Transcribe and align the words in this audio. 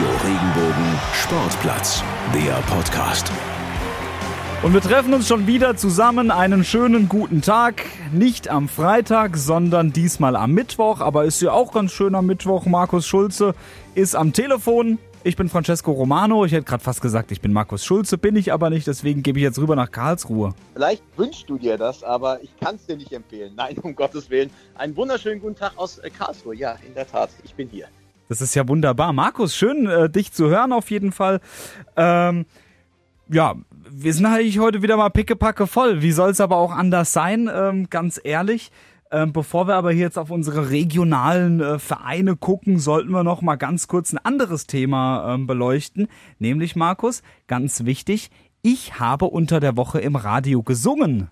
Radio 0.00 0.16
Regenbogen 0.24 0.98
Sportplatz, 1.12 2.02
der 2.34 2.54
Podcast. 2.74 3.30
Und 4.62 4.72
wir 4.72 4.80
treffen 4.80 5.12
uns 5.12 5.28
schon 5.28 5.46
wieder 5.46 5.76
zusammen. 5.76 6.30
Einen 6.30 6.64
schönen 6.64 7.06
guten 7.06 7.42
Tag. 7.42 7.84
Nicht 8.10 8.48
am 8.48 8.70
Freitag, 8.70 9.36
sondern 9.36 9.92
diesmal 9.92 10.36
am 10.36 10.52
Mittwoch. 10.52 11.00
Aber 11.00 11.26
ist 11.26 11.42
ja 11.42 11.52
auch 11.52 11.72
ganz 11.72 11.92
schön 11.92 12.14
am 12.14 12.24
Mittwoch. 12.24 12.64
Markus 12.64 13.06
Schulze 13.06 13.54
ist 13.94 14.16
am 14.16 14.32
Telefon. 14.32 14.98
Ich 15.22 15.36
bin 15.36 15.50
Francesco 15.50 15.92
Romano. 15.92 16.46
Ich 16.46 16.52
hätte 16.52 16.64
gerade 16.64 16.82
fast 16.82 17.02
gesagt, 17.02 17.30
ich 17.30 17.42
bin 17.42 17.52
Markus 17.52 17.84
Schulze, 17.84 18.16
bin 18.16 18.36
ich 18.36 18.54
aber 18.54 18.70
nicht. 18.70 18.86
Deswegen 18.86 19.22
gebe 19.22 19.38
ich 19.38 19.42
jetzt 19.42 19.58
rüber 19.58 19.76
nach 19.76 19.90
Karlsruhe. 19.90 20.54
Vielleicht 20.72 21.02
wünschst 21.18 21.50
du 21.50 21.58
dir 21.58 21.76
das, 21.76 22.02
aber 22.02 22.42
ich 22.42 22.56
kann 22.58 22.76
es 22.76 22.86
dir 22.86 22.96
nicht 22.96 23.12
empfehlen. 23.12 23.52
Nein, 23.54 23.76
um 23.82 23.94
Gottes 23.94 24.30
Willen. 24.30 24.50
Einen 24.76 24.96
wunderschönen 24.96 25.42
guten 25.42 25.56
Tag 25.56 25.72
aus 25.76 25.98
äh, 25.98 26.08
Karlsruhe. 26.08 26.54
Ja, 26.54 26.76
in 26.86 26.94
der 26.94 27.06
Tat, 27.06 27.28
ich 27.44 27.54
bin 27.54 27.68
hier. 27.68 27.88
Das 28.30 28.40
ist 28.40 28.54
ja 28.54 28.68
wunderbar. 28.68 29.12
Markus, 29.12 29.56
schön, 29.56 29.88
äh, 29.88 30.08
dich 30.08 30.30
zu 30.30 30.50
hören 30.50 30.72
auf 30.72 30.92
jeden 30.92 31.10
Fall. 31.10 31.40
Ähm, 31.96 32.46
ja, 33.28 33.56
wir 33.90 34.14
sind 34.14 34.24
eigentlich 34.24 34.60
heute 34.60 34.82
wieder 34.82 34.96
mal 34.96 35.08
pickepacke 35.08 35.66
voll. 35.66 36.00
Wie 36.00 36.12
soll 36.12 36.30
es 36.30 36.40
aber 36.40 36.56
auch 36.56 36.70
anders 36.70 37.12
sein, 37.12 37.50
ähm, 37.52 37.90
ganz 37.90 38.20
ehrlich. 38.22 38.70
Ähm, 39.10 39.32
bevor 39.32 39.66
wir 39.66 39.74
aber 39.74 39.90
hier 39.90 40.02
jetzt 40.02 40.16
auf 40.16 40.30
unsere 40.30 40.70
regionalen 40.70 41.60
äh, 41.60 41.80
Vereine 41.80 42.36
gucken, 42.36 42.78
sollten 42.78 43.10
wir 43.10 43.24
noch 43.24 43.42
mal 43.42 43.56
ganz 43.56 43.88
kurz 43.88 44.12
ein 44.12 44.18
anderes 44.18 44.68
Thema 44.68 45.34
ähm, 45.34 45.48
beleuchten. 45.48 46.06
Nämlich, 46.38 46.76
Markus, 46.76 47.24
ganz 47.48 47.84
wichtig, 47.84 48.30
ich 48.62 49.00
habe 49.00 49.24
unter 49.24 49.58
der 49.58 49.76
Woche 49.76 49.98
im 49.98 50.14
Radio 50.14 50.62
gesungen. 50.62 51.30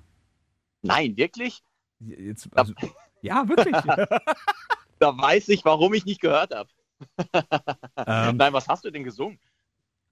Nein, 0.82 1.16
wirklich? 1.16 1.62
Jetzt, 2.00 2.48
also, 2.56 2.72
ja, 3.22 3.48
wirklich. 3.48 3.76
da 4.98 5.16
weiß 5.16 5.48
ich, 5.50 5.64
warum 5.64 5.94
ich 5.94 6.04
nicht 6.04 6.20
gehört 6.20 6.52
habe. 6.52 6.68
ähm, 8.06 8.36
Nein, 8.36 8.52
was 8.52 8.68
hast 8.68 8.84
du 8.84 8.90
denn 8.90 9.04
gesungen? 9.04 9.38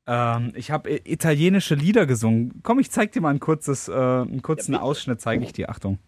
Ähm, 0.06 0.52
ich 0.54 0.70
habe 0.70 0.90
italienische 1.04 1.74
Lieder 1.74 2.06
gesungen. 2.06 2.60
Komm, 2.62 2.78
ich 2.78 2.90
zeig 2.90 3.12
dir 3.12 3.20
mal 3.20 3.30
ein 3.30 3.40
kurzes, 3.40 3.88
äh, 3.88 3.92
einen 3.92 4.42
kurzen 4.42 4.74
ja, 4.74 4.80
Ausschnitt, 4.80 5.20
zeige 5.20 5.44
ich 5.44 5.52
dir. 5.52 5.68
Achtung. 5.70 5.98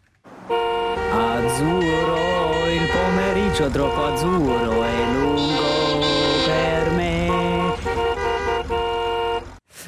Azzurro, 1.10 2.68
il 2.68 2.86
pomeriggio 2.86 3.70
troppo 3.70 4.04
azzurro 4.04 4.84
è 4.84 5.17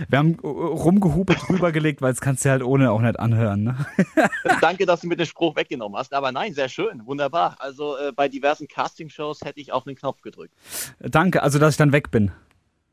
Wir 0.09 0.19
haben 0.19 0.35
äh, 0.43 0.47
rumgehupet 0.47 1.49
rübergelegt, 1.49 2.03
weil 2.03 2.13
es 2.13 2.21
kannst 2.21 2.45
du 2.45 2.51
halt 2.51 2.63
ohne 2.63 2.91
auch 2.91 3.01
nicht 3.01 3.19
anhören. 3.19 3.65
Ne? 3.65 3.77
Danke, 4.61 4.87
dass 4.87 5.01
du 5.01 5.07
mit 5.07 5.19
dem 5.19 5.27
Spruch 5.27 5.57
weggenommen 5.57 5.99
hast. 5.99 6.13
Aber 6.13 6.33
nein, 6.33 6.55
sehr 6.55 6.69
schön, 6.69 7.07
wunderbar. 7.07 7.57
Also 7.59 7.97
äh, 7.97 8.13
bei 8.13 8.29
diversen 8.29 8.69
Castingshows 8.69 9.41
hätte 9.43 9.61
ich 9.61 9.73
auf 9.73 9.85
den 9.85 9.97
Knopf 9.97 10.23
gedrückt. 10.23 10.55
Danke, 11.01 11.43
also 11.43 11.59
dass 11.59 11.75
ich 11.75 11.79
dann 11.79 11.93
weg 11.93 12.11
bin. 12.11 12.33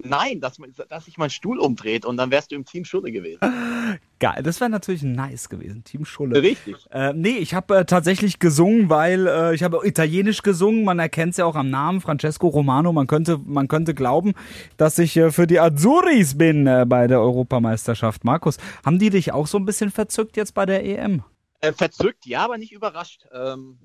Nein, 0.04 0.40
dass, 0.40 0.58
dass 0.90 1.06
sich 1.06 1.18
mein 1.18 1.32
Stuhl 1.32 1.58
umdreht 1.58 2.06
und 2.06 2.18
dann 2.18 2.30
wärst 2.30 2.52
du 2.52 2.56
im 2.56 2.66
Team 2.66 2.86
Schulle 2.86 3.12
gewesen. 3.12 3.40
Geil, 4.20 4.44
das 4.44 4.60
wäre 4.60 4.70
natürlich 4.70 5.02
nice 5.02 5.50
gewesen, 5.50 5.84
Team 5.84 6.06
Schulle. 6.06 6.42
Richtig. 6.42 6.76
Äh, 6.92 7.14
nee, 7.14 7.38
ich 7.38 7.56
habe 7.56 7.78
äh, 7.78 7.86
tatsächlich 7.86 8.38
gesungen, 8.38 8.90
weil 8.92 9.26
äh, 9.26 9.56
ich 9.56 9.64
habe 9.64 9.82
italienisch 9.84 10.44
gesungen, 10.44 10.84
man 10.84 11.00
erkennt 11.00 11.32
es 11.32 11.38
ja 11.38 11.46
auch 11.46 11.56
am 11.56 11.72
Namen, 11.72 12.00
Francesco 12.00 12.48
Romano. 12.48 12.94
Man 12.94 13.08
könnte, 13.08 13.40
man 13.44 13.68
könnte 13.68 13.96
glauben, 13.96 14.34
dass 14.78 15.00
ich 15.00 15.18
äh, 15.18 15.32
für 15.32 15.48
die 15.48 15.60
Azuris 15.60 16.38
bin 16.38 16.68
äh, 16.68 16.86
bei 16.88 17.08
der 17.08 17.20
Europameisterschaft. 17.20 18.24
Markus, 18.24 18.58
haben 18.86 19.00
die 19.00 19.10
dich 19.10 19.32
auch 19.32 19.48
so 19.48 19.58
ein 19.58 19.66
bisschen 19.66 19.90
verzückt 19.90 20.38
jetzt 20.38 20.54
bei 20.54 20.68
der 20.68 20.86
EM? 20.86 21.24
Äh, 21.60 21.74
verzückt, 21.74 22.28
ja, 22.28 22.46
aber 22.46 22.60
nicht 22.60 22.72
überrascht. 22.72 23.26
Ähm, 23.34 23.80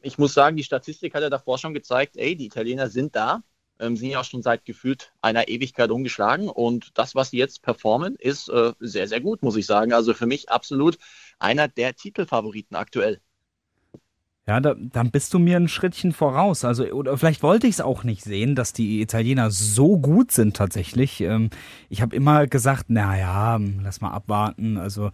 ich 0.00 0.16
muss 0.16 0.32
sagen, 0.32 0.56
die 0.56 0.64
Statistik 0.64 1.14
hat 1.14 1.20
ja 1.20 1.28
davor 1.28 1.58
schon 1.58 1.74
gezeigt, 1.74 2.16
ey, 2.16 2.34
die 2.34 2.46
Italiener 2.46 2.88
sind 2.88 3.14
da 3.14 3.42
ähm, 3.80 3.96
sind 3.96 4.10
ja 4.10 4.24
schon 4.24 4.42
seit 4.42 4.64
gefühlt 4.64 5.12
einer 5.20 5.48
Ewigkeit 5.48 5.90
umgeschlagen. 5.90 6.48
Und 6.48 6.90
das, 6.98 7.14
was 7.14 7.30
sie 7.30 7.38
jetzt 7.38 7.62
performen, 7.62 8.16
ist 8.16 8.48
äh, 8.48 8.72
sehr, 8.80 9.08
sehr 9.08 9.20
gut, 9.20 9.42
muss 9.42 9.56
ich 9.56 9.66
sagen. 9.66 9.92
Also 9.92 10.14
für 10.14 10.26
mich 10.26 10.50
absolut 10.50 10.98
einer 11.38 11.68
der 11.68 11.94
Titelfavoriten 11.94 12.76
aktuell. 12.76 13.20
Ja, 14.48 14.60
da, 14.60 14.74
dann 14.78 15.10
bist 15.10 15.34
du 15.34 15.38
mir 15.38 15.58
ein 15.58 15.68
Schrittchen 15.68 16.12
voraus. 16.12 16.64
Also, 16.64 16.86
oder 16.86 17.18
vielleicht 17.18 17.42
wollte 17.42 17.66
ich 17.66 17.74
es 17.74 17.80
auch 17.82 18.02
nicht 18.02 18.24
sehen, 18.24 18.54
dass 18.54 18.72
die 18.72 19.02
Italiener 19.02 19.50
so 19.50 19.98
gut 19.98 20.32
sind 20.32 20.56
tatsächlich. 20.56 21.20
Ähm, 21.20 21.50
ich 21.90 22.00
habe 22.00 22.16
immer 22.16 22.46
gesagt, 22.46 22.86
na 22.88 23.18
ja, 23.18 23.60
lass 23.82 24.00
mal 24.00 24.10
abwarten. 24.10 24.78
Also 24.78 25.10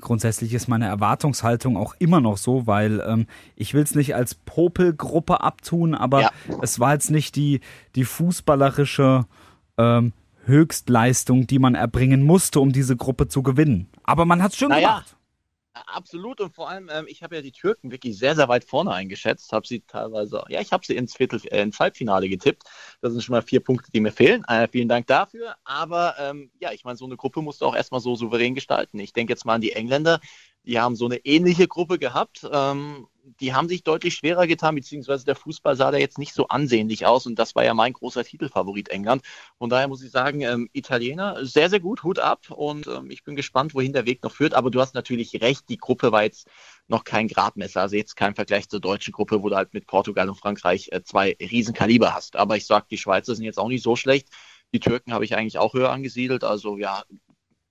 grundsätzlich 0.00 0.54
ist 0.54 0.68
meine 0.68 0.86
Erwartungshaltung 0.86 1.76
auch 1.76 1.96
immer 1.98 2.22
noch 2.22 2.38
so, 2.38 2.66
weil 2.66 3.04
ähm, 3.06 3.26
ich 3.56 3.74
will 3.74 3.82
es 3.82 3.94
nicht 3.94 4.14
als 4.14 4.34
Popelgruppe 4.34 5.42
abtun, 5.42 5.94
aber 5.94 6.22
ja. 6.22 6.30
es 6.62 6.80
war 6.80 6.94
jetzt 6.94 7.10
nicht 7.10 7.36
die, 7.36 7.60
die 7.94 8.04
fußballerische 8.04 9.26
ähm, 9.76 10.14
Höchstleistung, 10.46 11.46
die 11.46 11.58
man 11.58 11.74
erbringen 11.74 12.22
musste, 12.22 12.58
um 12.60 12.72
diese 12.72 12.96
Gruppe 12.96 13.28
zu 13.28 13.42
gewinnen. 13.42 13.90
Aber 14.02 14.24
man 14.24 14.42
hat 14.42 14.52
es 14.52 14.58
schön 14.58 14.70
naja. 14.70 14.88
gemacht. 14.88 15.17
Absolut 15.90 16.40
und 16.40 16.54
vor 16.54 16.68
allem, 16.68 16.90
ähm, 16.92 17.06
ich 17.08 17.22
habe 17.22 17.36
ja 17.36 17.42
die 17.42 17.52
Türken 17.52 17.90
wirklich 17.90 18.18
sehr, 18.18 18.36
sehr 18.36 18.48
weit 18.48 18.64
vorne 18.64 18.92
eingeschätzt, 18.92 19.52
habe 19.52 19.66
sie 19.66 19.80
teilweise, 19.80 20.44
ja, 20.48 20.60
ich 20.60 20.70
habe 20.72 20.84
sie 20.84 20.94
ins, 20.94 21.16
Viertel, 21.16 21.40
äh, 21.46 21.62
ins 21.62 21.78
Halbfinale 21.78 22.28
getippt. 22.28 22.64
Das 23.00 23.12
sind 23.12 23.22
schon 23.22 23.32
mal 23.32 23.42
vier 23.42 23.60
Punkte, 23.60 23.90
die 23.90 24.00
mir 24.00 24.12
fehlen. 24.12 24.44
Äh, 24.48 24.68
vielen 24.68 24.88
Dank 24.88 25.06
dafür. 25.06 25.56
Aber 25.64 26.14
ähm, 26.18 26.50
ja, 26.60 26.72
ich 26.72 26.84
meine, 26.84 26.96
so 26.96 27.06
eine 27.06 27.16
Gruppe 27.16 27.40
musst 27.40 27.62
du 27.62 27.66
auch 27.66 27.74
erstmal 27.74 28.00
so 28.00 28.14
souverän 28.16 28.54
gestalten. 28.54 28.98
Ich 28.98 29.14
denke 29.14 29.32
jetzt 29.32 29.46
mal 29.46 29.54
an 29.54 29.60
die 29.62 29.72
Engländer, 29.72 30.20
die 30.64 30.78
haben 30.78 30.94
so 30.94 31.06
eine 31.06 31.24
ähnliche 31.24 31.66
Gruppe 31.66 31.98
gehabt. 31.98 32.46
Ähm, 32.52 33.06
die 33.40 33.54
haben 33.54 33.68
sich 33.68 33.82
deutlich 33.82 34.14
schwerer 34.14 34.46
getan, 34.46 34.74
beziehungsweise 34.74 35.24
der 35.24 35.36
Fußball 35.36 35.76
sah 35.76 35.90
da 35.90 35.98
jetzt 35.98 36.18
nicht 36.18 36.34
so 36.34 36.48
ansehnlich 36.48 37.06
aus 37.06 37.26
und 37.26 37.38
das 37.38 37.54
war 37.54 37.64
ja 37.64 37.74
mein 37.74 37.92
großer 37.92 38.24
Titelfavorit 38.24 38.88
England. 38.88 39.22
Von 39.58 39.70
daher 39.70 39.88
muss 39.88 40.02
ich 40.02 40.10
sagen, 40.10 40.40
ähm, 40.42 40.68
Italiener 40.72 41.44
sehr, 41.44 41.70
sehr 41.70 41.80
gut, 41.80 42.02
Hut 42.02 42.18
ab 42.18 42.50
und 42.50 42.86
ähm, 42.86 43.10
ich 43.10 43.24
bin 43.24 43.36
gespannt, 43.36 43.74
wohin 43.74 43.92
der 43.92 44.06
Weg 44.06 44.22
noch 44.22 44.32
führt. 44.32 44.54
Aber 44.54 44.70
du 44.70 44.80
hast 44.80 44.94
natürlich 44.94 45.40
recht, 45.40 45.68
die 45.68 45.78
Gruppe 45.78 46.12
war 46.12 46.22
jetzt 46.22 46.48
noch 46.86 47.04
kein 47.04 47.28
Gradmesser, 47.28 47.82
also 47.82 47.96
jetzt 47.96 48.16
kein 48.16 48.34
Vergleich 48.34 48.68
zur 48.68 48.80
deutschen 48.80 49.12
Gruppe, 49.12 49.42
wo 49.42 49.48
du 49.48 49.56
halt 49.56 49.74
mit 49.74 49.86
Portugal 49.86 50.28
und 50.28 50.36
Frankreich 50.36 50.88
äh, 50.92 51.02
zwei 51.02 51.36
Riesenkaliber 51.40 52.14
hast. 52.14 52.36
Aber 52.36 52.56
ich 52.56 52.66
sag, 52.66 52.88
die 52.88 52.98
Schweizer 52.98 53.34
sind 53.34 53.44
jetzt 53.44 53.58
auch 53.58 53.68
nicht 53.68 53.82
so 53.82 53.96
schlecht. 53.96 54.28
Die 54.72 54.80
Türken 54.80 55.12
habe 55.12 55.24
ich 55.24 55.34
eigentlich 55.34 55.58
auch 55.58 55.74
höher 55.74 55.90
angesiedelt. 55.90 56.44
Also 56.44 56.76
ja, 56.76 57.04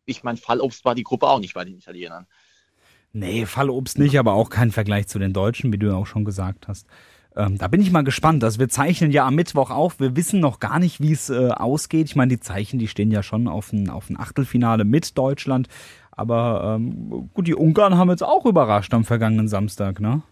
ich 0.06 0.24
mein 0.24 0.38
Fallobst 0.38 0.85
war 0.85 0.95
die 0.95 1.03
Gruppe 1.03 1.28
auch 1.28 1.39
nicht 1.39 1.53
bei 1.53 1.66
den 1.66 1.78
Italienern. 1.78 2.28
Nee, 3.13 3.45
Fallobst 3.45 3.97
nicht, 3.97 4.19
aber 4.19 4.34
auch 4.34 4.50
kein 4.50 4.72
Vergleich 4.72 5.07
zu 5.07 5.19
den 5.19 5.34
Deutschen, 5.34 5.73
wie 5.73 5.78
du 5.78 5.88
ja 5.88 5.95
auch 5.95 6.07
schon 6.07 6.25
gesagt 6.25 6.68
hast. 6.68 6.88
Ähm, 7.35 7.57
da 7.57 7.68
bin 7.68 7.81
ich 7.81 7.91
mal 7.91 8.03
gespannt. 8.03 8.44
Also 8.44 8.59
wir 8.59 8.68
zeichnen 8.68 9.12
ja 9.12 9.25
am 9.25 9.35
Mittwoch 9.35 9.69
auf. 9.69 10.00
Wir 10.00 10.16
wissen 10.16 10.40
noch 10.40 10.59
gar 10.59 10.79
nicht, 10.79 11.01
wie 11.01 11.12
es 11.12 11.29
äh, 11.29 11.50
ausgeht. 11.50 12.07
Ich 12.07 12.16
meine, 12.16 12.29
die 12.29 12.40
Zeichen, 12.40 12.79
die 12.79 12.88
stehen 12.88 13.12
ja 13.12 13.22
schon 13.22 13.47
auf 13.47 13.72
ein, 13.72 13.90
auf 13.90 14.09
ein 14.09 14.19
Achtelfinale 14.19 14.85
mit 14.85 15.18
Deutschland. 15.18 15.68
Aber 16.12 16.75
ähm, 16.75 17.29
gut, 17.34 17.47
die 17.47 17.53
Ungarn 17.53 17.95
haben 17.95 18.09
jetzt 18.09 18.23
auch 18.23 18.45
überrascht 18.45 18.94
am 18.95 19.06
vergangenen 19.06 19.47
Samstag, 19.47 20.00
ne? 20.00 20.24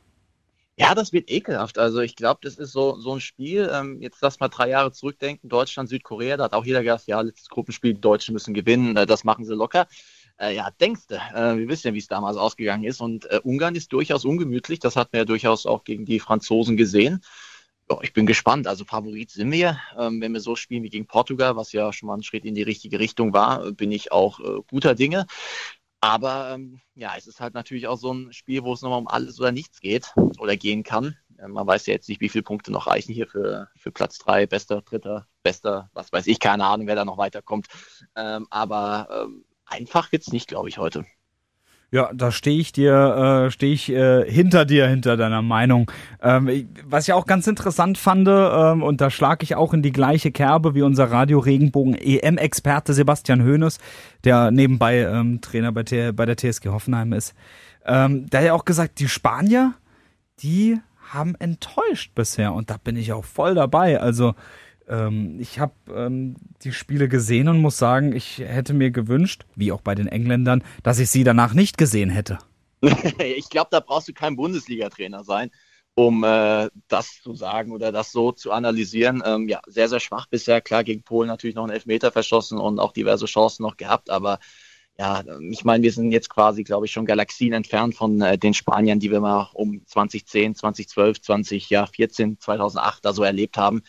Ja, 0.78 0.94
das 0.94 1.14
wird 1.14 1.32
ekelhaft. 1.32 1.78
Also 1.78 2.02
ich 2.02 2.16
glaube, 2.16 2.40
das 2.44 2.56
ist 2.58 2.72
so, 2.72 3.00
so 3.00 3.14
ein 3.14 3.22
Spiel. 3.22 3.70
Ähm, 3.72 4.02
jetzt 4.02 4.18
lass 4.22 4.40
mal 4.40 4.50
drei 4.50 4.70
Jahre 4.70 4.92
zurückdenken. 4.92 5.48
Deutschland, 5.48 5.88
Südkorea, 5.88 6.38
da 6.38 6.46
hat 6.46 6.54
auch 6.54 6.66
jeder 6.66 6.84
gesagt, 6.84 7.06
ja, 7.06 7.22
letztes 7.22 7.50
Gruppenspiel, 7.50 7.94
die 7.94 8.02
Deutschen 8.02 8.34
müssen 8.34 8.54
gewinnen. 8.56 8.98
Äh, 8.98 9.06
das 9.06 9.24
machen 9.24 9.46
sie 9.46 9.54
locker. 9.54 9.88
Äh, 10.38 10.56
ja, 10.56 10.70
denkst 10.72 11.08
du, 11.08 11.16
äh, 11.16 11.58
wir 11.58 11.68
wissen 11.68 11.88
ja, 11.88 11.94
wie 11.94 12.00
es 12.00 12.08
damals 12.08 12.38
ausgegangen 12.38 12.84
ist. 12.84 13.02
Und 13.02 13.26
äh, 13.32 13.40
Ungarn 13.44 13.76
ist 13.76 13.94
durchaus 13.94 14.26
ungemütlich. 14.26 14.80
Das 14.80 14.96
hatten 14.96 15.14
wir 15.14 15.20
ja 15.20 15.26
durchaus 15.26 15.66
auch 15.66 15.84
gegen 15.84 16.06
die 16.06 16.20
Franzosen 16.20 16.78
gesehen. 16.78 17.22
Ja, 17.90 18.00
ich 18.02 18.14
bin 18.14 18.26
gespannt. 18.26 18.68
Also 18.68 18.84
Favorit 18.84 19.30
sind 19.30 19.52
wir. 19.52 19.80
Ähm, 19.98 20.22
wenn 20.22 20.34
wir 20.34 20.42
so 20.42 20.56
spielen 20.56 20.84
wie 20.84 20.90
gegen 20.90 21.08
Portugal, 21.08 21.56
was 21.56 21.72
ja 21.72 21.94
schon 21.94 22.08
mal 22.08 22.16
ein 22.16 22.24
Schritt 22.24 22.46
in 22.46 22.56
die 22.56 22.64
richtige 22.64 23.00
Richtung 23.00 23.34
war, 23.34 23.72
bin 23.72 23.92
ich 23.92 24.12
auch 24.12 24.40
äh, 24.40 24.62
guter 24.68 24.96
Dinge. 24.96 25.26
Aber 26.02 26.52
ähm, 26.54 26.82
ja, 26.94 27.14
es 27.18 27.28
ist 27.28 27.40
halt 27.40 27.54
natürlich 27.54 27.88
auch 27.88 27.98
so 27.98 28.14
ein 28.14 28.32
Spiel, 28.34 28.64
wo 28.64 28.74
es 28.74 28.82
nochmal 28.82 29.00
um 29.00 29.08
alles 29.08 29.40
oder 29.40 29.52
nichts 29.52 29.80
geht 29.80 30.14
oder 30.40 30.56
gehen 30.58 30.84
kann. 30.84 31.16
Äh, 31.38 31.48
man 31.48 31.66
weiß 31.66 31.86
ja 31.88 31.94
jetzt 31.94 32.10
nicht, 32.10 32.22
wie 32.22 32.30
viele 32.30 32.44
Punkte 32.44 32.72
noch 32.72 32.88
reichen 32.88 33.14
hier 33.14 33.28
für, 33.28 33.70
für 33.76 33.92
Platz 33.92 34.18
drei, 34.20 34.46
bester, 34.46 34.82
dritter, 34.82 35.28
bester, 35.44 35.90
was 35.94 36.12
weiß 36.12 36.28
ich, 36.28 36.40
keine 36.40 36.66
Ahnung, 36.66 36.88
wer 36.88 36.96
da 36.96 37.06
noch 37.06 37.18
weiterkommt. 37.18 37.68
Ähm, 38.16 38.48
aber 38.50 39.26
ähm, 39.26 39.46
einfach 39.66 40.12
jetzt 40.12 40.32
nicht, 40.34 40.48
glaube 40.48 40.70
ich, 40.70 40.78
heute. 40.78 41.06
Ja, 41.92 42.12
da 42.14 42.32
stehe 42.32 42.60
ich 42.60 42.72
dir, 42.72 43.46
äh, 43.48 43.52
stehe 43.52 43.74
ich 43.74 43.90
äh, 43.90 44.30
hinter 44.30 44.66
dir, 44.66 44.88
hinter 44.88 45.18
deiner 45.18 45.42
Meinung. 45.42 45.90
Ähm, 46.22 46.68
was 46.84 47.08
ich 47.08 47.14
auch 47.14 47.26
ganz 47.26 47.48
interessant 47.48 47.98
fand, 47.98 48.28
ähm, 48.28 48.84
und 48.84 49.00
da 49.00 49.10
schlage 49.10 49.44
ich 49.44 49.56
auch 49.56 49.74
in 49.74 49.82
die 49.82 49.92
gleiche 49.94 50.32
Kerbe 50.32 50.76
wie 50.76 50.82
unser 50.82 51.12
Radio 51.12 51.40
Regenbogen 51.40 51.96
EM-Experte 51.96 52.94
Sebastian 52.94 53.46
Hoeneß, 53.46 53.78
der 54.24 54.52
nebenbei 54.52 55.04
ähm, 55.04 55.40
Trainer 55.42 55.72
bei, 55.72 55.84
bei 56.12 56.26
der 56.26 56.36
TSG 56.36 56.68
Hoffenheim 56.68 57.14
ist. 57.14 57.34
Ähm, 57.86 58.30
der 58.30 58.42
hat 58.42 58.48
ja 58.48 58.54
auch 58.54 58.66
gesagt, 58.66 59.00
die 59.00 59.08
Spanier, 59.08 59.76
die 60.40 60.80
haben 61.14 61.36
enttäuscht 61.36 62.14
bisher 62.16 62.54
und 62.54 62.72
da 62.72 62.78
bin 62.84 62.98
ich 62.98 63.14
auch 63.14 63.24
voll 63.26 63.54
dabei. 63.54 64.02
Also 64.02 64.34
ähm, 64.88 65.38
ich 65.40 65.60
habe 65.60 65.74
ähm, 65.94 66.36
die 66.64 66.72
Spiele 66.72 67.08
gesehen 67.08 67.48
und 67.48 67.60
muss 67.60 67.78
sagen, 67.78 68.14
ich 68.14 68.40
hätte 68.40 68.74
mir 68.74 68.92
gewünscht, 68.92 69.46
wie 69.56 69.72
auch 69.72 69.82
bei 69.82 69.96
den 69.96 70.08
Engländern, 70.08 70.64
dass 70.84 71.00
ich 71.00 71.10
sie 71.10 71.24
danach 71.24 71.54
nicht 71.54 71.78
gesehen 71.78 72.10
hätte. 72.10 72.40
ich 72.82 73.50
glaube, 73.50 73.70
da 73.72 73.80
brauchst 73.80 74.08
du 74.08 74.14
kein 74.14 74.36
Bundesliga-Trainer 74.36 75.24
sein, 75.24 75.52
um 75.96 76.24
äh, 76.24 76.70
das 76.88 77.22
zu 77.22 77.34
sagen 77.34 77.72
oder 77.72 77.92
das 77.92 78.12
so 78.12 78.32
zu 78.32 78.52
analysieren. 78.52 79.24
Ähm, 79.26 79.48
ja, 79.48 79.62
sehr, 79.68 79.90
sehr 79.90 80.00
schwach 80.00 80.28
bisher. 80.28 80.62
Klar, 80.62 80.84
gegen 80.84 81.04
Polen 81.04 81.28
natürlich 81.28 81.56
noch 81.56 81.64
einen 81.64 81.74
Elfmeter 81.74 82.12
verschossen 82.12 82.60
und 82.60 82.80
auch 82.80 82.94
diverse 82.94 83.26
Chancen 83.26 83.64
noch 83.64 83.78
gehabt, 83.78 84.10
aber 84.10 84.40
ja, 84.98 85.24
ich 85.52 85.66
meine, 85.66 85.84
wir 85.84 85.92
sind 85.92 86.12
jetzt 86.12 86.30
quasi, 86.30 86.64
glaube 86.64 86.86
ich, 86.86 86.94
schon 86.94 87.06
Galaxien 87.06 87.52
entfernt 87.52 87.96
von 87.96 88.22
äh, 88.22 88.38
den 88.38 88.54
Spaniern, 88.54 89.00
die 89.00 89.12
wir 89.12 89.20
mal 89.20 89.50
um 89.54 89.86
2010, 89.86 90.56
2012, 90.56 91.22
2014, 91.22 92.40
2008 92.40 93.04
da 93.04 93.12
so 93.12 93.24
erlebt 93.24 93.58
haben. 93.58 93.84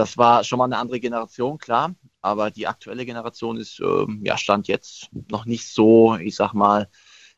Das 0.00 0.16
war 0.16 0.44
schon 0.44 0.56
mal 0.56 0.64
eine 0.64 0.78
andere 0.78 0.98
Generation, 0.98 1.58
klar, 1.58 1.94
aber 2.22 2.50
die 2.50 2.66
aktuelle 2.66 3.04
Generation 3.04 3.58
ist, 3.58 3.80
äh, 3.80 4.06
ja, 4.22 4.38
stand 4.38 4.66
jetzt 4.66 5.10
noch 5.28 5.44
nicht 5.44 5.68
so, 5.68 6.16
ich 6.16 6.36
sag 6.36 6.54
mal, 6.54 6.88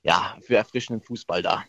ja, 0.04 0.36
für 0.42 0.54
erfrischenden 0.54 1.04
Fußball 1.04 1.42
da. 1.42 1.64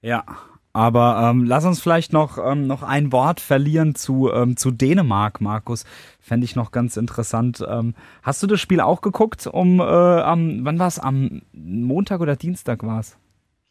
Ja, 0.00 0.24
aber 0.72 1.28
ähm, 1.28 1.44
lass 1.44 1.66
uns 1.66 1.82
vielleicht 1.82 2.14
noch, 2.14 2.38
ähm, 2.38 2.66
noch 2.66 2.82
ein 2.82 3.12
Wort 3.12 3.38
verlieren 3.40 3.94
zu, 3.94 4.32
ähm, 4.32 4.56
zu 4.56 4.70
Dänemark, 4.70 5.42
Markus. 5.42 5.84
Fände 6.20 6.46
ich 6.46 6.56
noch 6.56 6.70
ganz 6.70 6.96
interessant. 6.96 7.62
Ähm, 7.68 7.94
hast 8.22 8.42
du 8.42 8.46
das 8.46 8.60
Spiel 8.60 8.80
auch 8.80 9.02
geguckt? 9.02 9.46
Um 9.46 9.78
äh, 9.78 9.82
am, 9.82 10.64
wann 10.64 10.78
war 10.78 10.88
es? 10.88 10.98
Am 10.98 11.42
Montag 11.52 12.22
oder 12.22 12.36
Dienstag 12.36 12.82
war 12.82 13.00
es? 13.00 13.18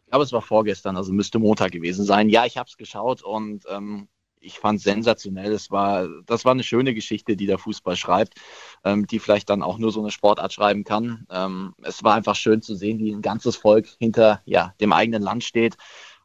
Ich 0.05 0.11
glaube, 0.11 0.25
es 0.25 0.33
war 0.33 0.43
vorgestern, 0.43 0.97
also 0.97 1.13
müsste 1.13 1.39
Montag 1.39 1.71
gewesen 1.71 2.05
sein. 2.05 2.29
Ja, 2.29 2.45
ich 2.45 2.57
habe 2.57 2.69
es 2.69 2.77
geschaut 2.77 3.23
und 3.23 3.63
ähm, 3.71 4.07
ich 4.41 4.59
fand 4.59 4.81
sensationell. 4.81 5.51
Es 5.53 5.71
war, 5.71 6.07
das 6.25 6.45
war 6.45 6.51
eine 6.51 6.63
schöne 6.63 6.93
Geschichte, 6.93 7.37
die 7.37 7.45
der 7.45 7.57
Fußball 7.57 7.95
schreibt, 7.95 8.35
ähm, 8.83 9.07
die 9.07 9.19
vielleicht 9.19 9.49
dann 9.49 9.63
auch 9.63 9.77
nur 9.77 9.91
so 9.91 10.01
eine 10.01 10.11
Sportart 10.11 10.51
schreiben 10.51 10.83
kann. 10.83 11.25
Ähm, 11.29 11.73
es 11.83 12.03
war 12.03 12.15
einfach 12.15 12.35
schön 12.35 12.61
zu 12.61 12.75
sehen, 12.75 12.99
wie 12.99 13.11
ein 13.11 13.21
ganzes 13.21 13.55
Volk 13.55 13.87
hinter 13.99 14.41
ja, 14.45 14.73
dem 14.81 14.93
eigenen 14.93 15.21
Land 15.21 15.43
steht 15.43 15.77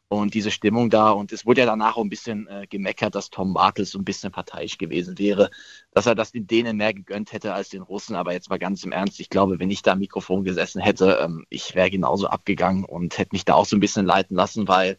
und 0.09 0.33
diese 0.33 0.51
Stimmung 0.51 0.89
da. 0.89 1.11
Und 1.11 1.31
es 1.31 1.45
wurde 1.45 1.61
ja 1.61 1.67
danach 1.67 1.97
auch 1.97 2.03
ein 2.03 2.09
bisschen 2.09 2.47
äh, 2.47 2.65
gemeckert, 2.67 3.15
dass 3.15 3.29
Tom 3.29 3.53
Bartels 3.53 3.91
so 3.91 3.99
ein 3.99 4.05
bisschen 4.05 4.31
parteiisch 4.31 4.77
gewesen 4.77 5.17
wäre, 5.17 5.49
dass 5.91 6.05
er 6.05 6.15
das 6.15 6.31
den 6.31 6.47
Dänen 6.47 6.77
mehr 6.77 6.93
gegönnt 6.93 7.33
hätte 7.33 7.53
als 7.53 7.69
den 7.69 7.81
Russen. 7.81 8.15
Aber 8.15 8.33
jetzt 8.33 8.49
mal 8.49 8.59
ganz 8.59 8.83
im 8.83 8.91
Ernst, 8.91 9.19
ich 9.19 9.29
glaube, 9.29 9.59
wenn 9.59 9.69
ich 9.69 9.81
da 9.81 9.93
am 9.93 9.99
Mikrofon 9.99 10.43
gesessen 10.43 10.81
hätte, 10.81 11.19
ähm, 11.21 11.45
ich 11.49 11.75
wäre 11.75 11.91
genauso 11.91 12.27
abgegangen 12.27 12.85
und 12.85 13.17
hätte 13.17 13.33
mich 13.33 13.45
da 13.45 13.55
auch 13.55 13.65
so 13.65 13.75
ein 13.75 13.81
bisschen 13.81 14.05
leiten 14.05 14.35
lassen, 14.35 14.67
weil 14.67 14.97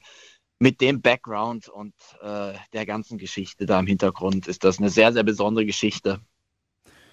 mit 0.59 0.81
dem 0.81 1.01
Background 1.01 1.69
und 1.69 1.95
äh, 2.23 2.53
der 2.73 2.87
ganzen 2.87 3.19
Geschichte 3.19 3.67
da 3.67 3.79
im 3.79 3.87
Hintergrund 3.87 4.49
ist 4.49 4.65
das 4.65 4.79
eine 4.79 4.91
sehr, 4.91 5.13
sehr 5.13 5.23
besondere 5.23 5.65
Geschichte. 5.65 6.21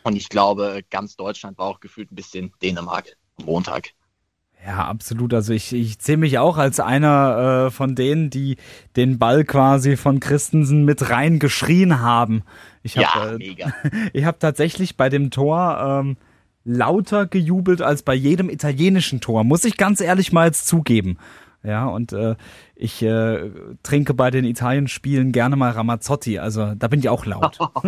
Und 0.03 0.15
ich 0.15 0.30
glaube, 0.30 0.81
ganz 0.89 1.15
Deutschland 1.15 1.57
war 1.57 1.68
auch 1.68 1.80
gefühlt 1.80 2.12
ein 2.12 2.15
bisschen 2.15 2.53
Dänemark 2.62 3.18
Montag. 3.44 3.92
Ja, 4.65 4.88
absolut. 4.88 5.33
Also 5.33 5.53
ich, 5.53 5.74
ich 5.74 6.00
zähle 6.00 6.18
mich 6.18 6.39
auch 6.39 6.57
als 6.57 6.80
einer 6.80 7.68
äh, 7.68 7.71
von 7.71 7.95
denen, 7.95 8.31
die 8.31 8.57
den 8.95 9.19
Ball 9.19 9.44
quasi 9.44 9.95
von 9.95 10.19
Christensen 10.19 10.86
mit 10.86 11.09
rein 11.09 11.38
geschrien 11.38 12.00
haben. 12.00 12.44
Ich 12.81 12.97
hab, 12.97 13.03
ja, 13.03 13.33
äh, 13.33 13.38
mega. 13.38 13.74
ich 14.13 14.25
habe 14.25 14.39
tatsächlich 14.39 14.97
bei 14.97 15.09
dem 15.09 15.30
Tor 15.30 16.01
ähm, 16.03 16.18
lauter 16.63 17.27
gejubelt 17.27 17.83
als 17.83 18.01
bei 18.01 18.15
jedem 18.15 18.50
italienischen 18.50 19.21
Tor, 19.21 19.44
muss 19.44 19.65
ich 19.65 19.77
ganz 19.77 20.01
ehrlich 20.01 20.31
mal 20.31 20.47
jetzt 20.47 20.68
zugeben. 20.68 21.19
Ja, 21.65 21.88
und 21.88 22.13
äh, 22.13 22.35
ich 22.75 23.01
äh, 23.01 23.50
trinke 23.81 24.13
bei 24.13 24.29
den 24.29 24.45
Italien-Spielen 24.45 25.31
gerne 25.31 25.56
mal 25.56 25.71
Ramazzotti, 25.71 26.39
also 26.39 26.75
da 26.75 26.88
bin 26.88 27.00
ich 27.00 27.09
auch 27.09 27.25
laut. 27.25 27.57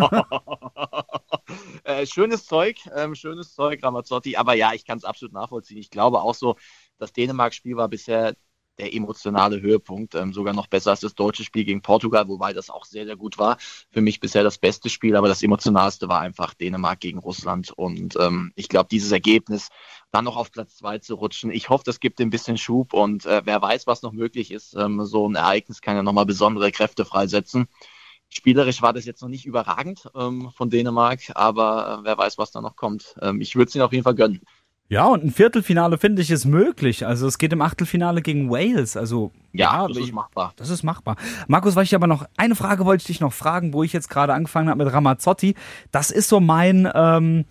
äh, 1.83 2.05
schönes 2.05 2.45
Zeug, 2.45 2.77
ähm, 2.95 3.15
schönes 3.15 3.53
Zeug, 3.53 3.83
Ramazzotti. 3.83 4.35
Aber 4.37 4.53
ja, 4.53 4.73
ich 4.73 4.85
kann 4.85 4.97
es 4.97 5.03
absolut 5.03 5.33
nachvollziehen. 5.33 5.77
Ich 5.77 5.89
glaube 5.89 6.21
auch 6.21 6.35
so, 6.35 6.55
das 6.97 7.13
Dänemark-Spiel 7.13 7.75
war 7.75 7.87
bisher 7.87 8.35
der 8.77 8.93
emotionale 8.93 9.61
Höhepunkt, 9.61 10.15
ähm, 10.15 10.33
sogar 10.33 10.53
noch 10.53 10.67
besser 10.67 10.91
als 10.91 10.99
das 10.99 11.15
deutsche 11.15 11.43
Spiel 11.43 11.65
gegen 11.65 11.81
Portugal, 11.81 12.27
wobei 12.27 12.53
das 12.53 12.69
auch 12.69 12.85
sehr, 12.85 13.05
sehr 13.05 13.15
gut 13.15 13.37
war. 13.37 13.57
Für 13.91 14.01
mich 14.01 14.19
bisher 14.19 14.43
das 14.43 14.57
beste 14.57 14.89
Spiel, 14.89 15.15
aber 15.15 15.27
das 15.27 15.43
emotionalste 15.43 16.07
war 16.07 16.21
einfach 16.21 16.53
Dänemark 16.53 16.99
gegen 16.99 17.19
Russland. 17.19 17.71
Und 17.71 18.15
ähm, 18.19 18.51
ich 18.55 18.69
glaube, 18.69 18.89
dieses 18.89 19.11
Ergebnis, 19.11 19.69
dann 20.11 20.25
noch 20.25 20.37
auf 20.37 20.51
Platz 20.51 20.77
zwei 20.77 20.99
zu 20.99 21.15
rutschen, 21.15 21.51
ich 21.51 21.69
hoffe, 21.69 21.83
das 21.85 21.99
gibt 21.99 22.21
ein 22.21 22.29
bisschen 22.29 22.57
Schub 22.57 22.93
und 22.93 23.25
äh, 23.25 23.41
wer 23.45 23.61
weiß, 23.61 23.87
was 23.87 24.01
noch 24.01 24.13
möglich 24.13 24.51
ist. 24.51 24.75
Ähm, 24.75 25.03
so 25.05 25.27
ein 25.27 25.35
Ereignis 25.35 25.81
kann 25.81 25.95
ja 25.95 26.03
nochmal 26.03 26.25
besondere 26.25 26.71
Kräfte 26.71 27.05
freisetzen. 27.05 27.67
Spielerisch 28.29 28.81
war 28.81 28.93
das 28.93 29.05
jetzt 29.05 29.21
noch 29.21 29.29
nicht 29.29 29.45
überragend 29.45 30.09
ähm, 30.15 30.51
von 30.55 30.69
Dänemark, 30.69 31.21
aber 31.33 31.99
äh, 31.99 32.05
wer 32.05 32.17
weiß, 32.17 32.37
was 32.37 32.51
da 32.51 32.61
noch 32.61 32.75
kommt. 32.75 33.15
Ähm, 33.21 33.39
ich 33.41 33.55
würde 33.55 33.69
es 33.69 33.75
ihnen 33.75 33.85
auf 33.85 33.93
jeden 33.93 34.03
Fall 34.03 34.15
gönnen. 34.15 34.41
Ja, 34.89 35.05
und 35.05 35.23
ein 35.23 35.31
Viertelfinale 35.31 35.97
finde 35.97 36.21
ich 36.21 36.31
ist 36.31 36.45
möglich. 36.45 37.05
Also 37.05 37.27
es 37.27 37.37
geht 37.37 37.51
im 37.51 37.61
Achtelfinale 37.61 38.21
gegen 38.21 38.49
Wales. 38.49 38.95
Also 38.95 39.31
ja, 39.51 39.81
ja 39.81 39.87
das 39.87 39.97
ist 39.97 40.13
machbar. 40.13 40.53
Das 40.55 40.69
ist 40.69 40.83
machbar. 40.83 41.17
Markus, 41.47 41.75
weil 41.75 41.83
ich 41.83 41.93
aber 41.93 42.07
noch 42.07 42.25
eine 42.37 42.55
Frage 42.55 42.85
wollte 42.85 43.01
ich 43.01 43.07
dich 43.07 43.19
noch 43.19 43.33
fragen, 43.33 43.73
wo 43.73 43.83
ich 43.83 43.91
jetzt 43.91 44.09
gerade 44.09 44.33
angefangen 44.33 44.69
habe 44.69 44.83
mit 44.83 44.93
Ramazzotti. 44.93 45.55
Das 45.91 46.09
ist 46.09 46.29
so 46.29 46.39
mein, 46.39 46.89
ähm, 46.93 47.43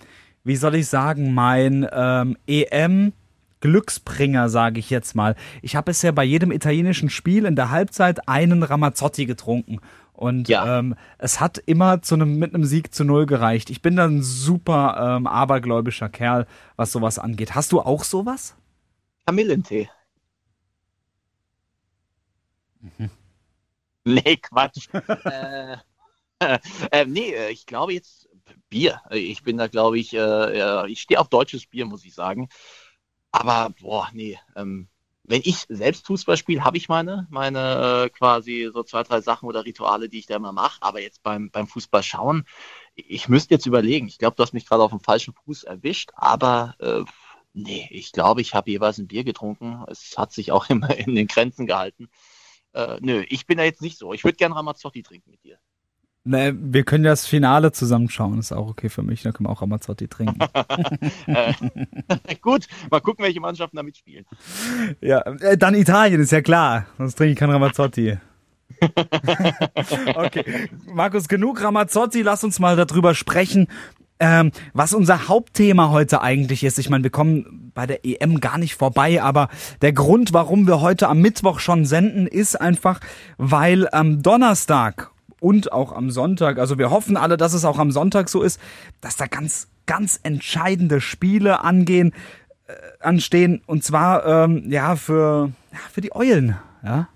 wie 0.44 0.56
soll 0.56 0.77
ich 0.77 0.88
sagen, 0.88 1.35
mein 1.35 1.87
ähm, 1.93 2.37
EM. 2.47 3.12
Glücksbringer, 3.61 4.50
sage 4.50 4.79
ich 4.79 4.91
jetzt 4.91 5.17
mal. 5.17 5.35
Ich 5.62 5.77
habe 5.77 5.87
bisher 5.87 6.12
bei 6.12 6.23
jedem 6.23 6.53
italienischen 6.53 7.09
Spiel 7.09 7.47
in 7.47 7.56
der 7.56 7.71
Halbzeit 7.71 8.29
einen 8.29 8.62
Ramazzotti 8.62 9.25
getrunken. 9.25 9.81
Und 10.17 10.49
ja. 10.49 10.79
ähm, 10.79 10.97
es 11.19 11.41
hat 11.41 11.59
immer 11.59 12.01
zu 12.01 12.15
einem, 12.15 12.39
mit 12.39 12.55
einem 12.55 12.65
Sieg 12.65 12.95
zu 12.95 13.05
null 13.05 13.27
gereicht. 13.27 13.69
Ich 13.69 13.83
bin 13.83 13.97
dann 13.97 14.17
ein 14.17 14.23
super 14.23 15.17
ähm, 15.17 15.27
abergläubischer 15.27 16.09
Kerl, 16.09 16.47
was 16.77 16.91
sowas 16.91 17.19
angeht. 17.19 17.55
Hast 17.55 17.73
du 17.73 17.81
auch 17.81 18.03
sowas? 18.03 18.57
Kamillentee. 19.27 19.91
Mhm. 22.81 23.11
Nee, 24.09 24.37
Quatsch. 24.37 24.87
äh, 25.25 25.79
äh, 26.39 27.07
nee, 27.07 27.33
äh, 27.33 27.51
ich 27.51 27.67
glaube 27.67 27.93
jetzt 27.93 28.29
Bier. 28.69 29.01
Ich 29.11 29.43
bin 29.43 29.57
da, 29.57 29.67
glaube 29.67 29.99
ich, 29.99 30.15
äh, 30.15 30.89
ich 30.89 31.01
stehe 31.01 31.19
auf 31.19 31.29
deutsches 31.29 31.67
Bier, 31.67 31.87
muss 31.87 32.05
ich 32.05 32.15
sagen. 32.15 32.49
Aber, 33.33 33.75
boah, 33.81 34.09
nee, 34.13 34.39
ähm, 34.55 34.89
wenn 35.28 35.43
ich 35.44 35.67
selbst 35.69 36.06
Fußball 36.06 36.37
spiele, 36.37 36.64
habe 36.64 36.76
ich 36.76 36.88
meine, 36.88 37.26
meine 37.31 38.05
äh, 38.06 38.11
quasi 38.11 38.70
so 38.73 38.82
zwei, 38.82 39.02
drei 39.02 39.20
Sachen 39.20 39.49
oder 39.49 39.64
Rituale, 39.64 40.08
die 40.08 40.19
ich 40.19 40.26
da 40.26 40.37
immer 40.37 40.52
mache. 40.52 40.78
Aber 40.82 41.00
jetzt 41.00 41.23
beim, 41.23 41.50
beim 41.50 41.67
Fußball 41.67 42.02
schauen, 42.02 42.44
ich 42.94 43.28
müsste 43.28 43.55
jetzt 43.55 43.67
überlegen. 43.67 44.06
Ich 44.06 44.19
glaube, 44.19 44.37
du 44.37 44.43
hast 44.43 44.52
mich 44.52 44.67
gerade 44.67 44.82
auf 44.82 44.90
dem 44.90 45.00
falschen 45.00 45.34
Fuß 45.34 45.64
erwischt, 45.64 46.11
aber 46.14 46.75
äh, 46.78 47.05
nee, 47.52 47.88
ich 47.90 48.12
glaube, 48.12 48.40
ich 48.40 48.55
habe 48.55 48.70
jeweils 48.70 48.99
ein 48.99 49.08
Bier 49.08 49.25
getrunken. 49.25 49.84
Es 49.88 50.17
hat 50.17 50.32
sich 50.32 50.52
auch 50.52 50.69
immer 50.70 50.96
in 50.96 51.14
den 51.14 51.26
Grenzen 51.26 51.67
gehalten. 51.67 52.08
Äh, 52.72 52.99
nö, 53.00 53.25
ich 53.29 53.46
bin 53.46 53.58
da 53.58 53.64
jetzt 53.64 53.82
nicht 53.82 53.99
so. 53.99 54.12
Ich 54.12 54.25
würde 54.25 54.37
gerne 54.37 54.55
Ramazzotti 54.55 55.02
trinken 55.02 55.31
mit 55.31 55.43
dir. 55.44 55.58
Ne, 56.28 56.56
wir 56.61 56.82
können 56.82 57.05
das 57.05 57.25
Finale 57.25 57.70
zusammenschauen, 57.70 58.40
ist 58.40 58.50
auch 58.50 58.69
okay 58.69 58.88
für 58.88 59.05
mich, 59.05 59.23
dann 59.23 59.32
können 59.32 59.46
wir 59.46 59.52
auch 59.52 59.62
Ramazzotti 59.62 60.08
trinken. 60.08 60.41
äh, 61.29 61.55
gut, 62.41 62.67
mal 62.91 63.01
gucken, 63.01 63.24
welche 63.24 63.39
Mannschaften 63.39 63.77
da 63.77 63.84
mitspielen. 63.84 64.24
Ja, 65.01 65.20
äh, 65.20 65.56
dann 65.56 65.77
Italien, 65.77 66.20
ist 66.20 66.32
ja 66.32 66.41
klar, 66.41 66.86
sonst 66.98 67.15
trinke 67.15 67.32
ich 67.32 67.39
kein 67.39 67.51
Ramazzotti. 67.51 68.19
okay, 70.17 70.69
Markus, 70.93 71.29
genug 71.29 71.62
Ramazzotti, 71.62 72.22
lass 72.22 72.43
uns 72.43 72.58
mal 72.58 72.74
darüber 72.74 73.15
sprechen, 73.15 73.69
ähm, 74.19 74.51
was 74.74 74.94
unser 74.94 75.29
Hauptthema 75.29 75.91
heute 75.91 76.22
eigentlich 76.22 76.65
ist. 76.65 76.81
Ich 76.81 76.91
meine, 76.91 77.05
wir 77.05 77.10
kommen 77.12 77.70
bei 77.72 77.86
der 77.86 78.05
EM 78.05 78.41
gar 78.41 78.58
nicht 78.58 78.74
vorbei, 78.74 79.22
aber 79.22 79.48
der 79.81 79.93
Grund, 79.93 80.32
warum 80.32 80.67
wir 80.67 80.81
heute 80.81 81.06
am 81.06 81.20
Mittwoch 81.20 81.60
schon 81.60 81.84
senden, 81.84 82.27
ist 82.27 82.60
einfach, 82.60 82.98
weil 83.39 83.89
am 83.91 84.22
Donnerstag 84.24 85.12
und 85.40 85.72
auch 85.72 85.93
am 85.93 86.10
Sonntag. 86.10 86.58
Also 86.58 86.78
wir 86.78 86.90
hoffen 86.90 87.16
alle, 87.16 87.36
dass 87.36 87.52
es 87.52 87.64
auch 87.64 87.78
am 87.78 87.90
Sonntag 87.90 88.28
so 88.28 88.43
ist, 88.43 88.60
dass 89.00 89.16
da 89.16 89.26
ganz, 89.26 89.69
ganz 89.86 90.19
entscheidende 90.22 91.00
Spiele 91.00 91.60
angehen, 91.60 92.12
äh, 92.66 92.74
anstehen. 93.00 93.62
Und 93.66 93.84
zwar 93.84 94.26
ähm, 94.26 94.70
ja 94.70 94.96
für, 94.96 95.52
ja 95.72 95.78
für 95.93 96.00
die 96.00 96.14
Eulen. 96.14 96.56
Ja, 96.82 97.08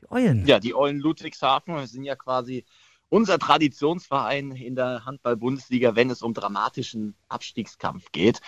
die 0.00 0.10
Eulen. 0.10 0.46
Ja, 0.46 0.60
die 0.60 0.74
Eulen 0.74 0.98
Ludwigshafen 0.98 1.86
sind 1.86 2.04
ja 2.04 2.16
quasi 2.16 2.64
unser 3.12 3.38
Traditionsverein 3.38 4.52
in 4.52 4.74
der 4.74 5.04
Handball-Bundesliga, 5.04 5.94
wenn 5.94 6.08
es 6.08 6.22
um 6.22 6.32
dramatischen 6.32 7.14
Abstiegskampf 7.28 8.10
geht. 8.10 8.40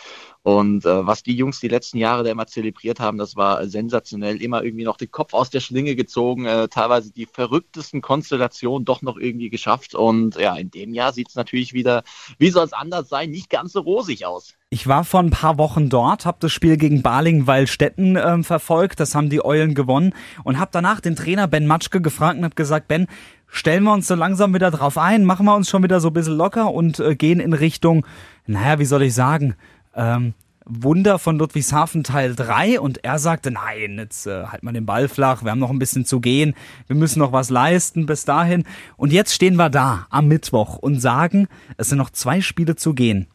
Und 0.42 0.86
äh, 0.86 1.06
was 1.06 1.22
die 1.22 1.36
Jungs 1.36 1.60
die 1.60 1.68
letzten 1.68 1.98
Jahre 1.98 2.24
da 2.24 2.30
immer 2.30 2.46
zelebriert 2.46 2.98
haben, 2.98 3.18
das 3.18 3.36
war 3.36 3.66
sensationell. 3.68 4.40
Immer 4.40 4.62
irgendwie 4.62 4.84
noch 4.84 4.96
den 4.96 5.10
Kopf 5.10 5.34
aus 5.34 5.50
der 5.50 5.60
Schlinge 5.60 5.96
gezogen, 5.96 6.46
äh, 6.46 6.68
teilweise 6.68 7.12
die 7.12 7.26
verrücktesten 7.26 8.00
Konstellationen 8.00 8.86
doch 8.86 9.02
noch 9.02 9.18
irgendwie 9.18 9.50
geschafft. 9.50 9.94
Und 9.94 10.36
ja, 10.36 10.56
in 10.56 10.70
dem 10.70 10.94
Jahr 10.94 11.12
sieht 11.12 11.28
es 11.28 11.34
natürlich 11.34 11.74
wieder, 11.74 12.02
wie 12.38 12.48
soll 12.48 12.64
es 12.64 12.72
anders 12.72 13.10
sein, 13.10 13.30
nicht 13.30 13.50
ganz 13.50 13.72
so 13.74 13.80
rosig 13.80 14.24
aus. 14.24 14.54
Ich 14.74 14.88
war 14.88 15.04
vor 15.04 15.20
ein 15.20 15.30
paar 15.30 15.56
Wochen 15.56 15.88
dort, 15.88 16.26
habe 16.26 16.38
das 16.40 16.50
Spiel 16.50 16.76
gegen 16.76 17.00
Baling-Weilstetten 17.00 18.16
äh, 18.16 18.42
verfolgt, 18.42 18.98
das 18.98 19.14
haben 19.14 19.30
die 19.30 19.44
Eulen 19.44 19.74
gewonnen 19.74 20.12
und 20.42 20.58
habe 20.58 20.70
danach 20.72 20.98
den 20.98 21.14
Trainer 21.14 21.46
Ben 21.46 21.68
Matschke 21.68 22.00
gefragt 22.00 22.38
und 22.38 22.44
habe 22.44 22.56
gesagt, 22.56 22.88
Ben, 22.88 23.06
stellen 23.46 23.84
wir 23.84 23.92
uns 23.92 24.08
so 24.08 24.16
langsam 24.16 24.52
wieder 24.52 24.72
drauf 24.72 24.98
ein, 24.98 25.24
machen 25.24 25.46
wir 25.46 25.54
uns 25.54 25.70
schon 25.70 25.84
wieder 25.84 26.00
so 26.00 26.08
ein 26.08 26.12
bisschen 26.12 26.36
locker 26.36 26.72
und 26.72 26.98
äh, 26.98 27.14
gehen 27.14 27.38
in 27.38 27.52
Richtung, 27.52 28.04
naja, 28.48 28.80
wie 28.80 28.84
soll 28.84 29.04
ich 29.04 29.14
sagen, 29.14 29.54
ähm, 29.94 30.34
Wunder 30.64 31.20
von 31.20 31.38
Ludwigshafen 31.38 32.02
Teil 32.02 32.34
3 32.34 32.80
und 32.80 33.04
er 33.04 33.20
sagte, 33.20 33.52
nein, 33.52 33.94
jetzt 33.98 34.26
äh, 34.26 34.46
halt 34.46 34.64
mal 34.64 34.72
den 34.72 34.86
Ball 34.86 35.06
flach, 35.06 35.44
wir 35.44 35.52
haben 35.52 35.60
noch 35.60 35.70
ein 35.70 35.78
bisschen 35.78 36.04
zu 36.04 36.18
gehen, 36.18 36.54
wir 36.88 36.96
müssen 36.96 37.20
noch 37.20 37.30
was 37.30 37.48
leisten 37.48 38.06
bis 38.06 38.24
dahin. 38.24 38.64
Und 38.96 39.12
jetzt 39.12 39.34
stehen 39.34 39.54
wir 39.54 39.70
da 39.70 40.08
am 40.10 40.26
Mittwoch 40.26 40.78
und 40.78 40.98
sagen, 40.98 41.46
es 41.76 41.90
sind 41.90 41.98
noch 41.98 42.10
zwei 42.10 42.40
Spiele 42.40 42.74
zu 42.74 42.92
gehen. 42.92 43.28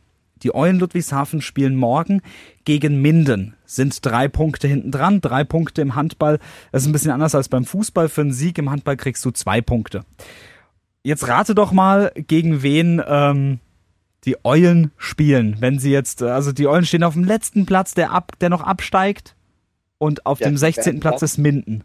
Die 0.43 0.55
Eulen 0.55 0.79
Ludwigshafen 0.79 1.41
spielen 1.41 1.75
morgen 1.75 2.22
gegen 2.65 3.01
Minden, 3.01 3.55
sind 3.65 4.05
drei 4.05 4.27
Punkte 4.27 4.67
hinten 4.67 4.91
dran, 4.91 5.22
drei 5.22 5.43
Punkte 5.43 5.81
im 5.81 5.96
Handball. 5.96 6.39
Das 6.72 6.84
ist 6.84 6.88
ein 6.88 6.93
bisschen 6.93 7.12
anders 7.12 7.36
als 7.36 7.50
beim 7.50 7.65
Fußball. 7.65 8.10
Für 8.10 8.22
einen 8.22 8.34
Sieg 8.34 8.58
im 8.58 8.69
Handball 8.69 8.98
kriegst 8.98 9.24
du 9.25 9.31
zwei 9.31 9.62
Punkte. 9.62 10.05
Jetzt 11.03 11.27
rate 11.27 11.55
doch 11.55 11.72
mal, 11.72 12.12
gegen 12.15 12.62
wen 12.62 13.01
ähm, 13.05 13.60
die 14.25 14.38
Eulen 14.43 14.91
spielen, 14.98 15.58
wenn 15.60 15.79
sie 15.79 15.91
jetzt, 15.91 16.22
also 16.22 16.51
die 16.51 16.67
Eulen 16.67 16.86
stehen 16.86 17.03
auf 17.03 17.13
dem 17.13 17.24
letzten 17.24 17.65
Platz, 17.65 17.93
der, 17.93 18.12
ab, 18.12 18.34
der 18.41 18.50
noch 18.50 18.62
absteigt 18.62 19.36
und 19.98 20.25
auf 20.25 20.39
ja, 20.39 20.48
dem 20.48 20.58
16. 20.58 21.00
Platz 21.00 21.22
ist 21.22 21.38
Minden. 21.38 21.84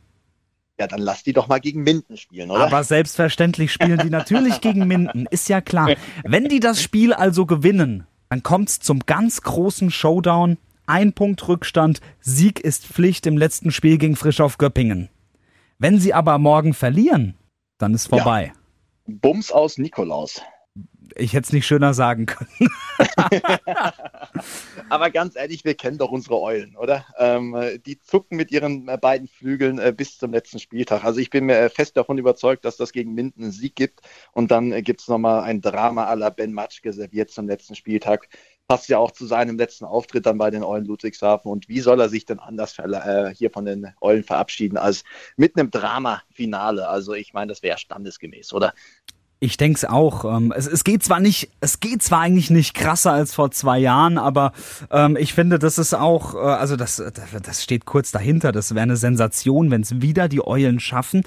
Ja, 0.78 0.88
dann 0.88 1.00
lass 1.00 1.22
die 1.22 1.32
doch 1.32 1.46
mal 1.46 1.60
gegen 1.60 1.84
Minden 1.84 2.16
spielen, 2.16 2.50
oder? 2.50 2.64
Aber 2.64 2.82
selbstverständlich 2.82 3.72
spielen 3.72 3.98
die 3.98 4.10
natürlich 4.10 4.60
gegen 4.60 4.88
Minden, 4.88 5.26
ist 5.30 5.48
ja 5.48 5.60
klar. 5.60 5.90
Wenn 6.24 6.48
die 6.48 6.58
das 6.58 6.82
Spiel 6.82 7.12
also 7.12 7.46
gewinnen, 7.46 8.06
dann 8.34 8.42
kommt's 8.42 8.80
zum 8.80 8.98
ganz 9.06 9.42
großen 9.42 9.92
Showdown. 9.92 10.58
Ein 10.86 11.12
Punkt 11.12 11.46
Rückstand, 11.46 12.00
Sieg 12.18 12.58
ist 12.58 12.84
Pflicht 12.84 13.26
im 13.26 13.38
letzten 13.38 13.70
Spiel 13.70 13.96
gegen 13.96 14.16
Frisch 14.16 14.40
auf 14.40 14.58
Göppingen. 14.58 15.08
Wenn 15.78 16.00
sie 16.00 16.12
aber 16.14 16.38
morgen 16.38 16.74
verlieren, 16.74 17.36
dann 17.78 17.94
ist 17.94 18.08
vorbei. 18.08 18.52
Ja. 19.06 19.14
Bums 19.20 19.52
aus 19.52 19.78
Nikolaus 19.78 20.42
ich 21.16 21.32
hätte 21.32 21.46
es 21.46 21.52
nicht 21.52 21.66
schöner 21.66 21.94
sagen 21.94 22.26
können. 22.26 22.70
Aber 24.88 25.10
ganz 25.10 25.36
ehrlich, 25.36 25.64
wir 25.64 25.74
kennen 25.74 25.98
doch 25.98 26.10
unsere 26.10 26.40
Eulen, 26.40 26.76
oder? 26.76 27.04
Ähm, 27.18 27.56
die 27.86 28.00
zucken 28.00 28.36
mit 28.36 28.50
ihren 28.50 28.88
äh, 28.88 28.98
beiden 28.98 29.28
Flügeln 29.28 29.78
äh, 29.78 29.92
bis 29.96 30.18
zum 30.18 30.32
letzten 30.32 30.58
Spieltag. 30.58 31.04
Also 31.04 31.20
ich 31.20 31.30
bin 31.30 31.46
mir 31.46 31.70
fest 31.70 31.96
davon 31.96 32.18
überzeugt, 32.18 32.64
dass 32.64 32.76
das 32.76 32.92
gegen 32.92 33.14
Minden 33.14 33.42
einen 33.42 33.52
Sieg 33.52 33.76
gibt. 33.76 34.00
Und 34.32 34.50
dann 34.50 34.72
äh, 34.72 34.82
gibt 34.82 35.00
es 35.00 35.08
nochmal 35.08 35.42
ein 35.44 35.60
Drama 35.60 36.10
à 36.10 36.16
la 36.16 36.30
Ben 36.30 36.52
Matschke 36.52 36.92
serviert 36.92 37.30
zum 37.30 37.46
letzten 37.46 37.74
Spieltag. 37.74 38.28
Passt 38.66 38.88
ja 38.88 38.98
auch 38.98 39.10
zu 39.10 39.26
seinem 39.26 39.58
letzten 39.58 39.84
Auftritt 39.84 40.26
dann 40.26 40.38
bei 40.38 40.50
den 40.50 40.62
Eulen 40.62 40.86
Ludwigshafen. 40.86 41.50
Und 41.50 41.68
wie 41.68 41.80
soll 41.80 42.00
er 42.00 42.08
sich 42.08 42.24
denn 42.24 42.38
anders 42.40 42.78
äh, 42.78 43.34
hier 43.34 43.50
von 43.50 43.64
den 43.64 43.92
Eulen 44.00 44.24
verabschieden 44.24 44.78
als 44.78 45.04
mit 45.36 45.56
einem 45.56 45.70
Drama-Finale? 45.70 46.88
Also 46.88 47.14
ich 47.14 47.34
meine, 47.34 47.50
das 47.50 47.62
wäre 47.62 47.78
standesgemäß, 47.78 48.52
oder? 48.52 48.72
Ich 49.40 49.56
denke 49.56 49.76
es 49.76 49.84
auch. 49.84 50.24
Ähm, 50.24 50.52
es, 50.56 50.66
es 50.66 50.84
geht 50.84 51.02
zwar 51.02 51.20
nicht, 51.20 51.50
es 51.60 51.80
geht 51.80 52.02
zwar 52.02 52.20
eigentlich 52.20 52.50
nicht 52.50 52.74
krasser 52.74 53.12
als 53.12 53.34
vor 53.34 53.50
zwei 53.50 53.78
Jahren, 53.78 54.16
aber 54.16 54.52
ähm, 54.90 55.16
ich 55.16 55.34
finde, 55.34 55.58
das 55.58 55.78
ist 55.78 55.94
auch, 55.94 56.34
äh, 56.34 56.38
also 56.38 56.76
das, 56.76 57.02
das 57.42 57.62
steht 57.62 57.84
kurz 57.84 58.10
dahinter. 58.10 58.52
Das 58.52 58.74
wäre 58.74 58.82
eine 58.82 58.96
Sensation, 58.96 59.70
wenn 59.70 59.82
es 59.82 60.00
wieder 60.00 60.28
die 60.28 60.46
Eulen 60.46 60.80
schaffen. 60.80 61.24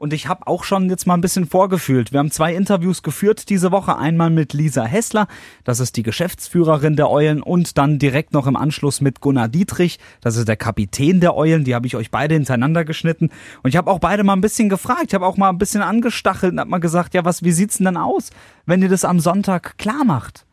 Und 0.00 0.14
ich 0.14 0.28
habe 0.28 0.46
auch 0.46 0.64
schon 0.64 0.88
jetzt 0.88 1.06
mal 1.06 1.12
ein 1.12 1.20
bisschen 1.20 1.46
vorgefühlt. 1.46 2.10
Wir 2.10 2.20
haben 2.20 2.30
zwei 2.30 2.54
Interviews 2.54 3.02
geführt 3.02 3.50
diese 3.50 3.70
Woche. 3.70 3.98
Einmal 3.98 4.30
mit 4.30 4.54
Lisa 4.54 4.82
Hessler, 4.82 5.28
das 5.62 5.78
ist 5.78 5.94
die 5.98 6.02
Geschäftsführerin 6.02 6.96
der 6.96 7.10
Eulen, 7.10 7.42
und 7.42 7.76
dann 7.76 7.98
direkt 7.98 8.32
noch 8.32 8.46
im 8.46 8.56
Anschluss 8.56 9.02
mit 9.02 9.20
Gunnar 9.20 9.48
Dietrich, 9.48 9.98
das 10.22 10.36
ist 10.36 10.48
der 10.48 10.56
Kapitän 10.56 11.20
der 11.20 11.36
Eulen. 11.36 11.64
Die 11.64 11.74
habe 11.74 11.86
ich 11.86 11.96
euch 11.96 12.10
beide 12.10 12.32
hintereinander 12.32 12.86
geschnitten. 12.86 13.28
Und 13.62 13.68
ich 13.68 13.76
habe 13.76 13.90
auch 13.90 13.98
beide 13.98 14.24
mal 14.24 14.32
ein 14.32 14.40
bisschen 14.40 14.70
gefragt. 14.70 15.08
Ich 15.08 15.14
habe 15.14 15.26
auch 15.26 15.36
mal 15.36 15.50
ein 15.50 15.58
bisschen 15.58 15.82
angestachelt 15.82 16.54
und 16.54 16.60
habe 16.60 16.70
mal 16.70 16.78
gesagt, 16.78 17.12
ja, 17.12 17.26
was, 17.26 17.42
wie 17.42 17.52
sieht's 17.52 17.76
denn 17.76 17.84
dann 17.84 17.98
aus, 17.98 18.30
wenn 18.64 18.80
ihr 18.80 18.88
das 18.88 19.04
am 19.04 19.20
Sonntag 19.20 19.76
klar 19.76 20.06
macht? 20.06 20.46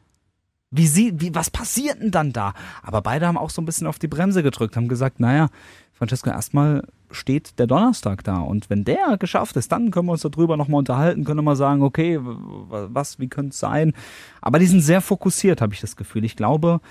Wie 0.71 0.87
sie, 0.87 1.13
wie, 1.21 1.33
was 1.33 1.49
passiert 1.49 2.01
denn 2.01 2.11
dann 2.11 2.33
da? 2.33 2.53
Aber 2.83 3.01
beide 3.01 3.25
haben 3.25 3.37
auch 3.37 3.49
so 3.49 3.61
ein 3.61 3.65
bisschen 3.65 3.87
auf 3.87 3.97
die 3.97 4.09
Bremse 4.09 4.43
gedrückt, 4.43 4.75
haben 4.75 4.89
gesagt, 4.89 5.21
naja, 5.21 5.47
Francesco, 5.97 6.29
erstmal 6.29 6.83
steht 7.09 7.57
der 7.57 7.67
Donnerstag 7.67 8.23
da. 8.23 8.39
Und 8.39 8.69
wenn 8.69 8.83
der 8.83 9.17
geschafft 9.17 9.55
ist, 9.55 9.71
dann 9.71 9.91
können 9.91 10.07
wir 10.07 10.13
uns 10.13 10.21
darüber 10.21 10.57
nochmal 10.57 10.79
unterhalten, 10.79 11.23
können 11.23 11.39
wir 11.39 11.43
mal 11.43 11.55
sagen, 11.55 11.81
okay, 11.81 12.19
was, 12.21 13.19
wie 13.19 13.27
könnte 13.27 13.51
es 13.51 13.59
sein? 13.59 13.93
Aber 14.41 14.59
die 14.59 14.67
sind 14.67 14.81
sehr 14.81 15.01
fokussiert, 15.01 15.61
habe 15.61 15.73
ich 15.73 15.81
das 15.81 15.95
Gefühl. 15.95 16.25
Ich 16.25 16.35
glaube, 16.35 16.81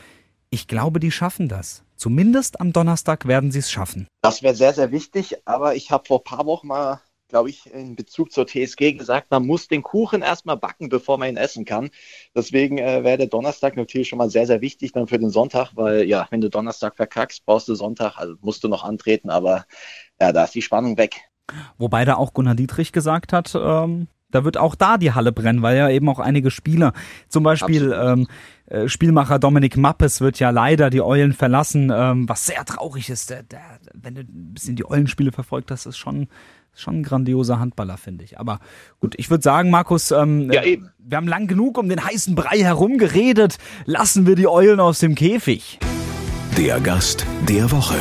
ich 0.50 0.66
glaube, 0.66 1.00
die 1.00 1.10
schaffen 1.10 1.48
das. 1.48 1.84
Zumindest 1.96 2.60
am 2.60 2.72
Donnerstag 2.72 3.26
werden 3.26 3.50
sie 3.50 3.60
es 3.60 3.70
schaffen. 3.70 4.06
Das 4.22 4.42
wäre 4.42 4.54
sehr, 4.54 4.74
sehr 4.74 4.90
wichtig. 4.90 5.36
Aber 5.46 5.74
ich 5.74 5.90
habe 5.90 6.04
vor 6.06 6.20
ein 6.20 6.24
paar 6.24 6.46
Wochen 6.46 6.66
mal 6.66 7.00
glaube 7.28 7.50
ich, 7.50 7.66
in 7.72 7.96
Bezug 7.96 8.32
zur 8.32 8.46
TSG 8.46 8.92
gesagt, 8.92 9.30
man 9.30 9.46
muss 9.46 9.68
den 9.68 9.82
Kuchen 9.82 10.22
erstmal 10.22 10.56
backen, 10.56 10.88
bevor 10.88 11.18
man 11.18 11.28
ihn 11.28 11.36
essen 11.36 11.64
kann. 11.64 11.90
Deswegen 12.34 12.78
äh, 12.78 13.04
wäre 13.04 13.18
der 13.18 13.26
Donnerstag 13.26 13.76
natürlich 13.76 14.08
schon 14.08 14.18
mal 14.18 14.30
sehr, 14.30 14.46
sehr 14.46 14.60
wichtig 14.60 14.92
dann 14.92 15.08
für 15.08 15.18
den 15.18 15.30
Sonntag, 15.30 15.72
weil 15.74 16.04
ja, 16.04 16.26
wenn 16.30 16.40
du 16.40 16.50
Donnerstag 16.50 16.96
verkackst, 16.96 17.44
brauchst 17.44 17.68
du 17.68 17.74
Sonntag, 17.74 18.16
also 18.16 18.34
musst 18.40 18.62
du 18.64 18.68
noch 18.68 18.84
antreten, 18.84 19.30
aber 19.30 19.66
ja, 20.20 20.32
da 20.32 20.44
ist 20.44 20.54
die 20.54 20.62
Spannung 20.62 20.96
weg. 20.98 21.16
Wobei 21.78 22.04
da 22.04 22.16
auch 22.16 22.32
Gunnar 22.32 22.54
Dietrich 22.54 22.92
gesagt 22.92 23.32
hat, 23.32 23.54
ähm, 23.54 24.08
da 24.36 24.44
wird 24.44 24.58
auch 24.58 24.74
da 24.74 24.98
die 24.98 25.12
Halle 25.12 25.32
brennen, 25.32 25.62
weil 25.62 25.78
ja 25.78 25.88
eben 25.88 26.08
auch 26.10 26.18
einige 26.18 26.50
Spieler, 26.50 26.92
zum 27.28 27.42
Beispiel 27.42 27.90
ähm, 27.98 28.26
äh, 28.66 28.86
Spielmacher 28.86 29.38
Dominik 29.38 29.78
Mappes 29.78 30.20
wird 30.20 30.38
ja 30.38 30.50
leider 30.50 30.90
die 30.90 31.00
Eulen 31.00 31.32
verlassen, 31.32 31.90
ähm, 31.94 32.28
was 32.28 32.44
sehr 32.44 32.62
traurig 32.66 33.08
ist. 33.08 33.30
Der, 33.30 33.42
der, 33.44 33.62
wenn 33.94 34.14
du 34.14 34.20
ein 34.20 34.52
bisschen 34.52 34.76
die 34.76 34.88
Eulenspiele 34.88 35.32
verfolgt 35.32 35.70
hast, 35.70 35.86
ist 35.86 35.96
schon 35.96 36.28
schon 36.78 37.00
ein 37.00 37.02
grandioser 37.02 37.58
Handballer, 37.58 37.96
finde 37.96 38.24
ich. 38.24 38.38
Aber 38.38 38.60
gut, 39.00 39.14
ich 39.16 39.30
würde 39.30 39.42
sagen, 39.42 39.70
Markus, 39.70 40.10
ähm, 40.10 40.52
ja, 40.52 40.62
eben. 40.62 40.90
wir 40.98 41.16
haben 41.16 41.26
lang 41.26 41.46
genug 41.46 41.78
um 41.78 41.88
den 41.88 42.04
heißen 42.04 42.34
Brei 42.34 42.58
herumgeredet. 42.58 43.56
Lassen 43.86 44.26
wir 44.26 44.34
die 44.34 44.46
Eulen 44.46 44.78
aus 44.78 44.98
dem 44.98 45.14
Käfig. 45.14 45.78
Der 46.58 46.78
Gast 46.80 47.24
der 47.48 47.70
Woche. 47.70 47.96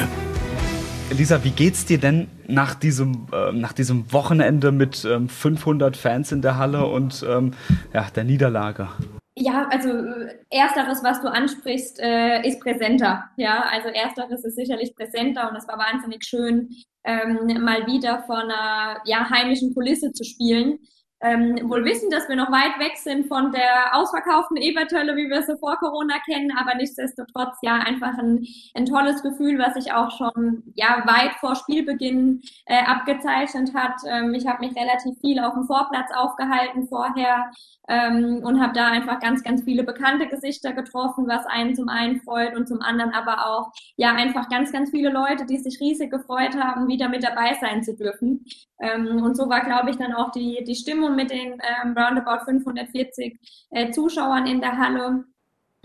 Lisa, 1.11 1.41
wie 1.45 1.51
geht's 1.51 1.85
dir 1.85 1.99
denn 1.99 2.27
nach 2.47 2.75
diesem, 2.75 3.27
äh, 3.33 3.51
nach 3.51 3.73
diesem 3.73 4.11
Wochenende 4.11 4.71
mit 4.71 5.05
ähm, 5.05 5.29
500 5.29 5.97
Fans 5.97 6.31
in 6.31 6.41
der 6.41 6.57
Halle 6.57 6.85
und 6.85 7.25
ähm, 7.27 7.53
ja, 7.93 8.07
der 8.15 8.23
Niederlage? 8.23 8.89
Ja, 9.37 9.67
also 9.69 9.89
ersteres, 10.49 11.03
was 11.03 11.21
du 11.21 11.27
ansprichst, 11.27 11.99
äh, 11.99 12.47
ist 12.47 12.61
präsenter. 12.61 13.25
Ja, 13.35 13.65
also 13.69 13.89
ersteres 13.89 14.45
ist 14.45 14.55
sicherlich 14.55 14.95
präsenter 14.95 15.49
und 15.49 15.57
es 15.57 15.67
war 15.67 15.77
wahnsinnig 15.77 16.23
schön, 16.23 16.69
ähm, 17.03 17.61
mal 17.61 17.85
wieder 17.85 18.23
vor 18.25 18.37
einer 18.37 19.01
ja, 19.05 19.29
heimischen 19.29 19.73
Kulisse 19.73 20.13
zu 20.13 20.23
spielen. 20.23 20.79
Ähm, 21.22 21.69
wohl 21.69 21.86
wissen, 21.86 22.10
dass 22.10 22.27
wir 22.27 22.36
noch 22.36 22.51
weit 22.51 22.77
weg 22.77 22.98
sind 22.98 23.27
von 23.27 23.51
der 23.51 23.95
ausverkauften 23.95 24.57
Ebertölle, 24.57 25.15
wie 25.15 25.29
wir 25.29 25.41
sie 25.43 25.57
vor 25.57 25.77
Corona 25.77 26.15
kennen, 26.25 26.51
aber 26.57 26.75
nichtsdestotrotz 26.75 27.57
ja 27.62 27.75
einfach 27.75 28.17
ein, 28.17 28.45
ein 28.74 28.86
tolles 28.86 29.24
Gefühl, 29.24 29.57
was 29.57 29.75
sich 29.75 29.93
auch 29.93 30.12
schon 30.12 30.63
ja 30.75 31.03
weit 31.05 31.34
vor 31.39 31.55
Spielbeginn 31.55 32.41
äh, 32.65 32.84
abgezeichnet 32.86 33.74
hat. 33.74 33.95
Ähm, 34.07 34.34
ich 34.34 34.45
habe 34.45 34.65
mich 34.65 34.75
relativ 34.75 35.17
viel 35.22 35.39
auf 35.39 35.53
dem 35.53 35.65
Vorplatz 35.65 36.12
aufgehalten 36.13 36.88
vorher, 36.89 37.50
ähm, 37.88 38.41
und 38.43 38.62
habe 38.62 38.74
da 38.74 38.88
einfach 38.88 39.19
ganz, 39.19 39.43
ganz 39.43 39.63
viele 39.63 39.84
bekannte 39.84 40.27
Gesichter 40.27 40.74
getroffen, 40.74 41.27
was 41.27 41.45
einen 41.45 41.75
zum 41.75 41.89
einen 41.89 42.19
freut 42.22 42.55
und 42.55 42.67
zum 42.67 42.81
anderen 42.81 43.12
aber 43.12 43.45
auch 43.45 43.72
ja 43.98 44.13
einfach 44.13 44.50
ganz, 44.50 44.72
ganz 44.72 44.89
viele 44.89 45.10
Leute, 45.10 45.45
die 45.45 45.57
sich 45.57 45.79
riesig 45.79 46.12
gefreut 46.12 46.55
haben, 46.55 46.88
wieder 46.88 47.10
mit 47.10 47.24
dabei 47.24 47.55
sein 47.60 47.84
zu 47.84 47.95
dürfen. 47.95 48.45
Ähm, 48.79 49.24
und 49.24 49.36
so 49.36 49.50
war, 49.50 49.62
glaube 49.62 49.91
ich, 49.91 49.98
dann 49.98 50.13
auch 50.13 50.31
die, 50.31 50.63
die 50.65 50.75
Stimmung 50.75 51.14
mit 51.15 51.31
den 51.31 51.53
ähm, 51.53 51.95
roundabout 51.98 52.45
540 52.45 53.39
äh, 53.72 53.91
Zuschauern 53.91 54.48
in 54.48 54.62
der 54.62 54.77
Halle. 54.77 55.24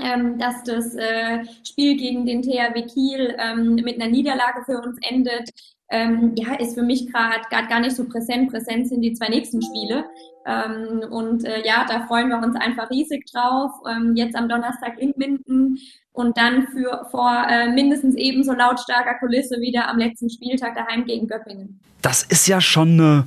Ähm, 0.02 0.38
dass 0.38 0.62
das 0.62 0.94
äh, 0.94 1.44
Spiel 1.62 1.94
gegen 1.98 2.24
den 2.24 2.40
THW 2.40 2.86
Kiel 2.86 3.36
ähm, 3.38 3.74
mit 3.74 4.00
einer 4.00 4.10
Niederlage 4.10 4.64
für 4.64 4.80
uns 4.80 4.96
endet, 5.02 5.50
ähm, 5.90 6.32
ja, 6.36 6.54
ist 6.54 6.74
für 6.74 6.82
mich 6.82 7.12
gerade 7.12 7.68
gar 7.68 7.80
nicht 7.80 7.96
so 7.96 8.04
präsent. 8.08 8.50
Präsent 8.50 8.88
sind 8.88 9.02
die 9.02 9.12
zwei 9.12 9.28
nächsten 9.28 9.60
Spiele. 9.60 10.04
Ähm, 10.46 11.02
und 11.10 11.44
äh, 11.44 11.66
ja, 11.66 11.84
da 11.86 12.06
freuen 12.06 12.28
wir 12.28 12.38
uns 12.38 12.56
einfach 12.56 12.88
riesig 12.90 13.26
drauf. 13.30 13.72
Ähm, 13.90 14.14
jetzt 14.16 14.36
am 14.36 14.48
Donnerstag 14.48 14.98
in 14.98 15.12
Minden 15.16 15.78
und 16.12 16.38
dann 16.38 16.68
für 16.68 17.06
vor 17.10 17.44
äh, 17.48 17.68
mindestens 17.68 18.14
ebenso 18.14 18.52
lautstarker 18.52 19.18
Kulisse 19.18 19.60
wieder 19.60 19.88
am 19.88 19.98
letzten 19.98 20.30
Spieltag 20.30 20.76
daheim 20.76 21.04
gegen 21.04 21.26
Göppingen. 21.26 21.80
Das 22.02 22.22
ist 22.22 22.46
ja 22.46 22.60
schon 22.60 22.92
eine 22.92 23.26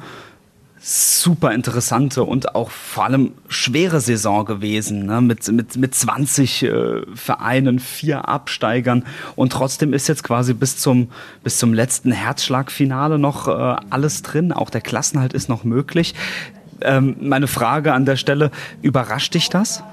super 0.85 1.53
interessante 1.53 2.25
und 2.25 2.55
auch 2.55 2.69
vor 2.69 3.05
allem 3.05 3.35
schwere 3.47 4.01
Saison 4.01 4.43
gewesen, 4.43 5.05
ne? 5.05 5.21
mit, 5.21 5.47
mit, 5.49 5.77
mit 5.77 5.95
20 5.95 6.63
äh, 6.63 7.01
Vereinen, 7.15 7.79
vier 7.79 8.27
Absteigern 8.27 9.05
und 9.37 9.53
trotzdem 9.53 9.93
ist 9.93 10.09
jetzt 10.09 10.25
quasi 10.25 10.53
bis 10.53 10.77
zum, 10.77 11.09
bis 11.41 11.57
zum 11.57 11.73
letzten 11.73 12.11
Herzschlagfinale 12.11 13.17
noch 13.17 13.47
äh, 13.47 13.51
alles 13.89 14.23
drin, 14.23 14.51
auch 14.51 14.69
der 14.69 14.81
Klassenhalt 14.81 15.31
ist 15.31 15.47
noch 15.47 15.63
möglich. 15.63 16.15
Ähm, 16.81 17.15
meine 17.21 17.47
Frage 17.47 17.93
an 17.93 18.05
der 18.05 18.17
Stelle, 18.17 18.51
überrascht 18.81 19.35
dich 19.35 19.49
das? 19.49 19.83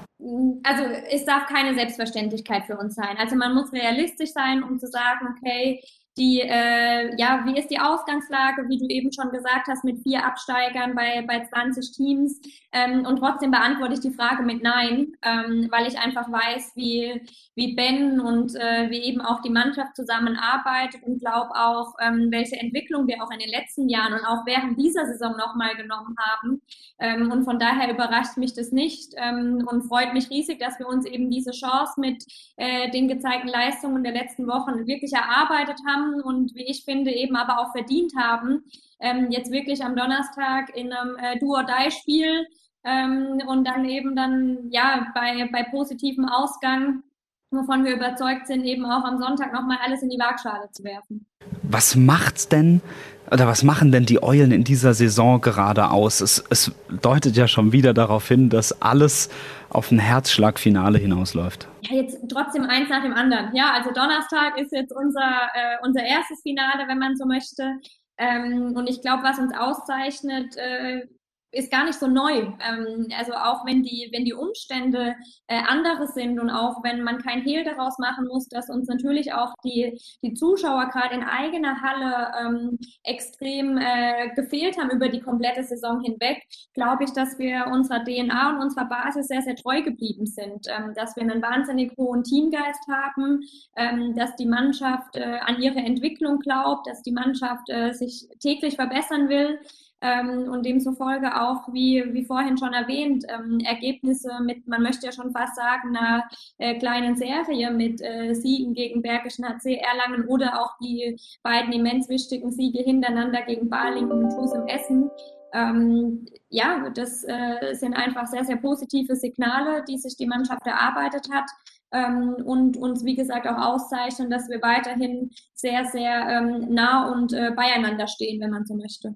Also 0.63 0.83
es 1.09 1.23
darf 1.23 1.47
keine 1.47 1.73
Selbstverständlichkeit 1.73 2.65
für 2.65 2.75
uns 2.75 2.95
sein. 2.95 3.15
Also 3.17 3.37
man 3.37 3.53
muss 3.53 3.71
realistisch 3.71 4.31
sein, 4.31 4.61
um 4.61 4.77
zu 4.77 4.87
sagen, 4.87 5.35
okay, 5.37 5.81
die, 6.17 6.41
äh, 6.41 7.15
ja, 7.17 7.43
wie 7.45 7.57
ist 7.57 7.69
die 7.69 7.79
Ausgangslage, 7.79 8.67
wie 8.67 8.77
du 8.77 8.85
eben 8.87 9.11
schon 9.13 9.31
gesagt 9.31 9.67
hast, 9.69 9.85
mit 9.85 10.03
vier 10.03 10.25
Absteigern 10.25 10.93
bei, 10.93 11.23
bei 11.25 11.45
20 11.45 11.91
Teams. 11.93 12.41
Ähm, 12.73 13.05
und 13.05 13.17
trotzdem 13.17 13.51
beantworte 13.51 13.93
ich 13.93 14.01
die 14.01 14.11
Frage 14.11 14.43
mit 14.43 14.61
Nein, 14.61 15.13
ähm, 15.21 15.67
weil 15.71 15.87
ich 15.87 15.97
einfach 15.97 16.29
weiß, 16.29 16.73
wie, 16.75 17.21
wie 17.55 17.75
Ben 17.75 18.19
und 18.19 18.55
äh, 18.55 18.89
wie 18.89 19.01
eben 19.03 19.21
auch 19.21 19.41
die 19.41 19.49
Mannschaft 19.49 19.95
zusammenarbeitet 19.95 21.01
und 21.03 21.19
glaube 21.19 21.51
auch, 21.55 21.93
ähm, 22.01 22.27
welche 22.29 22.57
Entwicklung 22.57 23.07
wir 23.07 23.23
auch 23.23 23.31
in 23.31 23.39
den 23.39 23.49
letzten 23.49 23.87
Jahren 23.87 24.13
und 24.13 24.25
auch 24.25 24.45
während 24.45 24.77
dieser 24.77 25.05
Saison 25.05 25.37
nochmal 25.37 25.75
genommen 25.75 26.15
haben. 26.19 26.61
Ähm, 26.99 27.31
und 27.31 27.45
von 27.45 27.57
daher 27.57 27.89
überrascht 27.89 28.35
mich 28.37 28.53
das 28.53 28.71
nicht 28.71 29.13
ähm, 29.15 29.65
und 29.69 29.83
freut 29.83 30.13
mich 30.13 30.29
riesig, 30.29 30.59
dass 30.59 30.77
wir 30.77 30.87
uns 30.87 31.05
eben 31.05 31.29
diese 31.29 31.51
Chance 31.51 31.93
mit 31.97 32.23
äh, 32.57 32.91
den 32.91 33.07
gezeigten 33.07 33.47
Leistungen 33.47 34.03
der 34.03 34.13
letzten 34.13 34.47
Wochen 34.47 34.85
wirklich 34.87 35.13
erarbeitet 35.13 35.79
haben 35.87 36.01
und 36.19 36.53
wie 36.55 36.65
ich 36.65 36.83
finde 36.83 37.11
eben 37.11 37.35
aber 37.35 37.59
auch 37.59 37.71
verdient 37.71 38.13
haben, 38.17 38.63
ähm, 38.99 39.27
jetzt 39.29 39.51
wirklich 39.51 39.83
am 39.83 39.95
Donnerstag 39.95 40.75
in 40.75 40.91
einem 40.91 41.15
äh, 41.17 41.39
Do-or-Die-Spiel 41.39 42.45
ähm, 42.83 43.41
und 43.47 43.65
dann 43.67 43.85
eben 43.85 44.15
dann 44.15 44.69
ja 44.71 45.07
bei, 45.13 45.47
bei 45.51 45.63
positivem 45.63 46.25
Ausgang 46.25 47.03
wovon 47.51 47.83
wir 47.83 47.95
überzeugt 47.95 48.47
sind, 48.47 48.63
eben 48.63 48.85
auch 48.85 49.03
am 49.03 49.19
Sonntag 49.19 49.53
nochmal 49.53 49.77
alles 49.83 50.01
in 50.01 50.09
die 50.09 50.19
Waagschale 50.19 50.69
zu 50.71 50.83
werfen. 50.83 51.25
Was 51.63 51.95
macht's 51.95 52.47
denn 52.47 52.81
oder 53.31 53.47
was 53.47 53.63
machen 53.63 53.91
denn 53.91 54.05
die 54.05 54.21
Eulen 54.21 54.51
in 54.51 54.65
dieser 54.65 54.93
Saison 54.93 55.39
gerade 55.39 55.89
aus? 55.89 56.19
Es, 56.19 56.43
es 56.49 56.71
deutet 57.01 57.37
ja 57.37 57.47
schon 57.47 57.71
wieder 57.71 57.93
darauf 57.93 58.27
hin, 58.27 58.49
dass 58.49 58.81
alles 58.81 59.29
auf 59.69 59.89
ein 59.89 59.99
Herzschlagfinale 59.99 60.99
hinausläuft. 60.99 61.67
Ja, 61.83 61.95
jetzt 61.95 62.17
trotzdem 62.29 62.63
eins 62.63 62.89
nach 62.89 63.03
dem 63.03 63.13
anderen. 63.13 63.55
Ja, 63.55 63.71
also 63.73 63.91
Donnerstag 63.93 64.57
ist 64.59 64.73
jetzt 64.73 64.91
unser, 64.93 65.49
äh, 65.53 65.77
unser 65.83 66.03
erstes 66.03 66.41
Finale, 66.41 66.87
wenn 66.87 66.99
man 66.99 67.15
so 67.15 67.25
möchte. 67.25 67.71
Ähm, 68.17 68.73
und 68.75 68.89
ich 68.89 69.01
glaube, 69.01 69.23
was 69.23 69.39
uns 69.39 69.53
auszeichnet, 69.57 70.55
äh, 70.57 71.07
ist 71.51 71.71
gar 71.71 71.85
nicht 71.85 71.99
so 71.99 72.07
neu. 72.07 72.53
Ähm, 72.59 73.07
also 73.17 73.33
auch 73.33 73.65
wenn 73.65 73.83
die, 73.83 74.09
wenn 74.11 74.25
die 74.25 74.33
Umstände 74.33 75.15
äh, 75.47 75.61
andere 75.67 76.07
sind 76.07 76.39
und 76.39 76.49
auch 76.49 76.83
wenn 76.83 77.03
man 77.03 77.21
kein 77.21 77.41
Hehl 77.41 77.63
daraus 77.63 77.97
machen 77.99 78.27
muss, 78.27 78.47
dass 78.47 78.69
uns 78.69 78.87
natürlich 78.87 79.33
auch 79.33 79.53
die, 79.63 79.99
die 80.23 80.33
Zuschauer 80.33 80.89
gerade 80.89 81.15
in 81.15 81.23
eigener 81.23 81.81
Halle 81.81 82.31
ähm, 82.39 82.79
extrem 83.03 83.77
äh, 83.77 84.33
gefehlt 84.35 84.77
haben 84.77 84.91
über 84.91 85.09
die 85.09 85.19
komplette 85.19 85.63
Saison 85.63 86.01
hinweg, 86.01 86.41
glaube 86.73 87.03
ich, 87.03 87.11
dass 87.11 87.37
wir 87.37 87.67
unserer 87.67 88.03
DNA 88.03 88.51
und 88.51 88.61
unserer 88.61 88.85
Basis 88.85 89.27
sehr, 89.27 89.41
sehr 89.41 89.55
treu 89.55 89.81
geblieben 89.81 90.25
sind. 90.25 90.67
Ähm, 90.67 90.93
dass 90.95 91.15
wir 91.15 91.23
einen 91.23 91.41
wahnsinnig 91.41 91.91
hohen 91.97 92.23
Teamgeist 92.23 92.87
haben, 92.89 93.41
ähm, 93.75 94.15
dass 94.15 94.35
die 94.35 94.45
Mannschaft 94.45 95.15
äh, 95.15 95.39
an 95.41 95.61
ihre 95.61 95.79
Entwicklung 95.79 96.39
glaubt, 96.39 96.87
dass 96.87 97.01
die 97.01 97.11
Mannschaft 97.11 97.69
äh, 97.69 97.91
sich 97.93 98.27
täglich 98.39 98.75
verbessern 98.75 99.29
will 99.29 99.59
ähm, 100.01 100.49
und 100.51 100.65
demzufolge 100.65 101.39
auch, 101.39 101.71
wie, 101.71 102.03
wie 102.13 102.25
vorhin 102.25 102.57
schon 102.57 102.73
erwähnt, 102.73 103.25
ähm, 103.29 103.59
Ergebnisse 103.59 104.31
mit, 104.43 104.67
man 104.67 104.81
möchte 104.81 105.05
ja 105.05 105.11
schon 105.11 105.31
fast 105.31 105.55
sagen, 105.55 105.95
einer 105.95 106.23
äh, 106.57 106.77
kleinen 106.79 107.15
Serie 107.15 107.71
mit 107.71 108.01
äh, 108.01 108.33
Siegen 108.33 108.73
gegen 108.73 109.01
Bergischen 109.01 109.45
HC 109.45 109.75
Erlangen 109.75 110.27
oder 110.27 110.61
auch 110.61 110.77
die 110.81 111.17
beiden 111.43 111.71
immens 111.71 112.09
wichtigen 112.09 112.51
Siege 112.51 112.79
hintereinander 112.79 113.43
gegen 113.43 113.69
Balingen 113.69 114.11
und 114.11 114.29
TuS 114.31 114.53
im 114.53 114.67
Essen. 114.67 115.11
Ähm, 115.53 116.25
ja, 116.49 116.89
das 116.89 117.23
äh, 117.23 117.73
sind 117.73 117.93
einfach 117.93 118.25
sehr, 118.27 118.45
sehr 118.45 118.57
positive 118.57 119.15
Signale, 119.15 119.83
die 119.87 119.97
sich 119.97 120.15
die 120.15 120.25
Mannschaft 120.25 120.65
erarbeitet 120.65 121.27
hat 121.31 121.49
ähm, 121.91 122.35
und 122.45 122.77
uns, 122.77 123.03
wie 123.05 123.15
gesagt, 123.15 123.47
auch 123.47 123.57
auszeichnen, 123.57 124.29
dass 124.29 124.49
wir 124.49 124.61
weiterhin 124.61 125.29
sehr, 125.53 125.85
sehr 125.85 126.27
ähm, 126.27 126.73
nah 126.73 127.11
und 127.11 127.33
äh, 127.33 127.51
beieinander 127.55 128.07
stehen, 128.07 128.39
wenn 128.41 128.51
man 128.51 128.65
so 128.65 128.75
möchte. 128.75 129.15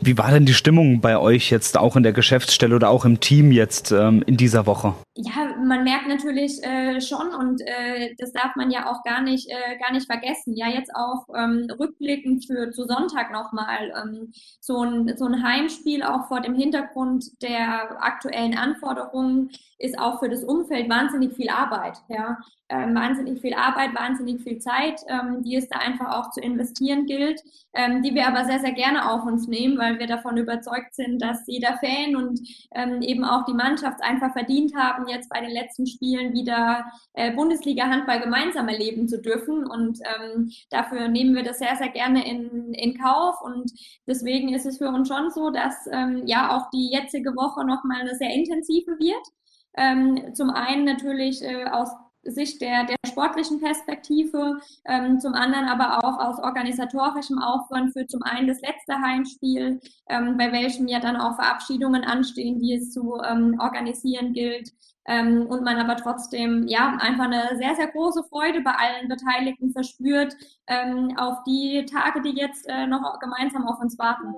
Wie 0.00 0.18
war 0.18 0.30
denn 0.30 0.46
die 0.46 0.54
Stimmung 0.54 1.00
bei 1.00 1.18
euch 1.18 1.50
jetzt 1.50 1.78
auch 1.78 1.96
in 1.96 2.02
der 2.02 2.12
Geschäftsstelle 2.12 2.74
oder 2.74 2.90
auch 2.90 3.04
im 3.04 3.20
Team 3.20 3.52
jetzt 3.52 3.92
ähm, 3.92 4.22
in 4.26 4.36
dieser 4.36 4.66
Woche? 4.66 4.94
Ja, 5.14 5.54
man 5.62 5.84
merkt 5.84 6.08
natürlich 6.08 6.62
äh, 6.62 7.00
schon 7.00 7.34
und 7.34 7.60
äh, 7.62 8.14
das 8.18 8.32
darf 8.32 8.56
man 8.56 8.70
ja 8.70 8.90
auch 8.90 9.02
gar 9.04 9.22
nicht, 9.22 9.48
äh, 9.50 9.78
gar 9.78 9.92
nicht 9.92 10.06
vergessen. 10.06 10.54
Ja, 10.56 10.68
jetzt 10.68 10.90
auch 10.94 11.26
ähm, 11.36 11.68
rückblickend 11.78 12.46
für 12.46 12.70
zu 12.70 12.84
Sonntag 12.84 13.30
nochmal 13.32 13.92
ähm, 14.02 14.32
so, 14.60 14.82
ein, 14.82 15.14
so 15.16 15.26
ein 15.26 15.42
Heimspiel 15.42 16.02
auch 16.02 16.28
vor 16.28 16.40
dem 16.40 16.54
Hintergrund 16.54 17.24
der 17.42 18.02
aktuellen 18.02 18.56
Anforderungen 18.56 19.50
ist 19.78 19.98
auch 19.98 20.20
für 20.20 20.28
das 20.28 20.44
Umfeld 20.44 20.88
wahnsinnig 20.88 21.34
viel 21.34 21.50
Arbeit. 21.50 21.98
Ja, 22.08 22.38
ähm, 22.72 22.94
wahnsinnig 22.94 23.40
viel 23.40 23.54
Arbeit, 23.54 23.94
wahnsinnig 23.94 24.40
viel 24.42 24.58
Zeit, 24.58 25.00
ähm, 25.08 25.42
die 25.42 25.56
es 25.56 25.68
da 25.68 25.78
einfach 25.78 26.16
auch 26.16 26.30
zu 26.30 26.40
investieren 26.40 27.06
gilt, 27.06 27.40
ähm, 27.74 28.02
die 28.02 28.14
wir 28.14 28.26
aber 28.26 28.44
sehr, 28.44 28.60
sehr 28.60 28.72
gerne 28.72 29.10
auf 29.10 29.24
uns 29.24 29.46
nehmen, 29.46 29.76
weil 29.76 29.91
wir 29.98 30.06
davon 30.06 30.36
überzeugt 30.36 30.94
sind, 30.94 31.20
dass 31.20 31.46
jeder 31.46 31.78
Fan 31.78 32.16
und 32.16 32.40
ähm, 32.74 33.02
eben 33.02 33.24
auch 33.24 33.44
die 33.44 33.54
Mannschaft 33.54 34.02
einfach 34.02 34.32
verdient 34.32 34.74
haben, 34.74 35.08
jetzt 35.08 35.28
bei 35.28 35.40
den 35.40 35.50
letzten 35.50 35.86
Spielen 35.86 36.32
wieder 36.32 36.84
äh, 37.14 37.34
Bundesliga-Handball 37.34 38.20
gemeinsam 38.20 38.68
erleben 38.68 39.08
zu 39.08 39.20
dürfen. 39.20 39.66
Und 39.66 39.98
ähm, 40.00 40.50
dafür 40.70 41.08
nehmen 41.08 41.34
wir 41.34 41.42
das 41.42 41.58
sehr, 41.58 41.76
sehr 41.76 41.90
gerne 41.90 42.26
in, 42.28 42.72
in 42.74 42.98
Kauf. 42.98 43.36
Und 43.42 43.72
deswegen 44.06 44.54
ist 44.54 44.66
es 44.66 44.78
für 44.78 44.88
uns 44.88 45.08
schon 45.08 45.30
so, 45.30 45.50
dass 45.50 45.86
ähm, 45.90 46.22
ja 46.26 46.56
auch 46.56 46.70
die 46.70 46.90
jetzige 46.92 47.30
Woche 47.30 47.64
nochmal 47.66 48.00
eine 48.00 48.14
sehr 48.14 48.30
intensive 48.30 48.98
wird. 48.98 49.26
Ähm, 49.74 50.34
zum 50.34 50.50
einen 50.50 50.84
natürlich 50.84 51.42
äh, 51.42 51.64
aus 51.64 51.88
Sicht 52.24 52.60
der, 52.60 52.84
der 52.84 52.96
sportlichen 53.06 53.60
Perspektive, 53.60 54.58
ähm, 54.84 55.20
zum 55.20 55.34
anderen 55.34 55.66
aber 55.66 55.98
auch 55.98 56.18
aus 56.18 56.38
organisatorischem 56.38 57.38
Aufwand 57.38 57.92
für 57.92 58.06
zum 58.06 58.22
einen 58.22 58.48
das 58.48 58.60
letzte 58.60 59.00
Heimspiel, 59.00 59.80
ähm, 60.08 60.36
bei 60.36 60.52
welchem 60.52 60.88
ja 60.88 61.00
dann 61.00 61.16
auch 61.16 61.36
Verabschiedungen 61.36 62.04
anstehen, 62.04 62.60
die 62.60 62.74
es 62.74 62.92
zu 62.92 63.18
ähm, 63.24 63.56
organisieren 63.60 64.32
gilt. 64.32 64.70
Ähm, 65.04 65.46
und 65.48 65.64
man 65.64 65.78
aber 65.78 65.96
trotzdem 65.96 66.68
ja 66.68 66.96
einfach 67.00 67.24
eine 67.24 67.56
sehr, 67.56 67.74
sehr 67.74 67.88
große 67.88 68.22
Freude 68.30 68.60
bei 68.60 68.70
allen 68.70 69.08
Beteiligten 69.08 69.72
verspürt 69.72 70.36
ähm, 70.68 71.16
auf 71.16 71.42
die 71.44 71.84
Tage, 71.86 72.22
die 72.22 72.38
jetzt 72.38 72.68
äh, 72.68 72.86
noch 72.86 73.18
gemeinsam 73.18 73.66
auf 73.66 73.80
uns 73.80 73.98
warten. 73.98 74.32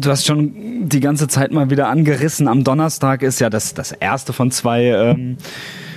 Du 0.00 0.10
hast 0.10 0.26
schon 0.26 0.88
die 0.88 1.00
ganze 1.00 1.26
Zeit 1.26 1.50
mal 1.50 1.70
wieder 1.70 1.88
angerissen. 1.88 2.46
Am 2.46 2.62
Donnerstag 2.62 3.22
ist 3.22 3.40
ja 3.40 3.50
das, 3.50 3.74
das 3.74 3.90
erste 3.90 4.32
von 4.32 4.52
zwei 4.52 4.84
ähm, 4.84 5.38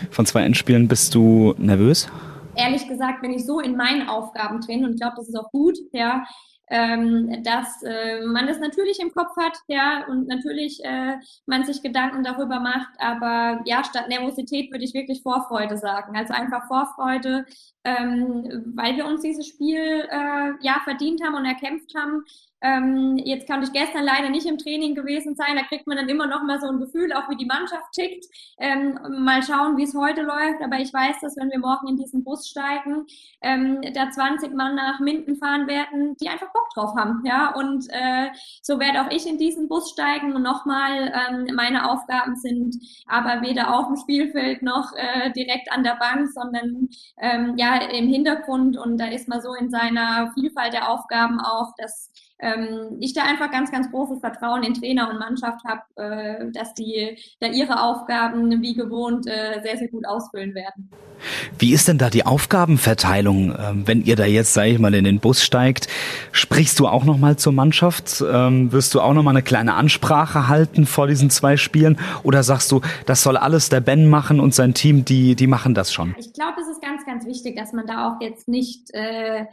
von 0.10 0.26
zwei 0.26 0.44
Endspielen. 0.44 0.88
Bist 0.88 1.14
du 1.14 1.54
nervös? 1.60 2.10
Ehrlich 2.56 2.88
gesagt 2.88 3.22
bin 3.22 3.32
ich 3.32 3.46
so 3.46 3.60
in 3.60 3.78
meinen 3.78 4.10
Aufgaben 4.10 4.60
drin 4.62 4.84
und 4.84 4.94
ich 4.94 5.00
glaube, 5.00 5.16
das 5.18 5.30
ist 5.30 5.38
auch 5.38 5.52
gut, 5.52 5.78
ja, 5.94 6.24
ähm, 6.70 7.44
dass 7.44 7.84
äh, 7.84 8.26
man 8.26 8.48
das 8.48 8.60
natürlich 8.60 9.00
im 9.00 9.12
Kopf 9.12 9.36
hat, 9.38 9.58
ja, 9.68 10.06
und 10.08 10.28
natürlich 10.28 10.84
äh, 10.84 11.18
man 11.46 11.64
sich 11.64 11.82
Gedanken 11.82 12.24
darüber 12.24 12.60
macht, 12.60 12.90
aber 12.98 13.62
ja, 13.66 13.84
statt 13.84 14.10
Nervosität 14.10 14.72
würde 14.72 14.84
ich 14.84 14.94
wirklich 14.94 15.22
Vorfreude 15.22 15.78
sagen. 15.78 16.18
Also 16.18 16.34
einfach 16.34 16.68
Vorfreude, 16.68 17.46
ähm, 17.84 18.74
weil 18.76 18.96
wir 18.96 19.06
uns 19.06 19.22
dieses 19.22 19.48
Spiel 19.48 20.08
äh, 20.10 20.52
ja 20.62 20.82
verdient 20.84 21.22
haben 21.24 21.36
und 21.36 21.46
erkämpft 21.46 21.94
haben. 21.96 22.24
Ähm, 22.62 23.18
jetzt 23.18 23.48
konnte 23.48 23.66
ich 23.66 23.74
gestern 23.74 24.04
leider 24.04 24.30
nicht 24.30 24.46
im 24.46 24.58
Training 24.58 24.94
gewesen 24.94 25.36
sein. 25.36 25.56
Da 25.56 25.64
kriegt 25.64 25.88
man 25.88 25.98
dann 25.98 26.10
immer 26.10 26.28
noch 26.28 26.44
mal 26.44 26.60
so 26.60 26.68
ein 26.68 26.80
Gefühl, 26.80 27.12
auch 27.14 27.30
wie 27.30 27.36
die 27.36 27.46
Mannschaft 27.46 27.92
tickt. 27.94 28.26
Ähm, 28.60 29.00
mal 29.20 29.42
schauen, 29.42 29.78
wie 29.78 29.84
es 29.84 29.96
heute 29.96 30.22
läuft. 30.22 30.62
Aber 30.64 30.78
ich 30.78 30.94
weiß, 30.94 31.20
dass 31.22 31.38
wenn 31.38 31.50
wir 31.50 31.60
morgen 31.60 31.88
in 31.88 31.98
diesen 31.98 32.24
Bus 32.24 32.48
steigen, 32.48 33.06
ähm, 33.42 33.82
da 33.94 34.12
20 34.12 34.54
Mann 34.54 34.76
nach 34.76 35.00
Minden 35.00 35.38
fahren 35.38 35.68
werden, 35.68 36.16
die 36.18 36.30
einfach 36.30 36.52
Bock 36.54 36.70
drauf 36.76 36.96
haben. 36.96 37.24
Ja, 37.26 37.54
und 37.56 37.88
äh, 37.90 38.30
so 38.62 38.80
werde 38.80 39.02
auch 39.02 39.12
ich 39.12 39.28
in 39.28 39.38
diesen 39.38 39.68
Bus 39.68 39.90
steigen. 39.92 40.36
Und 40.36 40.44
nochmal, 40.44 41.12
ähm, 41.14 41.56
meine 41.56 41.90
Aufgaben 41.90 42.36
sind 42.36 42.76
aber 43.08 43.42
weder 43.42 43.74
auf 43.74 43.88
dem 43.88 43.98
Spielfeld 43.98 44.62
noch 44.62 44.94
äh, 44.96 45.32
direkt 45.32 45.72
an 45.72 45.84
der 45.84 45.96
Bank, 45.96 46.30
sondern 46.32 46.90
ähm, 47.18 47.56
ja 47.58 47.76
im 47.78 48.08
Hintergrund. 48.08 48.78
Und 48.78 48.98
da 49.00 49.08
ist 49.08 49.28
man 49.28 49.42
so 49.42 49.54
in 49.56 49.70
seiner 49.70 50.32
Vielfalt 50.34 50.74
der 50.74 50.90
Aufgaben 50.90 51.40
auch, 51.40 51.74
dass 51.78 52.12
ähm, 52.42 52.98
ich 53.00 53.14
da 53.14 53.24
einfach 53.24 53.52
ganz, 53.52 53.72
ganz 53.72 53.90
großes 53.92 54.20
Vertrauen 54.20 54.64
in 54.64 54.74
Trainer 54.74 55.10
und 55.10 55.20
Mannschaft 55.20 55.64
habe, 55.66 55.82
äh, 55.96 56.52
dass 56.52 56.74
die 56.74 57.18
da 57.40 57.48
ihre 57.48 57.82
Aufgaben 57.84 58.62
wie 58.62 58.74
gewohnt 58.74 59.28
äh, 59.28 59.62
sehr, 59.64 59.78
sehr 59.78 59.88
gut 59.88 60.06
ausfüllen 60.06 60.56
werden. 60.56 60.90
Wie 61.60 61.74
ist 61.74 61.88
denn 61.88 62.00
da 62.00 62.10
die 62.10 62.26
Aufgabenverteilung, 62.26 63.56
ähm, 63.58 63.88
wenn 63.88 64.04
ihr 64.04 64.16
da 64.16 64.26
jetzt, 64.26 64.54
sage 64.54 64.70
ich 64.70 64.80
mal, 64.80 64.94
in 64.94 65.04
den 65.04 65.20
Bus 65.20 65.44
steigt? 65.44 65.88
Sprichst 66.32 66.80
du 66.80 66.88
auch 66.88 67.04
nochmal 67.04 67.38
zur 67.38 67.54
Mannschaft? 67.54 68.24
Ähm, 68.28 68.72
wirst 68.72 68.96
du 68.96 69.02
auch 69.02 69.14
nochmal 69.14 69.36
eine 69.36 69.44
kleine 69.44 69.76
Ansprache 69.76 70.48
halten 70.48 70.86
vor 70.88 71.08
diesen 71.08 71.30
zwei 71.30 71.58
Spielen? 71.58 72.00
Oder 72.24 72.42
sagst 72.42 72.72
du, 72.72 72.82
das 73.06 73.22
soll 73.22 73.38
alles 73.38 73.70
der 73.70 73.82
Ben 73.82 74.10
machen 74.10 74.40
und 74.40 74.56
sein 74.56 74.74
Team, 74.74 75.06
die, 75.06 75.36
die 75.36 75.48
machen 75.48 75.76
das 75.76 75.94
schon? 75.94 76.16
Ich 76.18 76.34
glaube, 76.34 76.60
es 76.60 76.68
ist 76.68 76.82
ganz, 76.82 77.06
ganz 77.06 77.26
wichtig, 77.26 77.56
dass 77.56 77.72
man 77.74 77.86
da 77.86 78.10
auch 78.10 78.22
jetzt 78.22 78.48
nicht... 78.48 78.92
Äh, 78.94 79.46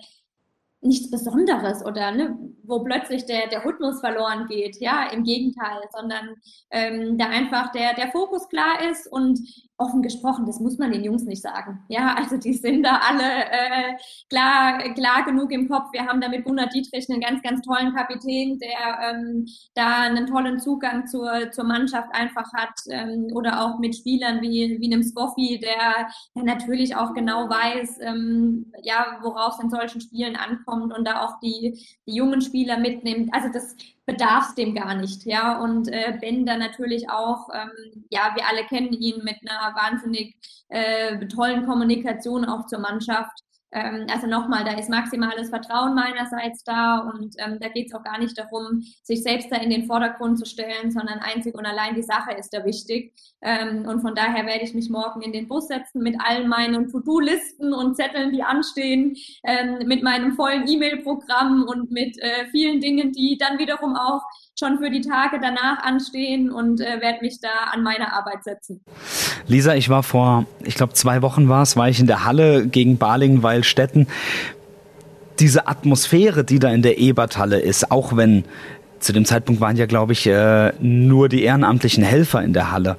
nichts 0.80 1.10
Besonderes 1.10 1.84
oder 1.84 2.12
ne, 2.12 2.38
wo 2.62 2.84
plötzlich 2.84 3.26
der, 3.26 3.48
der 3.48 3.64
Rhythmus 3.64 4.00
verloren 4.00 4.46
geht. 4.46 4.80
Ja, 4.80 5.10
im 5.10 5.24
Gegenteil, 5.24 5.80
sondern 5.92 6.36
ähm, 6.70 7.18
da 7.18 7.26
einfach 7.26 7.72
der, 7.72 7.94
der 7.94 8.10
Fokus 8.10 8.48
klar 8.48 8.88
ist 8.90 9.10
und 9.10 9.40
offen 9.78 10.02
gesprochen, 10.02 10.44
das 10.44 10.58
muss 10.58 10.76
man 10.76 10.90
den 10.90 11.04
Jungs 11.04 11.22
nicht 11.22 11.40
sagen. 11.40 11.84
Ja, 11.88 12.14
also 12.14 12.36
die 12.36 12.52
sind 12.52 12.82
da 12.82 13.00
alle 13.08 13.22
äh, 13.22 13.96
klar, 14.28 14.78
klar 14.94 15.24
genug 15.24 15.52
im 15.52 15.68
Kopf. 15.68 15.92
Wir 15.92 16.04
haben 16.04 16.20
da 16.20 16.28
mit 16.28 16.44
Gunnar 16.44 16.66
Dietrich 16.66 17.08
einen 17.08 17.20
ganz, 17.20 17.40
ganz 17.42 17.62
tollen 17.62 17.94
Kapitän, 17.94 18.58
der 18.58 19.10
ähm, 19.10 19.46
da 19.74 20.00
einen 20.02 20.26
tollen 20.26 20.58
Zugang 20.58 21.06
zur, 21.06 21.52
zur 21.52 21.64
Mannschaft 21.64 22.08
einfach 22.12 22.52
hat. 22.52 22.74
Ähm, 22.90 23.28
oder 23.32 23.64
auch 23.64 23.78
mit 23.78 23.96
Spielern 23.96 24.42
wie, 24.42 24.78
wie 24.80 24.92
einem 24.92 25.04
Spoffi, 25.04 25.60
der, 25.62 26.08
der 26.34 26.42
natürlich 26.42 26.96
auch 26.96 27.14
genau 27.14 27.48
weiß, 27.48 27.98
ähm, 28.02 28.72
ja, 28.82 29.18
worauf 29.22 29.54
es 29.54 29.64
in 29.64 29.70
solchen 29.70 30.00
Spielen 30.00 30.34
ankommt 30.34 30.92
und 30.92 31.06
da 31.06 31.24
auch 31.24 31.38
die, 31.40 31.78
die 32.06 32.14
jungen 32.14 32.40
Spieler 32.40 32.78
mitnimmt. 32.78 33.32
Also 33.32 33.48
das 33.52 33.76
bedarf 34.08 34.48
es 34.48 34.54
dem 34.54 34.74
gar 34.74 34.94
nicht, 34.94 35.26
ja. 35.26 35.60
Und 35.60 35.88
äh, 35.88 36.16
Ben 36.18 36.46
da 36.46 36.56
natürlich 36.56 37.10
auch, 37.10 37.48
ähm, 37.54 38.06
ja, 38.10 38.32
wir 38.34 38.48
alle 38.48 38.64
kennen 38.64 38.92
ihn 38.92 39.22
mit 39.22 39.36
einer 39.42 39.76
wahnsinnig 39.76 40.34
äh, 40.68 41.18
tollen 41.28 41.66
Kommunikation 41.66 42.46
auch 42.46 42.66
zur 42.66 42.80
Mannschaft. 42.80 43.44
Ähm, 43.72 44.06
also 44.12 44.26
nochmal, 44.26 44.64
da 44.64 44.72
ist 44.72 44.88
maximales 44.88 45.50
Vertrauen 45.50 45.94
meinerseits 45.94 46.64
da 46.64 46.98
und 47.00 47.34
ähm, 47.38 47.58
da 47.60 47.68
geht 47.68 47.88
es 47.88 47.94
auch 47.94 48.02
gar 48.02 48.18
nicht 48.18 48.38
darum, 48.38 48.82
sich 49.02 49.22
selbst 49.22 49.52
da 49.52 49.56
in 49.56 49.70
den 49.70 49.86
Vordergrund 49.86 50.38
zu 50.38 50.46
stellen, 50.46 50.90
sondern 50.90 51.18
einzig 51.18 51.54
und 51.54 51.66
allein 51.66 51.94
die 51.94 52.02
Sache 52.02 52.32
ist 52.32 52.50
da 52.54 52.64
wichtig. 52.64 53.12
Ähm, 53.42 53.86
und 53.86 54.00
von 54.00 54.14
daher 54.14 54.46
werde 54.46 54.64
ich 54.64 54.74
mich 54.74 54.88
morgen 54.88 55.22
in 55.22 55.32
den 55.32 55.48
Bus 55.48 55.68
setzen 55.68 56.02
mit 56.02 56.16
all 56.18 56.46
meinen 56.46 56.88
To-Do-Listen 56.88 57.72
und 57.74 57.96
Zetteln, 57.96 58.32
die 58.32 58.42
anstehen, 58.42 59.16
ähm, 59.44 59.86
mit 59.86 60.02
meinem 60.02 60.32
vollen 60.32 60.66
E-Mail-Programm 60.66 61.64
und 61.68 61.90
mit 61.90 62.18
äh, 62.18 62.46
vielen 62.50 62.80
Dingen, 62.80 63.12
die 63.12 63.36
dann 63.38 63.58
wiederum 63.58 63.96
auch 63.96 64.22
schon 64.58 64.78
für 64.78 64.90
die 64.90 65.00
Tage 65.00 65.38
danach 65.40 65.82
anstehen 65.82 66.50
und 66.50 66.80
äh, 66.80 67.00
werde 67.00 67.18
mich 67.20 67.40
da 67.40 67.70
an 67.72 67.82
meine 67.82 68.12
Arbeit 68.12 68.42
setzen. 68.44 68.80
Lisa, 69.46 69.74
ich 69.74 69.88
war 69.88 70.02
vor, 70.02 70.46
ich 70.64 70.74
glaube 70.74 70.94
zwei 70.94 71.22
Wochen 71.22 71.48
war 71.48 71.62
es, 71.62 71.76
war 71.76 71.88
ich 71.88 72.00
in 72.00 72.06
der 72.06 72.24
Halle 72.24 72.66
gegen 72.66 72.98
Balingen-Weilstätten. 72.98 74.08
Diese 75.38 75.68
Atmosphäre, 75.68 76.44
die 76.44 76.58
da 76.58 76.70
in 76.70 76.82
der 76.82 76.98
Eberthalle 76.98 77.60
ist, 77.60 77.92
auch 77.92 78.16
wenn 78.16 78.44
zu 78.98 79.12
dem 79.12 79.24
Zeitpunkt 79.24 79.60
waren 79.60 79.76
ja, 79.76 79.86
glaube 79.86 80.12
ich, 80.12 80.26
äh, 80.26 80.72
nur 80.80 81.28
die 81.28 81.44
ehrenamtlichen 81.44 82.02
Helfer 82.02 82.42
in 82.42 82.52
der 82.52 82.72
Halle. 82.72 82.96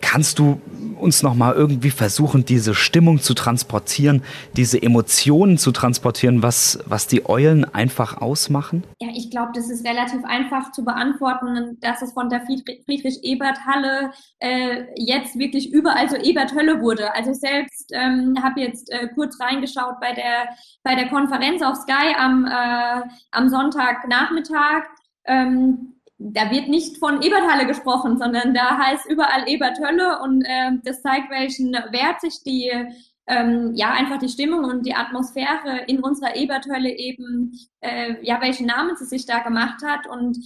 Kannst 0.00 0.40
du 0.40 0.60
uns 1.04 1.22
noch 1.22 1.34
mal 1.34 1.54
irgendwie 1.54 1.90
versuchen, 1.90 2.44
diese 2.44 2.74
Stimmung 2.74 3.20
zu 3.20 3.34
transportieren, 3.34 4.22
diese 4.56 4.82
Emotionen 4.82 5.58
zu 5.58 5.70
transportieren, 5.70 6.42
was, 6.42 6.78
was 6.86 7.06
die 7.06 7.28
Eulen 7.28 7.64
einfach 7.74 8.20
ausmachen? 8.20 8.82
Ja, 9.00 9.08
ich 9.14 9.30
glaube, 9.30 9.52
das 9.54 9.70
ist 9.70 9.86
relativ 9.86 10.24
einfach 10.24 10.72
zu 10.72 10.84
beantworten, 10.84 11.78
dass 11.80 12.02
es 12.02 12.12
von 12.12 12.28
der 12.28 12.40
Friedrich-Ebert-Halle 12.46 14.10
äh, 14.40 14.84
jetzt 14.96 15.38
wirklich 15.38 15.72
überall 15.72 16.08
so 16.08 16.16
Ebert-Hölle 16.16 16.80
wurde. 16.80 17.14
Also 17.14 17.34
selbst 17.34 17.90
ähm, 17.92 18.34
habe 18.42 18.60
jetzt 18.60 18.90
äh, 18.90 19.08
kurz 19.14 19.38
reingeschaut 19.38 20.00
bei 20.00 20.12
der, 20.14 20.48
bei 20.82 20.94
der 20.94 21.08
Konferenz 21.08 21.62
auf 21.62 21.76
Sky 21.76 22.14
am, 22.18 22.46
äh, 22.46 23.02
am 23.30 23.48
Sonntagnachmittag. 23.48 24.84
Ähm, 25.26 25.94
da 26.18 26.50
wird 26.50 26.68
nicht 26.68 26.98
von 26.98 27.22
Eberthalle 27.22 27.66
gesprochen, 27.66 28.18
sondern 28.18 28.54
da 28.54 28.78
heißt 28.78 29.06
überall 29.10 29.48
Eberthölle 29.48 30.20
und 30.22 30.42
äh, 30.42 30.72
das 30.84 31.02
zeigt, 31.02 31.30
welchen 31.30 31.72
Wert 31.72 32.20
sich 32.20 32.42
die 32.44 32.70
ähm, 33.26 33.72
ja 33.74 33.92
einfach 33.92 34.18
die 34.18 34.28
Stimmung 34.28 34.64
und 34.64 34.86
die 34.86 34.94
Atmosphäre 34.94 35.84
in 35.86 36.00
unserer 36.00 36.36
Eberthölle 36.36 36.90
eben 36.90 37.58
äh, 37.80 38.14
ja 38.22 38.40
welchen 38.40 38.66
Namen 38.66 38.96
sie 38.96 39.06
sich 39.06 39.26
da 39.26 39.40
gemacht 39.40 39.82
hat. 39.84 40.06
Und 40.06 40.38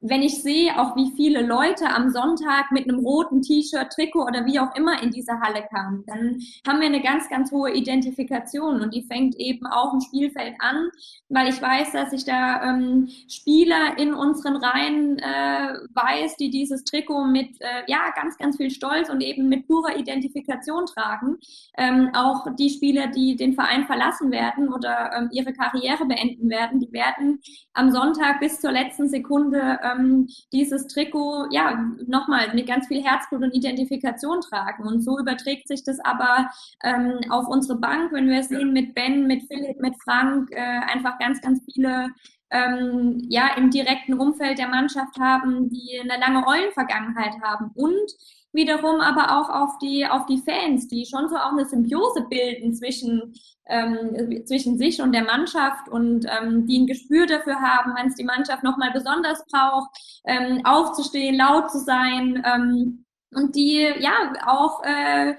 wenn 0.00 0.22
ich 0.22 0.42
sehe, 0.42 0.78
auch 0.78 0.94
wie 0.94 1.10
viele 1.16 1.42
Leute 1.42 1.88
am 1.88 2.10
Sonntag 2.10 2.70
mit 2.70 2.84
einem 2.88 2.98
roten 2.98 3.40
T-Shirt, 3.40 3.90
Trikot 3.90 4.24
oder 4.24 4.44
wie 4.44 4.60
auch 4.60 4.74
immer 4.76 5.02
in 5.02 5.10
diese 5.10 5.40
Halle 5.40 5.64
kamen, 5.72 6.04
dann 6.06 6.38
haben 6.66 6.80
wir 6.80 6.86
eine 6.86 7.02
ganz, 7.02 7.28
ganz 7.30 7.50
hohe 7.50 7.72
Identifikation 7.72 8.82
und 8.82 8.92
die 8.92 9.06
fängt 9.06 9.36
eben 9.36 9.66
auch 9.66 9.94
im 9.94 10.00
Spielfeld 10.00 10.54
an, 10.58 10.90
weil 11.28 11.48
ich 11.48 11.60
weiß, 11.60 11.92
dass 11.92 12.12
ich 12.12 12.24
da 12.24 12.62
ähm, 12.62 13.08
Spieler 13.28 13.98
in 13.98 14.12
unseren 14.12 14.56
Reihen 14.56 15.18
äh, 15.18 15.74
weiß, 15.94 16.36
die 16.36 16.50
dieses 16.50 16.84
Trikot 16.84 17.24
mit 17.24 17.60
äh, 17.60 17.82
ja 17.86 18.10
ganz, 18.14 18.36
ganz 18.36 18.58
viel 18.58 18.70
Stolz 18.70 19.08
und 19.08 19.22
eben 19.22 19.48
mit 19.48 19.66
purer 19.66 19.96
Identifikation 19.96 20.84
tragen. 20.86 21.38
Ähm, 21.78 22.10
auch 22.14 22.46
die 22.58 22.70
Spieler, 22.70 23.06
die 23.06 23.36
den 23.36 23.54
Verein 23.54 23.86
verlassen 23.86 24.30
werden 24.30 24.72
oder 24.72 25.10
ähm, 25.16 25.30
ihre 25.32 25.54
Karriere 25.54 26.04
beenden 26.04 26.50
werden, 26.50 26.80
die 26.80 26.92
werden 26.92 27.40
am 27.72 27.90
Sonntag 27.90 28.40
bis 28.40 28.60
zur 28.60 28.72
letzten 28.72 29.08
Sekunde 29.08 29.78
ähm, 29.92 30.28
dieses 30.52 30.86
Trikot 30.86 31.48
ja 31.50 31.78
nochmal 32.06 32.54
mit 32.54 32.66
ganz 32.66 32.86
viel 32.88 33.02
Herzblut 33.02 33.42
und 33.42 33.54
Identifikation 33.54 34.40
tragen. 34.40 34.84
Und 34.84 35.02
so 35.02 35.18
überträgt 35.18 35.68
sich 35.68 35.84
das 35.84 35.98
aber 36.00 36.50
ähm, 36.82 37.20
auf 37.30 37.46
unsere 37.48 37.78
Bank, 37.78 38.12
wenn 38.12 38.28
wir 38.28 38.40
es 38.40 38.48
sehen 38.48 38.72
mit 38.72 38.94
Ben, 38.94 39.26
mit 39.26 39.44
Philipp, 39.48 39.80
mit 39.80 39.94
Frank, 40.02 40.50
äh, 40.52 40.80
einfach 40.92 41.18
ganz, 41.18 41.40
ganz 41.40 41.60
viele 41.72 42.08
ähm, 42.50 43.18
ja 43.28 43.50
im 43.56 43.70
direkten 43.70 44.14
Umfeld 44.14 44.58
der 44.58 44.68
Mannschaft 44.68 45.18
haben, 45.18 45.68
die 45.68 46.00
eine 46.00 46.20
lange 46.20 46.46
Eulenvergangenheit 46.46 47.34
haben 47.42 47.70
und 47.74 48.12
wiederum 48.52 49.00
aber 49.00 49.38
auch 49.38 49.48
auf 49.48 49.78
die 49.78 50.06
auf 50.06 50.26
die 50.26 50.38
Fans, 50.38 50.88
die 50.88 51.06
schon 51.06 51.28
so 51.28 51.36
auch 51.36 51.52
eine 51.52 51.66
Symbiose 51.66 52.26
bilden 52.28 52.74
zwischen 52.74 53.34
ähm, 53.68 54.44
zwischen 54.46 54.78
sich 54.78 55.02
und 55.02 55.12
der 55.12 55.24
Mannschaft 55.24 55.88
und 55.88 56.26
ähm, 56.26 56.66
die 56.66 56.78
ein 56.78 56.86
Gespür 56.86 57.26
dafür 57.26 57.60
haben, 57.60 57.94
wenn 57.96 58.08
es 58.08 58.14
die 58.14 58.24
Mannschaft 58.24 58.62
nochmal 58.62 58.92
besonders 58.92 59.44
braucht, 59.46 59.90
ähm, 60.24 60.64
aufzustehen, 60.64 61.36
laut 61.36 61.70
zu 61.70 61.78
sein 61.78 62.42
ähm, 62.46 63.04
und 63.34 63.56
die 63.56 63.92
ja 63.98 64.32
auch 64.46 64.82
äh, 64.84 65.34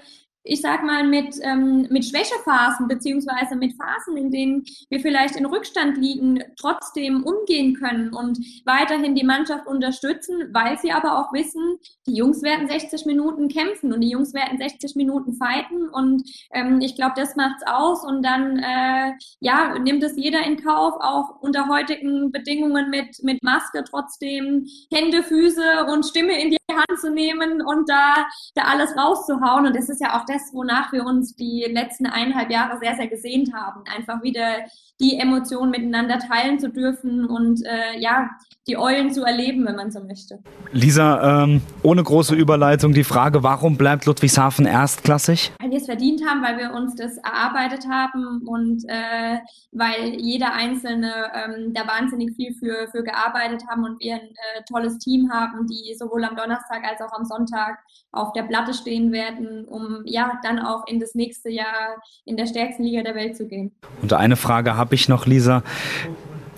ich 0.48 0.62
sag 0.62 0.82
mal, 0.82 1.04
mit, 1.04 1.36
ähm, 1.42 1.86
mit 1.90 2.06
Schwächephasen 2.06 2.88
beziehungsweise 2.88 3.54
mit 3.54 3.74
Phasen, 3.74 4.16
in 4.16 4.30
denen 4.30 4.64
wir 4.88 5.00
vielleicht 5.00 5.36
in 5.36 5.46
Rückstand 5.46 5.98
liegen, 5.98 6.42
trotzdem 6.58 7.22
umgehen 7.22 7.74
können 7.74 8.12
und 8.14 8.38
weiterhin 8.64 9.14
die 9.14 9.24
Mannschaft 9.24 9.66
unterstützen, 9.66 10.48
weil 10.52 10.78
sie 10.78 10.90
aber 10.90 11.18
auch 11.18 11.32
wissen, 11.32 11.78
die 12.06 12.14
Jungs 12.14 12.42
werden 12.42 12.68
60 12.68 13.04
Minuten 13.06 13.48
kämpfen 13.48 13.92
und 13.92 14.00
die 14.00 14.10
Jungs 14.10 14.32
werden 14.32 14.58
60 14.58 14.96
Minuten 14.96 15.34
fighten 15.34 15.88
und 15.90 16.22
ähm, 16.52 16.80
ich 16.80 16.96
glaube, 16.96 17.14
das 17.16 17.36
macht's 17.36 17.62
aus 17.66 18.04
und 18.04 18.22
dann 18.22 18.58
äh, 18.58 19.12
ja 19.40 19.78
nimmt 19.78 20.02
es 20.02 20.16
jeder 20.16 20.44
in 20.44 20.62
Kauf, 20.62 20.94
auch 21.00 21.40
unter 21.40 21.68
heutigen 21.68 22.32
Bedingungen 22.32 22.90
mit 22.90 23.22
mit 23.22 23.42
Maske 23.42 23.84
trotzdem 23.88 24.66
Hände, 24.92 25.22
Füße 25.22 25.84
und 25.92 26.06
Stimme 26.06 26.40
in 26.40 26.50
die 26.50 26.57
Hand 26.74 27.00
zu 27.00 27.10
nehmen 27.10 27.60
und 27.60 27.88
da 27.88 28.26
da 28.54 28.62
alles 28.62 28.96
rauszuhauen 28.96 29.66
und 29.66 29.76
das 29.76 29.88
ist 29.88 30.00
ja 30.00 30.18
auch 30.18 30.24
das 30.24 30.38
das, 30.38 30.54
wonach 30.54 30.92
wir 30.92 31.04
uns 31.04 31.34
die 31.34 31.66
letzten 31.70 32.06
eineinhalb 32.06 32.50
Jahre 32.50 32.78
sehr, 32.78 32.94
sehr 32.96 33.08
gesehnt 33.08 33.52
haben. 33.52 33.82
Einfach 33.94 34.22
wieder 34.22 34.64
die 35.00 35.18
Emotionen 35.18 35.70
miteinander 35.70 36.18
teilen 36.18 36.58
zu 36.58 36.70
dürfen 36.70 37.24
und 37.24 37.64
äh, 37.64 37.98
ja, 37.98 38.30
die 38.66 38.76
Eulen 38.76 39.12
zu 39.12 39.22
erleben, 39.22 39.64
wenn 39.64 39.76
man 39.76 39.90
so 39.90 40.00
möchte. 40.00 40.40
Lisa, 40.72 41.44
ähm, 41.44 41.62
ohne 41.82 42.02
große 42.02 42.34
Überleitung 42.34 42.92
die 42.92 43.04
Frage, 43.04 43.42
warum 43.42 43.76
bleibt 43.76 44.06
Ludwigshafen 44.06 44.66
erstklassig? 44.66 45.52
Weil 45.60 45.70
wir 45.70 45.78
es 45.78 45.86
verdient 45.86 46.22
haben, 46.28 46.42
weil 46.42 46.58
wir 46.58 46.74
uns 46.74 46.96
das 46.96 47.16
erarbeitet 47.18 47.86
haben 47.88 48.46
und 48.46 48.84
äh, 48.88 49.38
weil 49.72 50.20
jeder 50.20 50.52
Einzelne 50.52 51.12
ähm, 51.34 51.72
da 51.72 51.86
wahnsinnig 51.86 52.34
viel 52.34 52.54
für, 52.54 52.88
für 52.90 53.02
gearbeitet 53.02 53.62
haben 53.70 53.84
und 53.84 54.00
wir 54.00 54.16
ein 54.16 54.20
äh, 54.20 54.62
tolles 54.68 54.98
Team 54.98 55.30
haben, 55.32 55.66
die 55.66 55.94
sowohl 55.96 56.24
am 56.24 56.36
Donnerstag 56.36 56.57
als 56.70 57.00
auch 57.00 57.12
am 57.12 57.24
Sonntag 57.24 57.78
auf 58.12 58.32
der 58.32 58.42
Platte 58.42 58.74
stehen 58.74 59.12
werden, 59.12 59.64
um 59.64 60.02
ja 60.04 60.38
dann 60.42 60.58
auch 60.58 60.86
in 60.86 61.00
das 61.00 61.14
nächste 61.14 61.50
Jahr 61.50 62.00
in 62.24 62.36
der 62.36 62.46
stärksten 62.46 62.84
Liga 62.84 63.02
der 63.02 63.14
Welt 63.14 63.36
zu 63.36 63.46
gehen. 63.46 63.72
Und 64.02 64.12
eine 64.12 64.36
Frage 64.36 64.76
habe 64.76 64.94
ich 64.94 65.08
noch, 65.08 65.26
Lisa. 65.26 65.62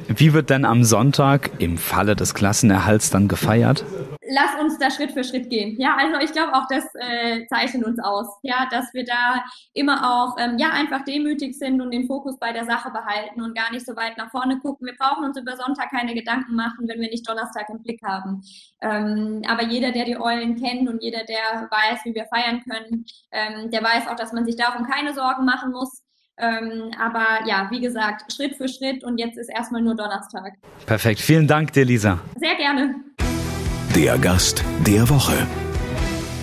Wie 0.08 0.32
wird 0.32 0.50
denn 0.50 0.64
am 0.64 0.82
Sonntag 0.82 1.50
im 1.58 1.78
Falle 1.78 2.16
des 2.16 2.34
Klassenerhalts 2.34 3.10
dann 3.10 3.28
gefeiert? 3.28 3.84
Lass 4.32 4.54
uns 4.60 4.78
da 4.78 4.92
Schritt 4.92 5.10
für 5.10 5.24
Schritt 5.24 5.50
gehen. 5.50 5.76
Ja, 5.80 5.96
also 5.98 6.20
ich 6.20 6.32
glaube 6.32 6.54
auch, 6.54 6.66
das 6.68 6.84
äh, 6.94 7.46
zeichnet 7.48 7.84
uns 7.84 7.98
aus, 7.98 8.38
ja, 8.42 8.68
dass 8.70 8.94
wir 8.94 9.04
da 9.04 9.42
immer 9.74 10.08
auch 10.08 10.36
ähm, 10.38 10.56
ja 10.56 10.70
einfach 10.70 11.04
demütig 11.04 11.58
sind 11.58 11.80
und 11.80 11.90
den 11.90 12.06
Fokus 12.06 12.38
bei 12.38 12.52
der 12.52 12.64
Sache 12.64 12.90
behalten 12.90 13.42
und 13.42 13.56
gar 13.56 13.72
nicht 13.72 13.84
so 13.84 13.96
weit 13.96 14.16
nach 14.18 14.30
vorne 14.30 14.60
gucken. 14.60 14.86
Wir 14.86 14.94
brauchen 14.96 15.24
uns 15.24 15.36
über 15.36 15.56
Sonntag 15.56 15.90
keine 15.90 16.14
Gedanken 16.14 16.54
machen, 16.54 16.86
wenn 16.86 17.00
wir 17.00 17.10
nicht 17.10 17.28
Donnerstag 17.28 17.68
im 17.70 17.82
Blick 17.82 18.00
haben. 18.04 18.42
Ähm, 18.80 19.42
aber 19.48 19.64
jeder, 19.64 19.90
der 19.90 20.04
die 20.04 20.16
Eulen 20.16 20.54
kennt 20.54 20.88
und 20.88 21.02
jeder, 21.02 21.24
der 21.24 21.68
weiß, 21.68 22.04
wie 22.04 22.14
wir 22.14 22.26
feiern 22.26 22.62
können, 22.62 23.04
ähm, 23.32 23.70
der 23.72 23.82
weiß 23.82 24.06
auch, 24.06 24.16
dass 24.16 24.32
man 24.32 24.46
sich 24.46 24.54
darum 24.54 24.86
keine 24.86 25.12
Sorgen 25.12 25.44
machen 25.44 25.72
muss. 25.72 26.04
Ähm, 26.38 26.92
aber 26.98 27.46
ja, 27.46 27.66
wie 27.70 27.80
gesagt, 27.80 28.32
Schritt 28.32 28.54
für 28.54 28.68
Schritt 28.68 29.02
und 29.02 29.18
jetzt 29.18 29.36
ist 29.36 29.48
erstmal 29.48 29.82
nur 29.82 29.96
Donnerstag. 29.96 30.54
Perfekt. 30.86 31.18
Vielen 31.18 31.48
Dank 31.48 31.72
dir, 31.72 31.84
Lisa. 31.84 32.20
Sehr 32.38 32.54
gerne. 32.54 32.94
Der 33.94 34.18
Gast 34.18 34.64
der 34.86 35.08
Woche. 35.08 35.46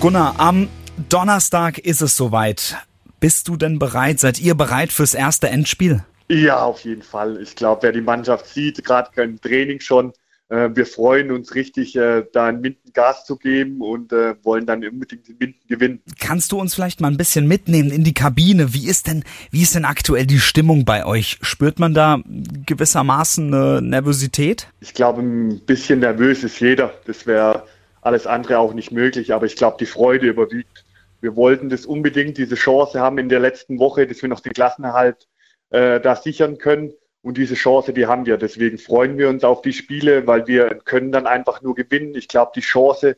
Gunnar, 0.02 0.36
am 0.38 0.68
Donnerstag 1.08 1.78
ist 1.78 2.02
es 2.02 2.18
soweit. 2.18 2.76
Bist 3.22 3.48
du 3.48 3.56
denn 3.56 3.80
bereit? 3.80 4.20
Seid 4.20 4.40
ihr 4.40 4.54
bereit 4.54 4.92
fürs 4.92 5.14
erste 5.14 5.48
Endspiel? 5.48 6.04
Ja, 6.28 6.62
auf 6.64 6.82
jeden 6.82 7.04
Fall. 7.04 7.42
Ich 7.42 7.56
glaube, 7.56 7.84
wer 7.84 7.92
die 7.94 8.02
Mannschaft 8.02 8.48
sieht, 8.48 8.84
gerade 8.84 9.10
im 9.22 9.40
Training 9.40 9.80
schon, 9.80 10.10
äh, 10.10 10.14
wir 10.50 10.86
freuen 10.86 11.32
uns 11.32 11.56
richtig, 11.56 11.96
äh, 11.96 12.24
da 12.32 12.50
in 12.50 12.62
Minden 12.62 12.94
Gas 12.94 13.26
zu 13.26 13.36
geben 13.36 13.82
und 13.82 14.14
äh, 14.14 14.36
wollen 14.44 14.66
dann 14.66 14.84
unbedingt 14.86 15.28
in 15.28 15.38
Minden 15.38 15.68
gewinnen. 15.68 16.02
Kannst 16.20 16.52
du 16.52 16.60
uns 16.60 16.74
vielleicht 16.74 17.02
mal 17.02 17.10
ein 17.10 17.18
bisschen 17.18 17.48
mitnehmen 17.48 17.92
in 17.92 18.04
die 18.04 18.14
Kabine? 18.14 18.74
Wie 18.74 18.88
ist 18.88 19.08
denn, 19.08 19.24
wie 19.52 19.62
ist 19.62 19.76
denn 19.76 19.84
aktuell 19.84 20.26
die 20.26 20.40
Stimmung 20.40 20.86
bei 20.86 21.06
euch? 21.06 21.38
Spürt 21.42 21.80
man 21.80 21.94
da 21.94 22.22
gewissermaßen 22.66 23.54
eine 23.54 23.82
Nervosität? 23.82 24.68
Ich 24.80 24.94
glaube, 24.94 25.22
ein 25.22 25.66
bisschen 25.66 26.00
nervös 26.00 26.44
ist 26.44 26.60
jeder. 26.62 26.94
Das 27.06 27.28
wäre 27.28 27.64
alles 28.02 28.26
andere 28.26 28.60
auch 28.60 28.74
nicht 28.74 28.92
möglich, 28.92 29.34
aber 29.34 29.46
ich 29.46 29.58
glaube, 29.58 29.78
die 29.80 29.86
Freude 29.86 30.28
überwiegt. 30.28 30.86
Wir 31.20 31.36
wollten 31.36 31.70
das 31.70 31.86
unbedingt, 31.86 32.38
diese 32.38 32.56
Chance 32.56 33.02
haben 33.02 33.18
in 33.18 33.28
der 33.28 33.40
letzten 33.40 33.80
Woche, 33.80 34.08
dass 34.08 34.22
wir 34.22 34.30
noch 34.30 34.40
den 34.40 34.54
Klassenerhalt 34.54 35.28
äh, 35.72 36.00
da 36.00 36.16
sichern 36.16 36.58
können. 36.58 36.94
Und 37.28 37.38
diese 37.38 37.56
Chance, 37.56 37.92
die 37.92 38.08
haben 38.08 38.26
wir. 38.26 38.38
Deswegen 38.38 38.78
freuen 38.78 39.18
wir 39.18 39.28
uns 39.28 39.44
auf 39.44 39.62
die 39.62 39.74
Spiele, 39.74 40.26
weil 40.28 40.48
wir 40.48 40.80
können 40.86 41.12
dann 41.12 41.28
einfach 41.28 41.62
nur 41.62 41.76
gewinnen. 41.76 42.16
Ich 42.16 42.30
glaube, 42.30 42.54
die 42.56 42.62
Chance 42.62 43.18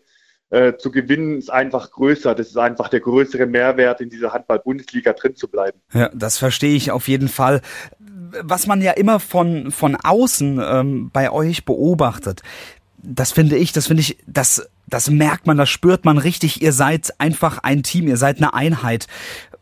äh, 0.50 0.74
zu 0.78 0.90
gewinnen 0.90 1.38
ist 1.38 1.52
einfach 1.52 1.92
größer. 1.92 2.34
Das 2.34 2.48
ist 2.48 2.58
einfach 2.58 2.88
der 2.90 3.02
größere 3.02 3.46
Mehrwert, 3.46 4.02
in 4.02 4.10
dieser 4.10 4.34
Handball-Bundesliga 4.34 5.14
drin 5.14 5.36
zu 5.36 5.48
bleiben. 5.48 5.80
Ja, 5.94 6.10
das 6.12 6.40
verstehe 6.40 6.76
ich 6.76 6.90
auf 6.90 7.08
jeden 7.08 7.28
Fall. 7.28 7.62
Was 8.42 8.66
man 8.66 8.82
ja 8.82 8.94
immer 8.94 9.20
von, 9.20 9.70
von 9.70 9.96
außen 9.96 10.60
ähm, 10.60 11.12
bei 11.14 11.30
euch 11.32 11.64
beobachtet, 11.64 12.42
das 13.04 13.32
finde 13.32 13.58
ich, 13.58 13.74
das 13.74 13.86
finde 13.86 14.02
ich, 14.02 14.18
das, 14.26 14.68
das 14.88 15.12
merkt 15.12 15.46
man, 15.46 15.56
das 15.56 15.70
spürt 15.70 16.04
man 16.04 16.18
richtig. 16.18 16.64
Ihr 16.64 16.74
seid 16.74 17.14
einfach 17.20 17.60
ein 17.60 17.84
Team, 17.84 18.08
ihr 18.08 18.18
seid 18.18 18.38
eine 18.38 18.56
Einheit. 18.56 19.06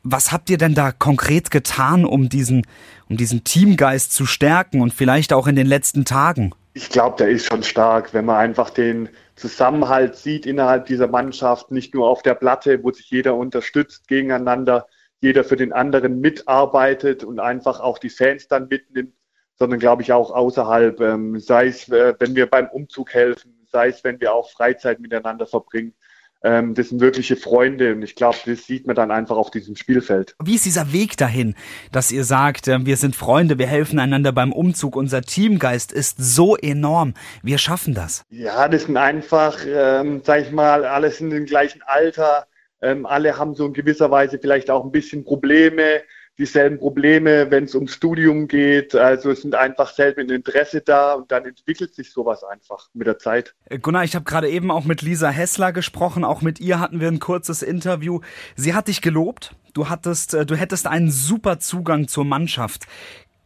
Was 0.04 0.32
habt 0.32 0.50
ihr 0.50 0.58
denn 0.58 0.74
da 0.74 0.94
konkret 0.94 1.52
getan, 1.52 2.06
um 2.06 2.30
diesen, 2.30 2.66
um 3.10 3.18
diesen 3.18 3.44
Teamgeist 3.44 4.14
zu 4.14 4.26
stärken 4.26 4.82
und 4.82 4.94
vielleicht 4.94 5.34
auch 5.34 5.48
in 5.48 5.56
den 5.56 5.68
letzten 5.68 6.06
Tagen? 6.06 6.54
Ich 6.74 6.90
glaube, 6.90 7.18
der 7.18 7.30
ist 7.30 7.48
schon 7.48 7.64
stark, 7.64 8.14
wenn 8.14 8.26
man 8.26 8.38
einfach 8.38 8.70
den 8.70 9.10
Zusammenhalt 9.36 10.16
sieht 10.16 10.46
innerhalb 10.46 10.86
dieser 10.86 11.08
Mannschaft, 11.08 11.72
nicht 11.72 11.94
nur 11.94 12.08
auf 12.08 12.22
der 12.22 12.36
Platte, 12.36 12.84
wo 12.84 12.92
sich 12.92 13.10
jeder 13.10 13.36
unterstützt 13.36 14.08
gegeneinander, 14.08 14.88
jeder 15.20 15.44
für 15.44 15.56
den 15.56 15.74
anderen 15.74 16.20
mitarbeitet 16.20 17.24
und 17.24 17.40
einfach 17.40 17.80
auch 17.80 17.98
die 17.98 18.10
Fans 18.10 18.48
dann 18.48 18.68
mitnimmt, 18.68 19.14
sondern 19.56 19.80
glaube 19.80 20.04
ich 20.04 20.14
auch 20.14 20.32
außerhalb, 20.32 21.02
ähm, 21.02 21.40
sei 21.40 21.68
es, 21.68 21.90
äh, 21.90 22.14
wenn 22.20 22.36
wir 22.36 22.48
beim 22.48 22.68
Umzug 22.68 23.14
helfen, 23.14 23.58
sei 23.72 23.88
es, 23.88 24.04
wenn 24.04 24.20
wir 24.20 24.34
auch 24.34 24.52
Freizeit 24.52 25.00
miteinander 25.00 25.48
verbringen 25.48 25.96
ähm, 26.44 26.76
das 26.76 26.90
sind 26.90 27.02
wirkliche 27.02 27.36
Freunde 27.36 27.94
und 27.94 28.04
ich 28.04 28.16
glaube, 28.16 28.38
das 28.46 28.66
sieht 28.66 28.86
man 28.86 28.96
dann 28.96 29.12
einfach 29.12 29.36
auf 29.36 29.52
diesem 29.52 29.76
Spielfeld. 29.76 30.36
Wie 30.44 30.56
ist 30.56 30.66
dieser 30.66 30.94
Weg 30.94 31.18
dahin, 31.18 31.56
dass 31.92 32.12
ihr 32.12 32.24
sagt, 32.24 32.68
äh, 32.68 32.86
wir 32.86 32.98
sind 32.98 33.16
Freunde, 33.16 33.58
wir 33.58 33.68
helfen 33.68 34.00
einander 34.00 34.32
beim 34.32 34.52
Umzug, 34.52 34.96
unser 34.96 35.22
Teamgeist 35.22 35.92
ist 35.92 36.18
so 36.20 36.56
enorm, 36.56 37.14
wir 37.44 37.58
schaffen 37.58 37.94
das? 37.94 38.24
Ja, 38.30 38.68
das 38.68 38.84
sind 38.84 38.98
einfach, 38.98 39.58
ähm, 39.68 40.22
sag 40.24 40.42
ich 40.42 40.52
mal, 40.52 40.86
alles 40.86 41.20
in 41.22 41.30
dem 41.30 41.46
gleichen 41.46 41.82
Alter, 41.86 42.48
ähm, 42.82 43.06
alle 43.06 43.38
haben 43.38 43.56
so 43.56 43.66
in 43.66 43.74
gewisser 43.74 44.12
Weise 44.12 44.38
vielleicht 44.40 44.70
auch 44.70 44.86
ein 44.86 44.92
bisschen 44.92 45.24
Probleme, 45.24 46.02
dieselben 46.38 46.78
Probleme, 46.78 47.50
wenn 47.50 47.64
es 47.64 47.76
ums 47.76 47.94
Studium 47.94 48.48
geht. 48.48 48.96
Also 48.96 49.32
es 49.32 49.42
sind 49.42 49.56
einfach 49.56 49.92
selben 49.94 50.30
Interesse 50.30 50.82
da 50.82 51.14
und 51.14 51.32
dann 51.32 51.46
entwickelt 51.46 51.96
sich 51.96 52.12
sowas 52.12 52.44
einfach 52.44 52.90
mit 52.94 53.08
der 53.08 53.18
Zeit. 53.18 53.56
Äh, 53.66 53.80
Gunnar, 53.80 54.04
ich 54.04 54.16
habe 54.16 54.26
gerade 54.26 54.50
eben 54.50 54.70
auch 54.72 54.86
mit 54.86 55.02
Lisa 55.02 55.30
Hessler 55.30 55.74
gesprochen. 55.74 56.24
Auch 56.24 56.42
mit 56.42 56.60
ihr 56.60 56.80
hatten 56.80 57.00
wir 57.00 57.08
ein 57.08 57.20
kurzes 57.20 57.62
Interview. 57.62 58.22
Sie 58.56 58.74
hat 58.74 58.88
dich 58.88 59.02
gelobt. 59.02 59.56
Du 59.74 59.90
hattest, 59.90 60.34
äh, 60.34 60.46
du 60.46 60.56
hättest 60.56 60.88
einen 60.88 61.12
super 61.12 61.60
Zugang 61.60 62.08
zur 62.08 62.26
Mannschaft. 62.26 62.86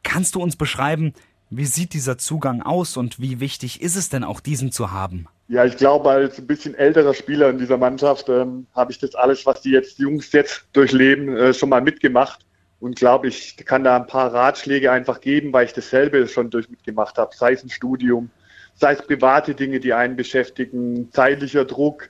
Kannst 0.04 0.36
du 0.36 0.42
uns 0.42 0.56
beschreiben, 0.56 1.14
wie 1.50 1.66
sieht 1.66 1.94
dieser 1.94 2.18
Zugang 2.18 2.62
aus 2.62 2.98
und 2.98 3.20
wie 3.20 3.40
wichtig 3.40 3.82
ist 3.82 3.96
es 3.96 4.10
denn 4.10 4.24
auch, 4.24 4.40
diesen 4.40 4.72
zu 4.72 4.92
haben? 4.92 5.28
Ja, 5.50 5.66
ich 5.66 5.76
glaube, 5.76 6.10
als 6.10 6.40
ein 6.40 6.48
bisschen 6.48 6.76
älterer 6.76 7.14
Spieler 7.14 7.50
in 7.50 7.58
dieser 7.58 7.78
Mannschaft 7.78 8.30
ähm, 8.30 8.68
habe 8.74 8.94
ich 8.94 9.00
das 9.00 9.16
alles, 9.16 9.46
was 9.46 9.62
die 9.62 9.72
jetzt 9.72 10.00
Jungs 10.00 10.32
jetzt 10.32 10.66
durchleben, 10.72 11.36
äh, 11.36 11.54
schon 11.54 11.68
mal 11.68 11.82
mitgemacht 11.82 12.46
und 12.82 12.96
glaube, 12.96 13.28
ich 13.28 13.56
kann 13.58 13.84
da 13.84 13.96
ein 13.96 14.08
paar 14.08 14.34
Ratschläge 14.34 14.92
einfach 14.92 15.22
geben, 15.22 15.54
weil 15.54 15.66
ich 15.66 15.74
dasselbe 15.74 16.28
schon 16.28 16.50
durch 16.50 16.68
mitgemacht 16.68 17.18
habe, 17.20 17.34
sei 17.36 17.54
es 17.54 17.64
ein 17.64 17.70
Studium, 17.70 18.32
sei 18.74 18.94
es 18.94 19.06
private 19.06 19.54
Dinge, 19.54 19.80
die 19.80 19.94
einen 19.94 20.16
beschäftigen, 20.16 21.12
zeitlicher 21.12 21.64
Druck. 21.64 22.10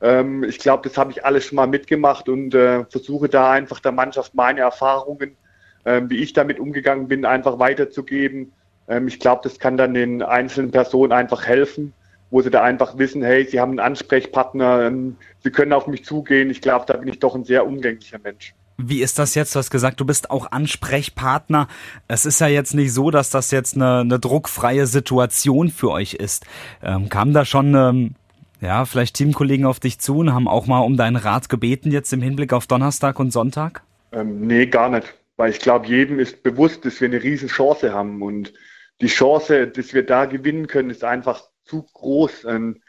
Ähm, 0.00 0.42
ich 0.42 0.58
glaube, 0.58 0.88
das 0.88 0.96
habe 0.96 1.10
ich 1.10 1.24
alles 1.26 1.44
schon 1.44 1.56
mal 1.56 1.66
mitgemacht 1.66 2.30
und 2.30 2.54
äh, 2.54 2.86
versuche 2.86 3.28
da 3.28 3.52
einfach 3.52 3.78
der 3.80 3.92
Mannschaft 3.92 4.34
meine 4.34 4.60
Erfahrungen, 4.60 5.36
äh, 5.84 6.00
wie 6.06 6.22
ich 6.22 6.32
damit 6.32 6.58
umgegangen 6.58 7.08
bin, 7.08 7.26
einfach 7.26 7.58
weiterzugeben. 7.58 8.52
Ähm, 8.88 9.08
ich 9.08 9.20
glaube, 9.20 9.42
das 9.44 9.58
kann 9.58 9.76
dann 9.76 9.92
den 9.92 10.22
einzelnen 10.22 10.70
Personen 10.70 11.12
einfach 11.12 11.46
helfen, 11.46 11.92
wo 12.30 12.40
sie 12.40 12.50
da 12.50 12.62
einfach 12.62 12.96
wissen, 12.96 13.22
hey, 13.22 13.44
sie 13.44 13.60
haben 13.60 13.72
einen 13.72 13.80
Ansprechpartner, 13.80 14.86
ähm, 14.86 15.18
sie 15.42 15.50
können 15.50 15.74
auf 15.74 15.86
mich 15.86 16.06
zugehen. 16.06 16.48
Ich 16.48 16.62
glaube, 16.62 16.86
da 16.86 16.96
bin 16.96 17.08
ich 17.08 17.18
doch 17.18 17.34
ein 17.34 17.44
sehr 17.44 17.66
umgänglicher 17.66 18.18
Mensch. 18.18 18.54
Wie 18.78 19.00
ist 19.00 19.18
das 19.18 19.34
jetzt? 19.34 19.54
Du 19.54 19.58
hast 19.58 19.70
gesagt, 19.70 20.00
du 20.00 20.04
bist 20.04 20.30
auch 20.30 20.52
Ansprechpartner. 20.52 21.68
Es 22.08 22.26
ist 22.26 22.40
ja 22.40 22.46
jetzt 22.46 22.74
nicht 22.74 22.92
so, 22.92 23.10
dass 23.10 23.30
das 23.30 23.50
jetzt 23.50 23.74
eine, 23.74 24.00
eine 24.00 24.18
druckfreie 24.18 24.86
Situation 24.86 25.70
für 25.70 25.90
euch 25.90 26.14
ist. 26.14 26.44
Ähm, 26.82 27.08
kam 27.08 27.32
da 27.32 27.44
schon, 27.44 27.74
ähm, 27.74 28.14
ja, 28.60 28.84
vielleicht 28.84 29.16
Teamkollegen 29.16 29.64
auf 29.64 29.80
dich 29.80 29.98
zu 29.98 30.18
und 30.18 30.34
haben 30.34 30.48
auch 30.48 30.66
mal 30.66 30.80
um 30.80 30.96
deinen 30.96 31.16
Rat 31.16 31.48
gebeten 31.48 31.90
jetzt 31.90 32.12
im 32.12 32.20
Hinblick 32.20 32.52
auf 32.52 32.66
Donnerstag 32.66 33.18
und 33.18 33.32
Sonntag? 33.32 33.82
Ähm, 34.12 34.46
nee, 34.46 34.66
gar 34.66 34.90
nicht. 34.90 35.14
Weil 35.36 35.50
ich 35.50 35.58
glaube, 35.58 35.86
jedem 35.86 36.18
ist 36.18 36.42
bewusst, 36.42 36.84
dass 36.84 37.00
wir 37.00 37.08
eine 37.08 37.22
riesen 37.22 37.48
Chance 37.48 37.92
haben. 37.92 38.22
Und 38.22 38.52
die 39.00 39.08
Chance, 39.08 39.68
dass 39.68 39.94
wir 39.94 40.04
da 40.04 40.26
gewinnen 40.26 40.66
können, 40.66 40.90
ist 40.90 41.04
einfach 41.04 41.42
zu 41.64 41.86
groß. 41.94 42.44
Ähm, 42.44 42.82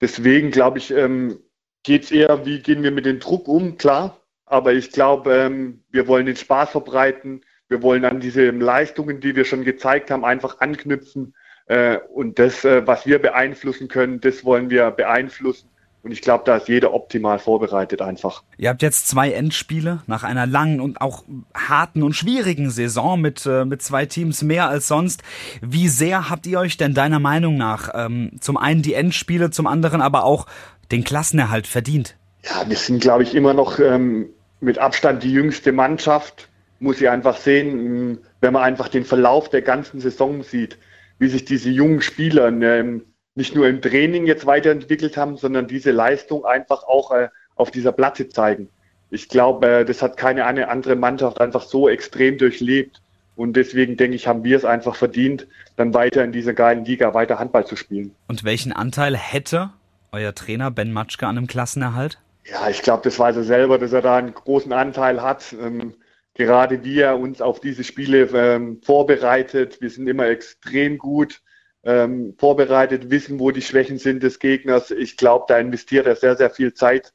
deswegen 0.00 0.50
glaube 0.50 0.78
ich, 0.78 0.90
ähm, 0.90 1.38
geht 1.82 2.04
es 2.04 2.10
eher, 2.10 2.46
wie 2.46 2.60
gehen 2.60 2.82
wir 2.82 2.92
mit 2.92 3.06
dem 3.06 3.18
Druck 3.18 3.48
um? 3.48 3.76
Klar, 3.78 4.21
aber 4.52 4.74
ich 4.74 4.92
glaube, 4.92 5.34
ähm, 5.34 5.80
wir 5.90 6.06
wollen 6.06 6.26
den 6.26 6.36
Spaß 6.36 6.70
verbreiten. 6.70 7.40
Wir 7.68 7.82
wollen 7.82 8.04
an 8.04 8.20
diese 8.20 8.50
Leistungen, 8.50 9.20
die 9.20 9.34
wir 9.34 9.46
schon 9.46 9.64
gezeigt 9.64 10.10
haben, 10.10 10.26
einfach 10.26 10.60
anknüpfen. 10.60 11.34
Äh, 11.66 11.96
und 12.12 12.38
das, 12.38 12.62
äh, 12.64 12.86
was 12.86 13.06
wir 13.06 13.18
beeinflussen 13.18 13.88
können, 13.88 14.20
das 14.20 14.44
wollen 14.44 14.68
wir 14.68 14.90
beeinflussen. 14.90 15.70
Und 16.02 16.10
ich 16.10 16.20
glaube, 16.20 16.42
da 16.44 16.56
ist 16.56 16.68
jeder 16.68 16.92
optimal 16.92 17.38
vorbereitet 17.38 18.02
einfach. 18.02 18.42
Ihr 18.58 18.68
habt 18.68 18.82
jetzt 18.82 19.08
zwei 19.08 19.32
Endspiele 19.32 20.02
nach 20.06 20.22
einer 20.22 20.46
langen 20.46 20.80
und 20.80 21.00
auch 21.00 21.24
harten 21.54 22.02
und 22.02 22.12
schwierigen 22.12 22.68
Saison 22.70 23.20
mit, 23.20 23.46
äh, 23.46 23.64
mit 23.64 23.80
zwei 23.80 24.04
Teams 24.04 24.42
mehr 24.42 24.68
als 24.68 24.86
sonst. 24.86 25.22
Wie 25.62 25.88
sehr 25.88 26.28
habt 26.28 26.46
ihr 26.46 26.58
euch 26.58 26.76
denn 26.76 26.92
deiner 26.92 27.20
Meinung 27.20 27.56
nach 27.56 27.88
ähm, 27.94 28.32
zum 28.40 28.58
einen 28.58 28.82
die 28.82 28.92
Endspiele, 28.92 29.50
zum 29.50 29.66
anderen 29.66 30.02
aber 30.02 30.24
auch 30.24 30.46
den 30.90 31.04
Klassenerhalt 31.04 31.66
verdient? 31.66 32.16
Ja, 32.44 32.68
wir 32.68 32.76
sind, 32.76 33.00
glaube 33.00 33.22
ich, 33.22 33.34
immer 33.34 33.54
noch 33.54 33.78
ähm, 33.78 34.30
mit 34.62 34.78
Abstand 34.78 35.22
die 35.22 35.32
jüngste 35.32 35.72
Mannschaft, 35.72 36.48
muss 36.78 37.00
ich 37.00 37.08
einfach 37.08 37.36
sehen, 37.36 38.18
wenn 38.40 38.52
man 38.52 38.62
einfach 38.62 38.88
den 38.88 39.04
Verlauf 39.04 39.48
der 39.48 39.62
ganzen 39.62 40.00
Saison 40.00 40.42
sieht, 40.42 40.78
wie 41.18 41.28
sich 41.28 41.44
diese 41.44 41.70
jungen 41.70 42.00
Spieler 42.00 42.48
ähm, 42.48 43.04
nicht 43.34 43.54
nur 43.54 43.68
im 43.68 43.80
Training 43.80 44.26
jetzt 44.26 44.46
weiterentwickelt 44.46 45.16
haben, 45.16 45.36
sondern 45.36 45.66
diese 45.66 45.90
Leistung 45.90 46.44
einfach 46.44 46.84
auch 46.84 47.12
äh, 47.12 47.28
auf 47.54 47.70
dieser 47.70 47.92
Platte 47.92 48.28
zeigen. 48.28 48.68
Ich 49.10 49.28
glaube, 49.28 49.66
äh, 49.66 49.84
das 49.84 50.02
hat 50.02 50.16
keine 50.16 50.44
eine 50.46 50.68
andere 50.68 50.96
Mannschaft 50.96 51.40
einfach 51.40 51.62
so 51.62 51.88
extrem 51.88 52.38
durchlebt. 52.38 53.00
Und 53.34 53.54
deswegen 53.54 53.96
denke 53.96 54.16
ich, 54.16 54.26
haben 54.26 54.44
wir 54.44 54.56
es 54.56 54.64
einfach 54.64 54.94
verdient, 54.94 55.46
dann 55.76 55.94
weiter 55.94 56.22
in 56.22 56.32
dieser 56.32 56.52
geilen 56.52 56.84
Liga 56.84 57.14
weiter 57.14 57.38
Handball 57.38 57.66
zu 57.66 57.76
spielen. 57.76 58.14
Und 58.28 58.44
welchen 58.44 58.72
Anteil 58.72 59.16
hätte 59.16 59.70
euer 60.12 60.34
Trainer 60.34 60.70
Ben 60.70 60.92
Matschke 60.92 61.26
an 61.26 61.38
einem 61.38 61.46
Klassenerhalt? 61.46 62.18
Ja, 62.44 62.68
ich 62.68 62.82
glaube, 62.82 63.02
das 63.04 63.18
weiß 63.18 63.36
er 63.36 63.44
selber, 63.44 63.78
dass 63.78 63.92
er 63.92 64.02
da 64.02 64.16
einen 64.16 64.34
großen 64.34 64.72
Anteil 64.72 65.22
hat. 65.22 65.52
Ähm, 65.52 65.94
gerade 66.34 66.84
wie 66.84 67.00
er 67.00 67.18
uns 67.18 67.40
auf 67.40 67.60
diese 67.60 67.84
Spiele 67.84 68.22
ähm, 68.34 68.80
vorbereitet. 68.82 69.80
Wir 69.80 69.90
sind 69.90 70.08
immer 70.08 70.26
extrem 70.26 70.98
gut 70.98 71.42
ähm, 71.84 72.34
vorbereitet, 72.38 73.10
wissen, 73.10 73.38
wo 73.38 73.50
die 73.50 73.62
Schwächen 73.62 73.98
sind 73.98 74.22
des 74.22 74.38
Gegners. 74.38 74.90
Ich 74.90 75.16
glaube, 75.16 75.46
da 75.48 75.58
investiert 75.58 76.06
er 76.06 76.16
sehr, 76.16 76.36
sehr 76.36 76.50
viel 76.50 76.74
Zeit. 76.74 77.12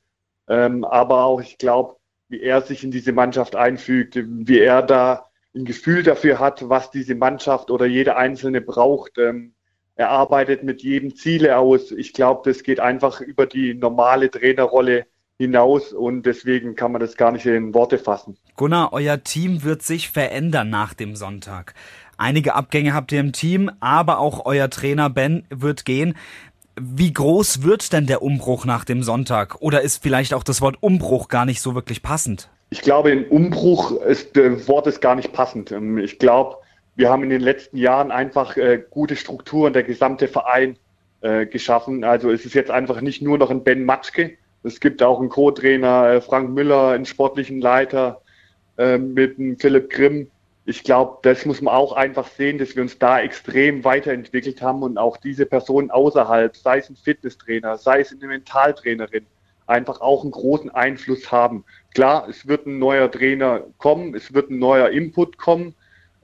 Ähm, 0.48 0.84
aber 0.86 1.24
auch, 1.24 1.42
ich 1.42 1.58
glaube, 1.58 1.98
wie 2.30 2.42
er 2.42 2.62
sich 2.62 2.84
in 2.84 2.92
diese 2.92 3.12
Mannschaft 3.12 3.56
einfügt, 3.56 4.18
wie 4.18 4.60
er 4.60 4.82
da 4.82 5.26
ein 5.56 5.66
Gefühl 5.66 6.04
dafür 6.04 6.40
hat, 6.40 6.70
was 6.70 6.92
diese 6.92 7.16
Mannschaft 7.16 7.72
oder 7.72 7.86
jeder 7.86 8.18
Einzelne 8.18 8.62
braucht. 8.62 9.18
Ähm, 9.18 9.56
er 9.96 10.10
arbeitet 10.10 10.64
mit 10.64 10.84
jedem 10.84 11.16
Ziele 11.16 11.58
aus. 11.58 11.92
Ich 11.92 12.14
glaube, 12.14 12.50
das 12.50 12.64
geht 12.64 12.80
einfach 12.80 13.22
über 13.22 13.48
die 13.48 13.74
normale 13.74 14.30
Trainerrolle 14.30 15.08
hinaus 15.40 15.94
und 15.94 16.24
deswegen 16.26 16.76
kann 16.76 16.92
man 16.92 17.02
das 17.02 17.16
gar 17.16 17.32
nicht 17.32 17.46
in 17.46 17.74
Worte 17.74 18.00
fassen. 18.00 18.38
Gunnar, 18.56 18.92
euer 18.92 19.24
Team 19.24 19.64
wird 19.64 19.84
sich 19.84 20.10
verändern 20.10 20.70
nach 20.70 20.94
dem 20.94 21.16
Sonntag. 21.16 21.76
Einige 22.18 22.56
Abgänge 22.56 22.94
habt 22.94 23.12
ihr 23.12 23.20
im 23.20 23.34
Team, 23.34 23.70
aber 23.80 24.18
auch 24.18 24.46
euer 24.46 24.70
Trainer 24.70 25.10
Ben 25.10 25.46
wird 25.50 25.86
gehen. 25.86 26.16
Wie 26.80 27.14
groß 27.14 27.64
wird 27.64 27.94
denn 27.94 28.08
der 28.08 28.24
Umbruch 28.24 28.66
nach 28.66 28.86
dem 28.86 29.04
Sonntag? 29.04 29.62
Oder 29.62 29.82
ist 29.82 30.02
vielleicht 30.02 30.34
auch 30.34 30.44
das 30.44 30.62
Wort 30.62 30.78
Umbruch 30.82 31.28
gar 31.28 31.46
nicht 31.46 31.62
so 31.62 31.76
wirklich 31.76 32.02
passend? 32.02 32.50
Ich 32.70 32.82
glaube, 32.82 33.12
ein 33.12 33.28
Umbruch 33.28 33.92
ist, 34.02 34.36
äh, 34.38 34.68
Wort 34.68 34.88
ist 34.88 35.02
gar 35.02 35.16
nicht 35.16 35.34
passend. 35.34 35.72
Ähm, 35.72 36.00
ich 36.00 36.18
glaube, 36.20 36.58
wir 36.96 37.10
haben 37.10 37.24
in 37.24 37.30
den 37.30 37.42
letzten 37.42 37.78
Jahren 37.78 38.12
einfach 38.12 38.58
äh, 38.58 38.84
gute 38.90 39.16
Strukturen, 39.16 39.74
der 39.74 39.84
gesamte 39.84 40.28
Verein 40.28 40.78
äh, 41.22 41.46
geschaffen. 41.46 42.04
Also 42.04 42.32
es 42.32 42.46
ist 42.46 42.56
jetzt 42.56 42.72
einfach 42.72 43.02
nicht 43.02 43.22
nur 43.22 43.38
noch 43.38 43.52
ein 43.52 43.64
Ben 43.64 43.86
Matschke. 43.86 44.38
Es 44.68 44.82
gibt 44.82 45.02
auch 45.02 45.20
einen 45.20 45.30
Co-Trainer, 45.30 46.10
äh, 46.10 46.22
Frank 46.22 46.50
Müller, 46.50 46.90
einen 46.90 47.06
sportlichen 47.06 47.62
Leiter 47.62 48.22
äh, 48.78 48.98
mit 48.98 49.40
einem 49.40 49.58
Philipp 49.58 49.90
Grimm. 49.90 50.30
Ich 50.66 50.84
glaube, 50.84 51.20
das 51.22 51.46
muss 51.46 51.62
man 51.62 51.74
auch 51.74 51.94
einfach 51.94 52.28
sehen, 52.28 52.58
dass 52.58 52.76
wir 52.76 52.84
uns 52.84 53.00
da 53.00 53.22
extrem 53.22 53.86
weiterentwickelt 53.86 54.62
haben 54.62 54.84
und 54.84 54.98
auch 54.98 55.16
diese 55.16 55.46
Personen 55.46 55.90
außerhalb, 55.90 56.56
sei 56.58 56.80
es 56.80 56.90
ein 56.90 56.98
Fitnesstrainer, 56.98 57.78
sei 57.78 58.02
es 58.02 58.12
eine 58.12 58.28
Mentaltrainerin, 58.28 59.26
einfach 59.68 60.02
auch 60.02 60.24
einen 60.24 60.32
großen 60.32 60.70
Einfluss 60.72 61.32
haben. 61.32 61.64
Klar, 61.94 62.28
es 62.28 62.46
wird 62.48 62.68
ein 62.68 62.78
neuer 62.78 63.10
Trainer 63.10 63.64
kommen, 63.78 64.14
es 64.16 64.34
wird 64.34 64.50
ein 64.50 64.60
neuer 64.60 64.90
Input 64.90 65.38
kommen, 65.38 65.76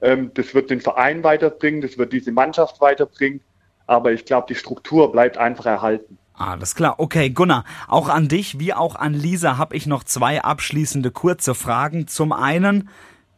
ähm, 0.02 0.30
das 0.34 0.54
wird 0.54 0.68
den 0.68 0.82
Verein 0.82 1.24
weiterbringen, 1.24 1.80
das 1.80 1.96
wird 1.96 2.12
diese 2.12 2.30
Mannschaft 2.30 2.82
weiterbringen, 2.82 3.40
aber 3.86 4.12
ich 4.12 4.26
glaube, 4.26 4.46
die 4.50 4.54
Struktur 4.54 5.10
bleibt 5.10 5.38
einfach 5.38 5.64
erhalten. 5.64 6.18
Alles 6.36 6.74
klar. 6.74 6.96
Okay, 6.98 7.30
Gunnar, 7.30 7.64
auch 7.86 8.08
an 8.08 8.28
dich 8.28 8.58
wie 8.58 8.74
auch 8.74 8.96
an 8.96 9.14
Lisa 9.14 9.56
habe 9.56 9.76
ich 9.76 9.86
noch 9.86 10.02
zwei 10.02 10.42
abschließende 10.42 11.12
kurze 11.12 11.54
Fragen. 11.54 12.08
Zum 12.08 12.32
einen, 12.32 12.88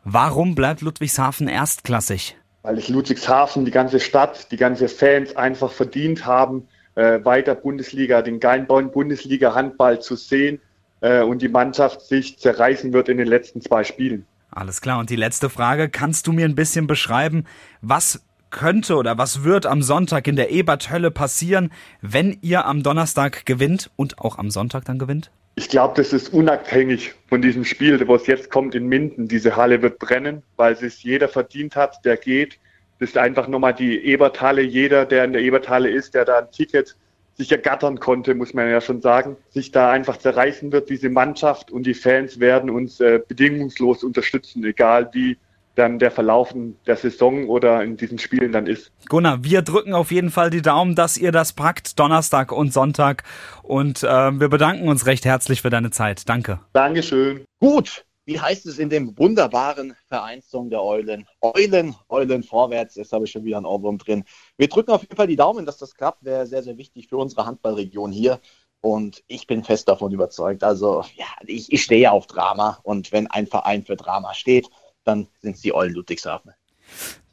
warum 0.04 0.54
bleibt 0.54 0.80
Ludwigshafen 0.80 1.46
erstklassig? 1.46 2.36
Weil 2.62 2.78
ich 2.78 2.88
Ludwigshafen, 2.88 3.64
die 3.64 3.70
ganze 3.70 4.00
Stadt, 4.00 4.50
die 4.50 4.56
ganze 4.56 4.88
Fans 4.88 5.36
einfach 5.36 5.70
verdient 5.72 6.24
haben, 6.24 6.68
äh, 6.94 7.22
weiter 7.24 7.54
Bundesliga, 7.54 8.22
den 8.22 8.40
geilen 8.40 8.66
Bundesliga-Handball 8.66 10.00
zu 10.00 10.16
sehen 10.16 10.60
äh, 11.00 11.22
und 11.22 11.42
die 11.42 11.48
Mannschaft 11.48 12.00
sich 12.00 12.38
zerreißen 12.38 12.94
wird 12.94 13.10
in 13.10 13.18
den 13.18 13.28
letzten 13.28 13.60
zwei 13.60 13.84
Spielen. 13.84 14.26
Alles 14.50 14.80
klar. 14.80 14.98
Und 14.98 15.10
die 15.10 15.16
letzte 15.16 15.50
Frage, 15.50 15.90
kannst 15.90 16.26
du 16.26 16.32
mir 16.32 16.46
ein 16.46 16.54
bisschen 16.54 16.86
beschreiben, 16.86 17.44
was 17.82 18.22
könnte 18.56 18.96
oder 18.96 19.18
was 19.18 19.44
wird 19.44 19.66
am 19.66 19.82
Sonntag 19.82 20.26
in 20.26 20.34
der 20.34 20.50
Eberthölle 20.50 21.12
passieren, 21.12 21.70
wenn 22.00 22.38
ihr 22.40 22.64
am 22.64 22.82
Donnerstag 22.82 23.46
gewinnt 23.46 23.90
und 23.94 24.18
auch 24.18 24.38
am 24.38 24.50
Sonntag 24.50 24.84
dann 24.86 24.98
gewinnt? 24.98 25.30
Ich 25.54 25.68
glaube, 25.68 25.94
das 25.96 26.12
ist 26.12 26.32
unabhängig 26.32 27.14
von 27.28 27.40
diesem 27.40 27.64
Spiel, 27.64 28.06
wo 28.08 28.14
es 28.16 28.26
jetzt 28.26 28.50
kommt 28.50 28.74
in 28.74 28.88
Minden. 28.88 29.28
Diese 29.28 29.56
Halle 29.56 29.80
wird 29.80 29.98
brennen, 29.98 30.42
weil 30.56 30.72
es 30.72 31.02
jeder 31.02 31.28
verdient 31.28 31.76
hat, 31.76 32.04
der 32.04 32.16
geht. 32.16 32.58
Das 32.98 33.10
ist 33.10 33.18
einfach 33.18 33.46
nochmal 33.46 33.74
die 33.74 34.04
Eberthalle. 34.04 34.62
Jeder, 34.62 35.06
der 35.06 35.24
in 35.24 35.32
der 35.32 35.42
Eberthalle 35.42 35.90
ist, 35.90 36.14
der 36.14 36.24
da 36.24 36.38
ein 36.38 36.50
Ticket 36.50 36.96
sich 37.34 37.52
ergattern 37.52 38.00
konnte, 38.00 38.34
muss 38.34 38.54
man 38.54 38.70
ja 38.70 38.80
schon 38.80 39.02
sagen, 39.02 39.36
sich 39.50 39.70
da 39.70 39.90
einfach 39.90 40.16
zerreißen 40.16 40.72
wird. 40.72 40.88
Diese 40.88 41.10
Mannschaft 41.10 41.70
und 41.70 41.86
die 41.86 41.94
Fans 41.94 42.40
werden 42.40 42.70
uns 42.70 43.00
äh, 43.00 43.20
bedingungslos 43.26 44.02
unterstützen, 44.02 44.64
egal 44.64 45.10
wie 45.12 45.36
dann 45.76 45.98
der 45.98 46.10
Verlauf 46.10 46.54
der 46.86 46.96
Saison 46.96 47.48
oder 47.48 47.82
in 47.84 47.96
diesen 47.96 48.18
Spielen 48.18 48.52
dann 48.52 48.66
ist. 48.66 48.90
Gunnar, 49.08 49.44
wir 49.44 49.62
drücken 49.62 49.92
auf 49.92 50.10
jeden 50.10 50.30
Fall 50.30 50.50
die 50.50 50.62
Daumen, 50.62 50.94
dass 50.94 51.16
ihr 51.16 51.32
das 51.32 51.52
packt, 51.52 51.98
Donnerstag 51.98 52.50
und 52.50 52.72
Sonntag. 52.72 53.22
Und 53.62 54.02
äh, 54.02 54.40
wir 54.40 54.48
bedanken 54.48 54.88
uns 54.88 55.06
recht 55.06 55.24
herzlich 55.24 55.62
für 55.62 55.70
deine 55.70 55.90
Zeit. 55.90 56.28
Danke. 56.28 56.60
Dankeschön. 56.72 57.44
Gut, 57.60 58.04
wie 58.24 58.40
heißt 58.40 58.66
es 58.66 58.78
in 58.78 58.90
dem 58.90 59.16
wunderbaren 59.18 59.94
Vereinssong 60.08 60.70
der 60.70 60.82
Eulen? 60.82 61.26
Eulen, 61.40 61.94
Eulen 62.08 62.42
vorwärts. 62.42 62.96
Jetzt 62.96 63.12
habe 63.12 63.24
ich 63.24 63.30
schon 63.30 63.44
wieder 63.44 63.58
einen 63.58 63.66
Ohrwurm 63.66 63.98
drin. 63.98 64.24
Wir 64.56 64.68
drücken 64.68 64.90
auf 64.90 65.02
jeden 65.02 65.14
Fall 65.14 65.28
die 65.28 65.36
Daumen, 65.36 65.66
dass 65.66 65.78
das 65.78 65.94
klappt. 65.94 66.24
Wäre 66.24 66.46
sehr, 66.46 66.62
sehr 66.62 66.76
wichtig 66.76 67.06
für 67.08 67.18
unsere 67.18 67.46
Handballregion 67.46 68.10
hier. 68.10 68.40
Und 68.80 69.22
ich 69.26 69.46
bin 69.46 69.62
fest 69.62 69.88
davon 69.88 70.12
überzeugt. 70.12 70.64
Also, 70.64 71.04
ja, 71.16 71.26
ich, 71.46 71.72
ich 71.72 71.82
stehe 71.82 72.10
auf 72.10 72.26
Drama. 72.26 72.78
Und 72.82 73.12
wenn 73.12 73.26
ein 73.26 73.46
Verein 73.46 73.84
für 73.84 73.96
Drama 73.96 74.34
steht, 74.34 74.68
dann 75.06 75.28
sind 75.40 75.56
es 75.56 75.62
die 75.62 75.74
Eulen 75.74 75.94
Ludwigshafen. 75.94 76.52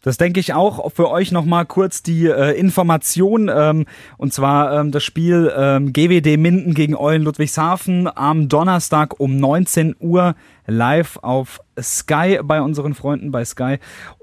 Das 0.04 0.18
denke 0.18 0.42
ich 0.42 0.54
auch. 0.54 0.92
Für 0.92 1.10
euch 1.10 1.32
nochmal 1.32 1.66
kurz 1.66 2.04
die 2.04 2.28
äh, 2.28 2.52
Information. 2.60 3.50
Ähm, 3.54 3.86
und 4.18 4.34
zwar 4.34 4.80
ähm, 4.80 4.92
das 4.92 5.04
Spiel 5.04 5.52
ähm, 5.56 5.94
GWD 5.94 6.38
Minden 6.38 6.74
gegen 6.74 6.96
Eulen 6.96 7.24
Ludwigshafen 7.24 8.10
am 8.14 8.50
Donnerstag 8.50 9.20
um 9.20 9.38
19 9.38 9.96
Uhr 10.00 10.36
live 10.68 11.18
auf 11.22 11.62
Sky 11.82 12.40
bei 12.44 12.62
unseren 12.62 12.96
Freunden 12.96 13.32
bei 13.32 13.46
Sky. 13.46 13.78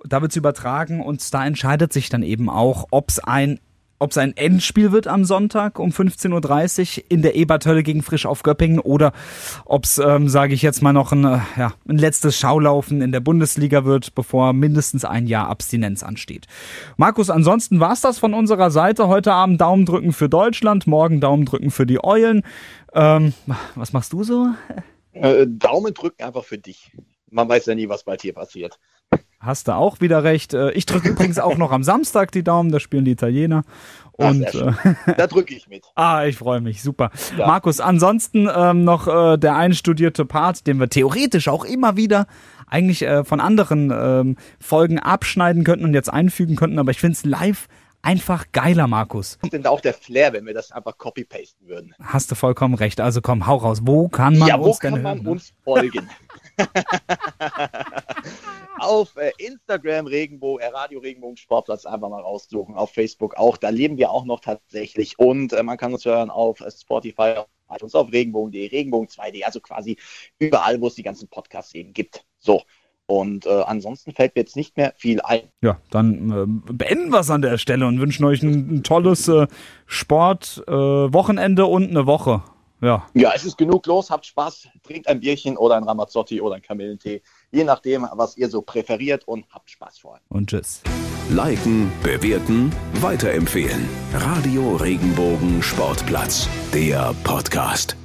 Da 0.04 0.20
wird 0.20 0.32
es 0.32 0.36
übertragen 0.36 1.00
und 1.00 1.32
da 1.32 1.46
entscheidet 1.46 1.94
sich 1.94 2.10
dann 2.10 2.22
eben 2.22 2.50
auch, 2.50 2.86
ob 2.90 3.08
es 3.08 3.18
ein 3.18 3.58
ob 4.00 4.12
es 4.12 4.18
ein 4.18 4.34
Endspiel 4.34 4.92
wird 4.92 5.06
am 5.06 5.26
Sonntag 5.26 5.78
um 5.78 5.90
15.30 5.90 6.98
Uhr 6.98 7.04
in 7.10 7.20
der 7.20 7.34
Ebertölle 7.34 7.82
gegen 7.82 8.02
Frisch 8.02 8.24
auf 8.24 8.42
Göppingen 8.42 8.80
oder 8.80 9.12
ob 9.66 9.84
es, 9.84 9.98
ähm, 9.98 10.26
sage 10.28 10.54
ich 10.54 10.62
jetzt 10.62 10.80
mal, 10.80 10.94
noch 10.94 11.12
ein, 11.12 11.24
äh, 11.24 11.40
ja, 11.58 11.74
ein 11.86 11.98
letztes 11.98 12.38
Schaulaufen 12.38 13.02
in 13.02 13.12
der 13.12 13.20
Bundesliga 13.20 13.84
wird, 13.84 14.14
bevor 14.14 14.54
mindestens 14.54 15.04
ein 15.04 15.26
Jahr 15.26 15.48
Abstinenz 15.48 16.02
ansteht. 16.02 16.46
Markus, 16.96 17.28
ansonsten 17.28 17.78
war's 17.78 18.00
das 18.00 18.18
von 18.18 18.32
unserer 18.32 18.70
Seite. 18.70 19.06
Heute 19.06 19.34
Abend 19.34 19.60
Daumen 19.60 19.84
drücken 19.84 20.14
für 20.14 20.30
Deutschland, 20.30 20.86
morgen 20.86 21.20
Daumen 21.20 21.44
drücken 21.44 21.70
für 21.70 21.84
die 21.84 22.02
Eulen. 22.02 22.42
Ähm, 22.94 23.34
was 23.74 23.92
machst 23.92 24.14
du 24.14 24.24
so? 24.24 24.48
Äh, 25.12 25.46
Daumen 25.46 25.92
drücken 25.92 26.22
einfach 26.22 26.44
für 26.44 26.58
dich. 26.58 26.90
Man 27.30 27.50
weiß 27.50 27.66
ja 27.66 27.74
nie, 27.74 27.90
was 27.90 28.04
bald 28.04 28.22
hier 28.22 28.32
passiert. 28.32 28.78
Hast 29.40 29.68
du 29.68 29.72
auch 29.72 30.02
wieder 30.02 30.22
recht. 30.22 30.52
Äh, 30.52 30.70
ich 30.72 30.84
drücke 30.84 31.08
übrigens 31.08 31.38
auch 31.38 31.56
noch 31.56 31.72
am 31.72 31.82
Samstag 31.82 32.30
die 32.30 32.44
Daumen, 32.44 32.70
da 32.70 32.78
spielen 32.78 33.06
die 33.06 33.12
Italiener. 33.12 33.62
Und 34.12 34.46
Ach, 34.54 34.84
äh, 34.84 35.14
da 35.16 35.26
drücke 35.26 35.54
ich 35.54 35.66
mit. 35.66 35.82
ah, 35.94 36.26
ich 36.26 36.36
freue 36.36 36.60
mich, 36.60 36.82
super. 36.82 37.10
Ja. 37.38 37.46
Markus, 37.46 37.80
ansonsten 37.80 38.50
ähm, 38.54 38.84
noch 38.84 39.08
äh, 39.08 39.38
der 39.38 39.56
einstudierte 39.56 40.26
Part, 40.26 40.66
den 40.66 40.78
wir 40.78 40.90
theoretisch 40.90 41.48
auch 41.48 41.64
immer 41.64 41.96
wieder 41.96 42.26
eigentlich 42.66 43.00
äh, 43.00 43.24
von 43.24 43.40
anderen 43.40 43.90
ähm, 43.90 44.36
Folgen 44.60 44.98
abschneiden 44.98 45.64
könnten 45.64 45.86
und 45.86 45.94
jetzt 45.94 46.12
einfügen 46.12 46.56
könnten, 46.56 46.78
aber 46.78 46.90
ich 46.90 47.00
finde 47.00 47.14
es 47.14 47.24
live 47.24 47.66
einfach 48.02 48.46
geiler, 48.52 48.86
Markus. 48.86 49.38
Und 49.42 49.54
denn 49.54 49.62
da 49.62 49.70
auch 49.70 49.80
der 49.80 49.94
Flair, 49.94 50.34
wenn 50.34 50.44
wir 50.44 50.54
das 50.54 50.70
einfach 50.70 50.98
copy-pasten 50.98 51.66
würden. 51.66 51.94
Hast 52.02 52.30
du 52.30 52.34
vollkommen 52.34 52.74
recht. 52.74 53.00
Also 53.00 53.20
komm, 53.22 53.46
hau 53.46 53.56
raus. 53.56 53.80
Wo 53.84 54.08
kann 54.08 54.38
man 54.38 54.48
ja, 54.48 54.56
uns 54.56 54.76
wo 54.76 54.78
kann 54.78 55.02
man 55.02 55.18
hören? 55.18 55.26
uns 55.26 55.52
folgen? 55.64 56.08
auf 58.80 59.16
äh, 59.16 59.32
Instagram 59.38 60.06
Regenbogen, 60.06 60.64
äh, 60.64 60.68
Radio 60.68 61.00
Regenbogen 61.00 61.36
Sportplatz 61.36 61.86
einfach 61.86 62.08
mal 62.08 62.22
raussuchen, 62.22 62.74
auf 62.74 62.92
Facebook 62.92 63.36
auch. 63.36 63.56
Da 63.56 63.68
leben 63.68 63.96
wir 63.98 64.10
auch 64.10 64.24
noch 64.24 64.40
tatsächlich. 64.40 65.18
Und 65.18 65.52
äh, 65.52 65.62
man 65.62 65.76
kann 65.76 65.92
uns 65.92 66.04
hören 66.04 66.30
auf 66.30 66.62
Spotify, 66.68 67.34
auf 67.36 67.46
iTunes, 67.70 67.94
auf 67.94 68.12
Regenbogen.de, 68.12 68.68
Regenbogen 68.68 69.08
2D, 69.08 69.44
also 69.44 69.60
quasi 69.60 69.96
überall, 70.38 70.80
wo 70.80 70.88
es 70.88 70.94
die 70.94 71.02
ganzen 71.02 71.28
Podcasts 71.28 71.74
eben 71.74 71.92
gibt. 71.92 72.24
So. 72.38 72.62
Und 73.06 73.44
äh, 73.44 73.62
ansonsten 73.66 74.12
fällt 74.12 74.36
mir 74.36 74.42
jetzt 74.42 74.54
nicht 74.54 74.76
mehr 74.76 74.94
viel 74.96 75.20
ein. 75.20 75.42
Ja, 75.62 75.80
dann 75.90 76.30
äh, 76.30 76.72
beenden 76.72 77.10
wir 77.10 77.20
es 77.20 77.30
an 77.30 77.42
der 77.42 77.58
Stelle 77.58 77.86
und 77.86 78.00
wünschen 78.00 78.24
euch 78.24 78.40
ein, 78.42 78.76
ein 78.76 78.82
tolles 78.84 79.26
äh, 79.26 79.48
Sportwochenende 79.86 81.66
und 81.66 81.90
eine 81.90 82.06
Woche. 82.06 82.44
Ja. 82.80 83.06
ja, 83.14 83.32
es 83.34 83.44
ist 83.44 83.58
genug 83.58 83.84
los. 83.86 84.10
Habt 84.10 84.26
Spaß, 84.26 84.68
trinkt 84.84 85.08
ein 85.08 85.20
Bierchen 85.20 85.56
oder 85.56 85.76
ein 85.76 85.82
Ramazzotti 85.82 86.40
oder 86.40 86.54
ein 86.54 86.62
Kamillentee. 86.62 87.22
Je 87.52 87.64
nachdem, 87.64 88.06
was 88.12 88.36
ihr 88.36 88.48
so 88.48 88.62
präferiert 88.62 89.26
und 89.26 89.44
habt 89.50 89.70
Spaß 89.70 89.98
vor 89.98 90.14
allem. 90.14 90.22
Und 90.28 90.50
tschüss. 90.50 90.82
Liken, 91.30 91.90
bewerten, 92.02 92.72
weiterempfehlen. 92.94 93.88
Radio 94.14 94.76
Regenbogen 94.76 95.62
Sportplatz, 95.62 96.48
der 96.72 97.14
Podcast. 97.24 97.96